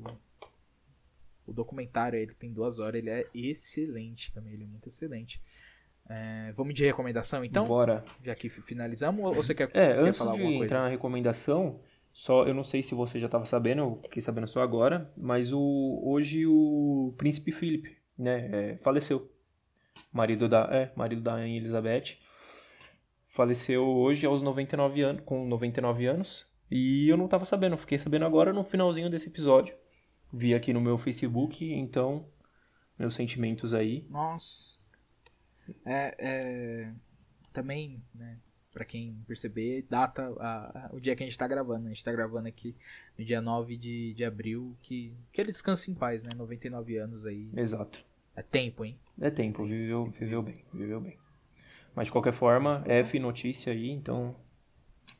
[1.46, 5.40] O documentário, ele tem duas horas, ele é excelente também, ele é muito excelente.
[6.08, 7.66] É, vamos de recomendação então?
[7.66, 8.04] Bora.
[8.24, 11.80] Já que finalizamos, ou você quer, é, quer antes falar de alguma entrar na recomendação,
[12.12, 15.52] só, eu não sei se você já estava sabendo, eu fiquei sabendo só agora, mas
[15.52, 19.30] o, hoje o príncipe Philip, né, é, faleceu.
[20.12, 22.16] Marido da, é, marido da Rainha Elizabeth.
[23.28, 26.50] Faleceu hoje aos 99 anos, com 99 anos.
[26.70, 29.74] E eu não estava sabendo, fiquei sabendo agora no finalzinho desse episódio.
[30.32, 32.26] Vi aqui no meu Facebook, então
[32.98, 34.06] meus sentimentos aí.
[34.08, 34.85] Nossa.
[35.84, 36.92] É, é
[37.52, 38.36] também, né,
[38.76, 41.86] para quem perceber, data a, a, o dia que a gente tá gravando.
[41.86, 42.76] A gente tá gravando aqui
[43.18, 46.30] no dia 9 de, de abril, que, que ele descanse em paz, né?
[46.36, 47.48] 99 anos aí.
[47.56, 48.04] Exato.
[48.36, 48.98] É tempo, hein?
[49.18, 51.16] É tempo, viveu, viveu bem, viveu bem.
[51.94, 54.36] Mas de qualquer forma, F notícia aí, então.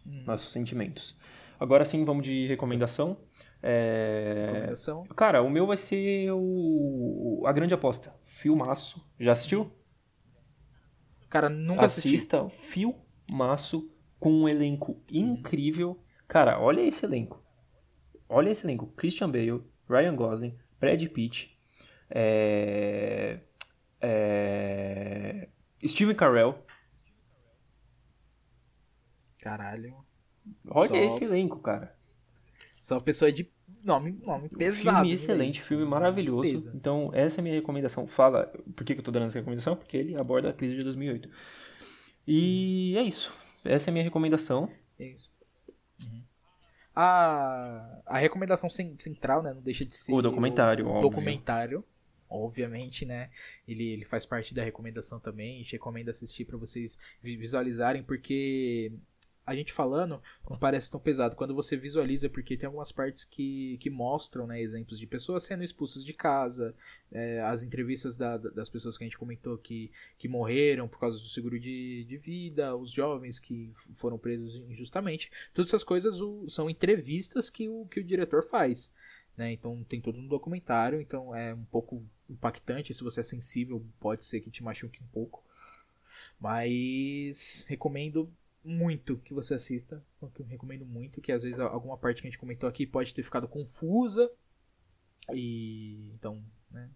[0.06, 0.24] Hum.
[0.26, 1.16] Nossos sentimentos.
[1.58, 3.16] Agora sim, vamos de recomendação.
[3.62, 4.50] É...
[4.52, 5.04] Recomendação?
[5.16, 7.42] Cara, o meu vai ser o...
[7.46, 8.14] A Grande Aposta.
[8.26, 9.02] Filmaço.
[9.18, 9.72] Já assistiu?
[11.28, 12.42] Cara, nunca Assista.
[12.42, 12.66] assisti.
[12.68, 12.94] Fio
[13.30, 16.00] maço com um elenco incrível.
[16.28, 17.42] Cara, olha esse elenco.
[18.28, 18.86] Olha esse elenco.
[18.96, 21.56] Christian Bale, Ryan Gosling, Brad Pitt,
[22.10, 23.40] é...
[24.00, 25.48] É...
[25.84, 26.64] Steven Carell.
[29.38, 30.04] Caralho.
[30.68, 30.96] Olha Só...
[30.96, 31.96] esse elenco, cara.
[32.80, 33.44] Só pessoa de
[33.86, 34.98] nome, nome pesado.
[34.98, 36.70] Filme excelente, filme maravilhoso.
[36.74, 38.06] Então, essa é a minha recomendação.
[38.06, 39.76] Fala, por que, que eu tô dando essa recomendação?
[39.76, 41.28] Porque ele aborda a crise de 2008.
[42.26, 43.32] E é isso.
[43.64, 44.68] Essa é a minha recomendação.
[44.98, 45.30] É isso.
[46.02, 46.22] Uhum.
[46.94, 51.84] A, a recomendação central, né, não deixa de ser o documentário, o documentário,
[52.28, 53.30] obviamente, né?
[53.68, 55.56] Ele, ele faz parte da recomendação também.
[55.56, 58.92] A gente recomenda assistir para vocês visualizarem, porque
[59.46, 60.20] a gente falando
[60.50, 61.36] não parece tão pesado.
[61.36, 65.64] Quando você visualiza, porque tem algumas partes que, que mostram né, exemplos de pessoas sendo
[65.64, 66.74] expulsas de casa,
[67.12, 71.20] é, as entrevistas da, das pessoas que a gente comentou que, que morreram por causa
[71.20, 75.30] do seguro de, de vida, os jovens que foram presos injustamente.
[75.54, 78.92] Todas essas coisas o, são entrevistas que o, que o diretor faz.
[79.36, 79.52] né?
[79.52, 82.92] Então tem todo um documentário, então é um pouco impactante.
[82.92, 85.44] Se você é sensível, pode ser que te machuque um pouco.
[86.40, 88.28] Mas recomendo
[88.66, 90.04] muito que você assista.
[90.20, 93.22] Eu recomendo muito, que às vezes alguma parte que a gente comentou aqui pode ter
[93.22, 94.30] ficado confusa.
[95.32, 96.90] E então, né?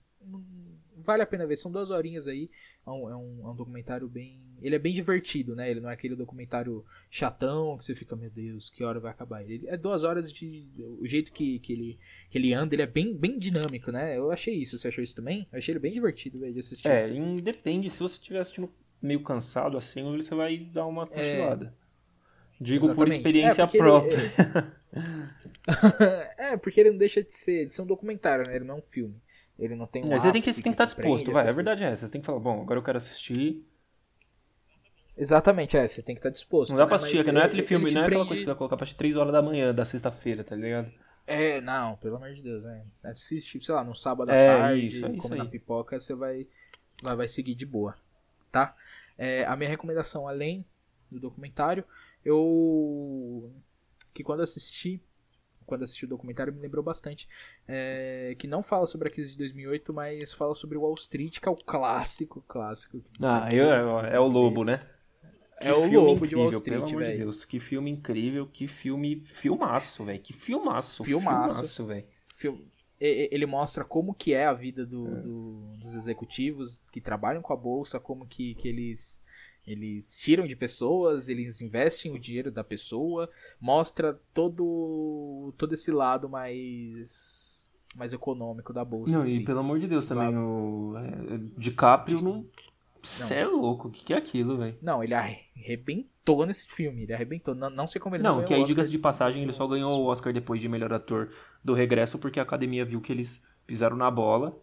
[0.97, 2.51] Vale a pena ver, são duas horinhas aí.
[2.87, 4.39] É um, é um, é um, documentário bem.
[4.61, 5.71] Ele é bem divertido, né?
[5.71, 9.43] Ele não é aquele documentário chatão que você fica, meu Deus, que hora vai acabar.
[9.43, 10.69] Ele é duas horas de.
[10.99, 11.99] O jeito que, que, ele,
[12.29, 14.17] que ele anda, ele é bem, bem dinâmico, né?
[14.17, 14.77] Eu achei isso.
[14.77, 15.47] Você achou isso também?
[15.51, 16.89] Eu achei ele bem divertido véio, de assistir.
[16.89, 17.09] É,
[17.43, 17.89] depende.
[17.89, 18.71] Se você estiver assistindo
[19.03, 21.07] meio cansado assim, você vai dar uma é.
[21.07, 21.75] cochilada.
[21.77, 21.81] É...
[22.61, 22.99] Digo Exatamente.
[22.99, 24.19] por experiência é, própria.
[24.19, 24.33] Ele...
[26.37, 28.55] é, porque ele não deixa de ser, de ser um documentário, né?
[28.55, 29.17] Ele não é um filme.
[29.59, 31.49] Ele não tem um Mas você tem que, tem que estar disposto, prende, vai.
[31.49, 32.07] A verdade é essa.
[32.07, 33.65] Você tem que falar, bom, agora eu quero assistir.
[35.17, 36.71] Exatamente, é, você tem que estar disposto.
[36.71, 36.89] Não dá né?
[36.89, 38.77] pra assistir, Mas não é aquele filme, não é aquela coisa que você vai colocar
[38.77, 40.91] pra assistir 3 horas da manhã da sexta-feira, tá ligado?
[41.27, 42.85] É, não, pelo amor de Deus, né?
[43.05, 46.47] Assiste, sei lá, no sábado à é, tarde, isso, é como na pipoca, você vai,
[47.03, 47.95] vai, vai seguir de boa,
[48.51, 48.75] tá?
[49.21, 50.65] É, a minha recomendação, além
[51.11, 51.85] do documentário,
[52.25, 53.53] eu.
[54.15, 55.03] que quando assisti
[55.67, 57.29] quando assisti o documentário, me lembrou bastante.
[57.69, 61.39] É, que não fala sobre a crise de 2008, mas fala sobre o Wall Street,
[61.39, 63.01] que é o clássico, clássico.
[63.21, 63.71] Ah, eu,
[64.01, 64.85] é, o Lobo, né?
[65.61, 67.45] É que é o Lobo incrível, de Wall Street, pelo amor de Deus.
[67.45, 69.23] Que filme incrível, que filme...
[69.35, 70.21] Filmaço, velho.
[70.21, 71.05] Que filmaço.
[71.05, 71.87] Filmaço.
[71.87, 72.07] velho.
[73.01, 75.21] Ele mostra como que é a vida do, é.
[75.23, 79.23] do, dos executivos que trabalham com a bolsa, como que, que eles
[79.67, 86.29] eles tiram de pessoas, eles investem o dinheiro da pessoa, mostra todo todo esse lado
[86.29, 89.15] mais mais econômico da bolsa.
[89.15, 89.45] Não, e si.
[89.45, 92.47] pelo amor de Deus também, o é, DiCaprio não.
[93.03, 94.77] Você é louco, o que, que é aquilo, velho?
[94.83, 97.55] Não, ele arrebentou nesse filme, ele arrebentou.
[97.55, 99.93] Não, não sei como ele não Não, que aí, diga de passagem, ele só ganhou
[99.93, 101.31] o Oscar depois de melhor ator
[101.63, 104.59] do regresso, porque a academia viu que eles pisaram na bola.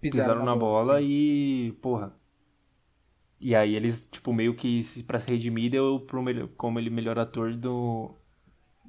[0.00, 2.14] Pisaram, pisaram na, bola, bola e, porra,
[3.40, 7.18] e aí eles, tipo, meio que pra se redimir deu pro melhor, como ele melhor
[7.18, 8.14] ator do.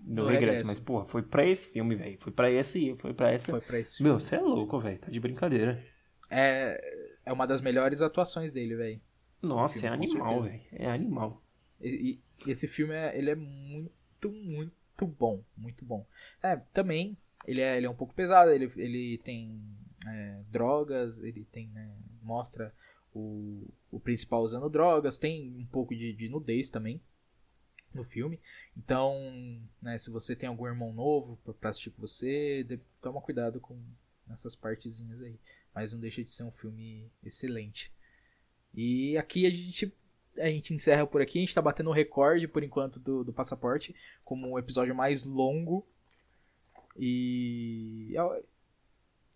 [0.03, 0.39] No regresso.
[0.39, 0.67] regresso.
[0.67, 2.17] Mas, pô, foi pra esse filme, velho.
[2.19, 2.95] Foi pra esse.
[2.95, 3.51] Foi pra essa.
[3.51, 4.97] Foi pra esse Meu, você é louco, velho.
[4.99, 5.83] Tá de brincadeira.
[6.29, 7.09] É.
[7.25, 9.01] É uma das melhores atuações dele, velho.
[9.41, 10.61] Nossa, filme, é animal, velho.
[10.71, 11.43] É animal.
[11.81, 15.43] E, e, esse filme é, ele é muito, muito bom.
[15.55, 16.05] Muito bom.
[16.41, 17.17] É, também.
[17.45, 18.51] Ele é, ele é um pouco pesado.
[18.51, 19.61] Ele, ele tem
[20.07, 21.21] é, drogas.
[21.21, 21.67] Ele tem.
[21.69, 21.89] Né,
[22.21, 22.73] mostra
[23.13, 27.01] o, o principal usando drogas, tem um pouco de, de nudez também
[27.93, 28.39] no filme.
[28.77, 29.15] Então,
[29.81, 33.77] né, se você tem algum irmão novo para assistir com você, de, toma cuidado com
[34.31, 35.39] essas partezinhas aí.
[35.73, 37.91] Mas não deixa de ser um filme excelente.
[38.73, 39.91] E aqui a gente
[40.39, 41.37] a gente encerra por aqui.
[41.37, 45.23] A gente tá batendo o recorde por enquanto do, do passaporte, como o episódio mais
[45.23, 45.85] longo.
[46.97, 48.43] E é,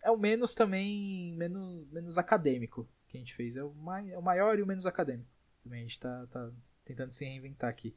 [0.04, 3.56] é o menos também menos, menos acadêmico que a gente fez.
[3.56, 5.28] É o, mai, é o maior e o menos acadêmico.
[5.70, 6.50] A gente tá, tá
[6.84, 7.94] tentando se reinventar aqui.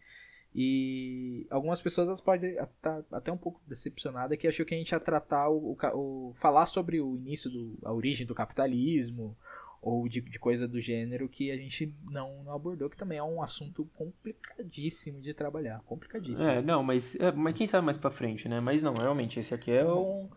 [0.55, 4.91] E algumas pessoas podem estar tá até um pouco decepcionadas que achou que a gente
[4.91, 9.37] ia tratar o, o, o falar sobre o início do a origem do capitalismo
[9.81, 13.23] ou de, de, coisa do gênero que a gente não, não, abordou, que também é
[13.23, 16.49] um assunto complicadíssimo de trabalhar, complicadíssimo.
[16.49, 18.59] É, não, mas, é, mas quem sabe mais para frente, né?
[18.59, 20.29] Mas não, realmente esse aqui é um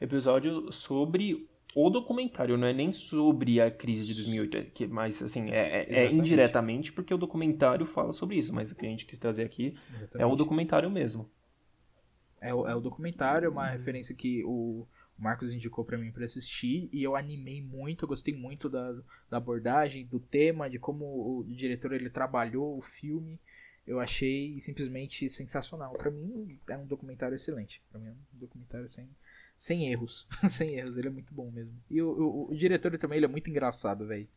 [0.00, 5.22] episódio sobre o documentário, não é nem sobre a crise de 2008, é que, mas
[5.22, 8.88] assim, é, é, é, indiretamente porque o documentário fala sobre isso, mas o que a
[8.88, 10.22] gente quis trazer aqui Exatamente.
[10.22, 11.28] é o documentário mesmo.
[12.40, 14.86] É o, é o documentário, é uma referência que o
[15.18, 18.92] Marcos indicou para mim para assistir e eu animei muito, eu gostei muito da,
[19.30, 21.04] da abordagem, do tema, de como
[21.40, 23.38] o diretor ele trabalhou o filme.
[23.86, 25.92] Eu achei simplesmente sensacional.
[25.92, 27.80] Para mim é um documentário excelente.
[27.90, 29.08] Para mim é um documentário sem
[29.58, 30.26] sem erros.
[30.48, 31.74] sem erros, ele é muito bom mesmo.
[31.90, 34.28] E o, o, o diretor também, ele é muito engraçado, velho.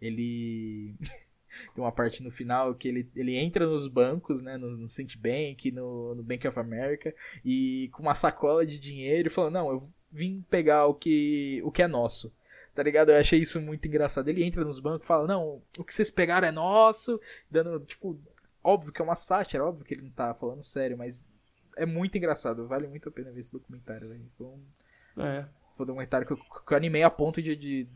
[0.00, 0.94] Ele.
[1.74, 4.56] Tem uma parte no final que ele, ele entra nos bancos, né?
[4.56, 7.14] No, no Citibank, no, no Bank of America,
[7.44, 11.70] e com uma sacola de dinheiro e falou: Não, eu vim pegar o que, o
[11.70, 12.32] que é nosso.
[12.74, 13.10] Tá ligado?
[13.10, 14.28] Eu achei isso muito engraçado.
[14.28, 17.20] Ele entra nos bancos e fala: Não, o que vocês pegaram é nosso.
[17.50, 18.18] Dando, tipo,
[18.62, 21.30] óbvio que é uma sátira, óbvio que ele não tá falando sério, mas
[21.76, 22.66] é muito engraçado.
[22.66, 24.24] Vale muito a pena ver esse documentário, velho.
[24.36, 25.46] Foi um, é.
[25.76, 27.88] foi um documentário que eu, que eu animei a ponto de, de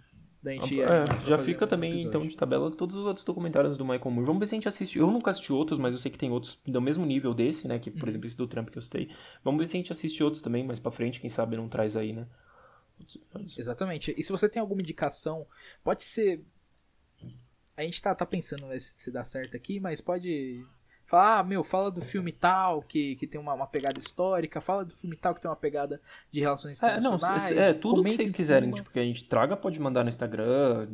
[0.43, 2.09] da gente é, já fica também episódio.
[2.09, 4.27] então de tabela todos os outros documentários do Michael Moore.
[4.27, 4.99] Vamos ver se a gente assiste.
[4.99, 7.79] Eu nunca assisti outros, mas eu sei que tem outros do mesmo nível desse, né?
[7.79, 8.09] Que, por uhum.
[8.09, 9.09] exemplo, esse do Trump que eu citei.
[9.45, 11.97] Vamos ver se a gente assiste outros também mais para frente, quem sabe não traz
[11.97, 12.27] aí, né?
[13.57, 14.15] Exatamente.
[14.17, 15.47] E se você tem alguma indicação,
[15.85, 16.45] pode ser.
[17.77, 20.65] A gente tá, tá pensando se dá certo aqui, mas pode
[21.13, 24.83] Fala, ah, meu, fala do filme tal, que, que tem uma, uma pegada histórica, fala
[24.83, 27.51] do filme tal que tem uma pegada de relações É, não, internacionais.
[27.55, 30.89] é, tudo que vocês em quiserem, tipo, que a gente traga, pode mandar no Instagram,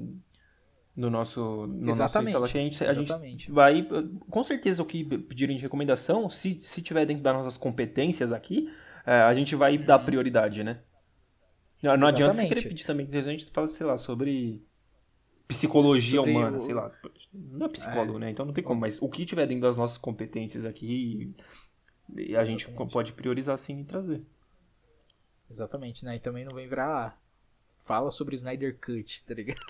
[0.96, 3.52] no nosso, no Exatamente, nosso que a gente, a gente exatamente.
[3.52, 3.86] vai,
[4.28, 8.68] com certeza o que pedirem de recomendação, se, se tiver dentro das nossas competências aqui,
[9.06, 10.80] é, a gente vai dar prioridade, né?
[11.80, 14.66] Não, não adianta você querer pedir também, a gente fala, sei lá, sobre
[15.48, 16.92] psicologia Sobre humana, o- sei lá.
[17.32, 18.30] Não é psicólogo, né?
[18.30, 21.34] Então não tem como, mas o que tiver dentro das nossas competências aqui,
[22.38, 22.92] a gente Exatamente.
[22.92, 24.22] pode priorizar sim e trazer.
[25.50, 26.16] Exatamente, né?
[26.16, 27.06] E também não vem virar.
[27.08, 27.18] ah,
[27.84, 29.60] Fala sobre Snyder Cut, tá ligado?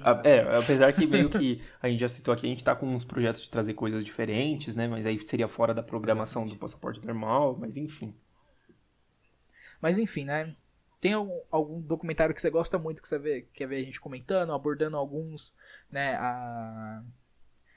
[0.00, 2.86] A- É, apesar que meio que a gente já citou aqui, a gente tá com
[2.92, 4.88] uns projetos de trazer coisas diferentes, né?
[4.88, 8.12] Mas aí seria fora da programação do passaporte normal, mas enfim.
[9.80, 10.54] Mas enfim, né?
[11.00, 14.00] Tem algum, algum documentário que você gosta muito, que você vê, quer ver a gente
[14.00, 15.54] comentando, abordando alguns,
[15.90, 17.02] né, a-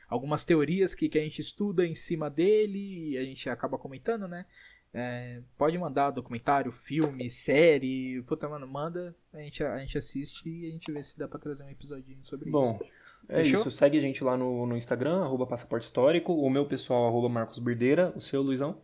[0.10, 4.28] algumas teorias que, que a gente estuda em cima dele e a gente acaba comentando,
[4.28, 4.46] né?
[4.94, 10.68] É, pode mandar documentário, filme, série, puta, mano, manda, a gente, a gente assiste e
[10.68, 12.92] a gente vê se dá pra trazer um episodinho sobre Bom, isso.
[13.30, 13.62] é Fechou?
[13.62, 13.72] isso.
[13.72, 16.34] Segue a gente lá no, no Instagram, arroba passaporte histórico.
[16.34, 18.12] O meu pessoal, arroba Marcos Birdeira.
[18.18, 18.82] O seu, Luizão?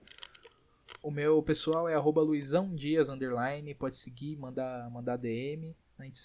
[1.01, 5.75] O meu pessoal é arroba Luizão Dias, underline, pode seguir, mandar, mandar DM.
[5.99, 6.19] A gente,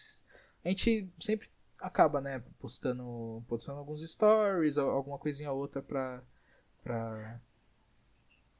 [0.64, 1.48] a gente sempre
[1.80, 6.22] acaba, né, postando, postando alguns stories, al- alguma coisinha ou outra pra,
[6.82, 7.40] pra,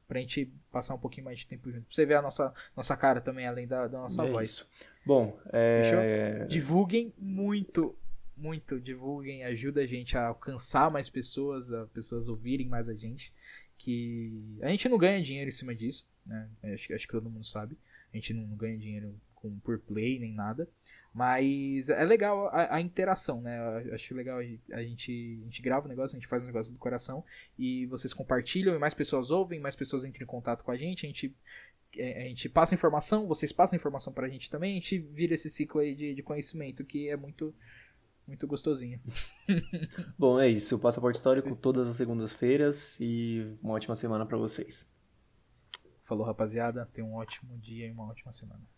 [0.07, 1.85] pra gente passar um pouquinho mais de tempo junto.
[1.85, 4.51] Pra você ver a nossa, nossa cara também, além da, da nossa É voz.
[4.51, 4.67] isso.
[5.05, 6.45] Bom, é...
[6.45, 7.95] Divulguem muito,
[8.35, 13.33] muito, divulguem, ajuda a gente a alcançar mais pessoas, a pessoas ouvirem mais a gente.
[13.83, 14.23] Que
[14.61, 16.47] a gente não ganha dinheiro em cima disso, né?
[16.63, 17.77] Acho, acho que todo mundo sabe.
[18.13, 20.69] A gente não, ganha dinheiro com por play nem nada.
[21.13, 23.59] Mas é legal a, a interação, né?
[23.91, 24.43] Acho legal a
[24.83, 27.25] gente, a gente grava o negócio, a gente faz o negócio do coração
[27.59, 31.05] e vocês compartilham e mais pessoas ouvem, mais pessoas entram em contato com a gente,
[31.05, 31.35] a gente
[31.97, 35.49] é, a gente passa informação, vocês passam informação pra gente também, a gente vira esse
[35.49, 37.53] ciclo aí de, de conhecimento que é muito,
[38.27, 38.99] muito gostosinho.
[40.17, 40.75] Bom, é isso.
[40.75, 44.87] O Passaporte Histórico todas as segundas-feiras e uma ótima semana pra vocês.
[46.03, 46.85] Falou, rapaziada.
[46.85, 48.72] Tenha um ótimo dia e uma ótima semana.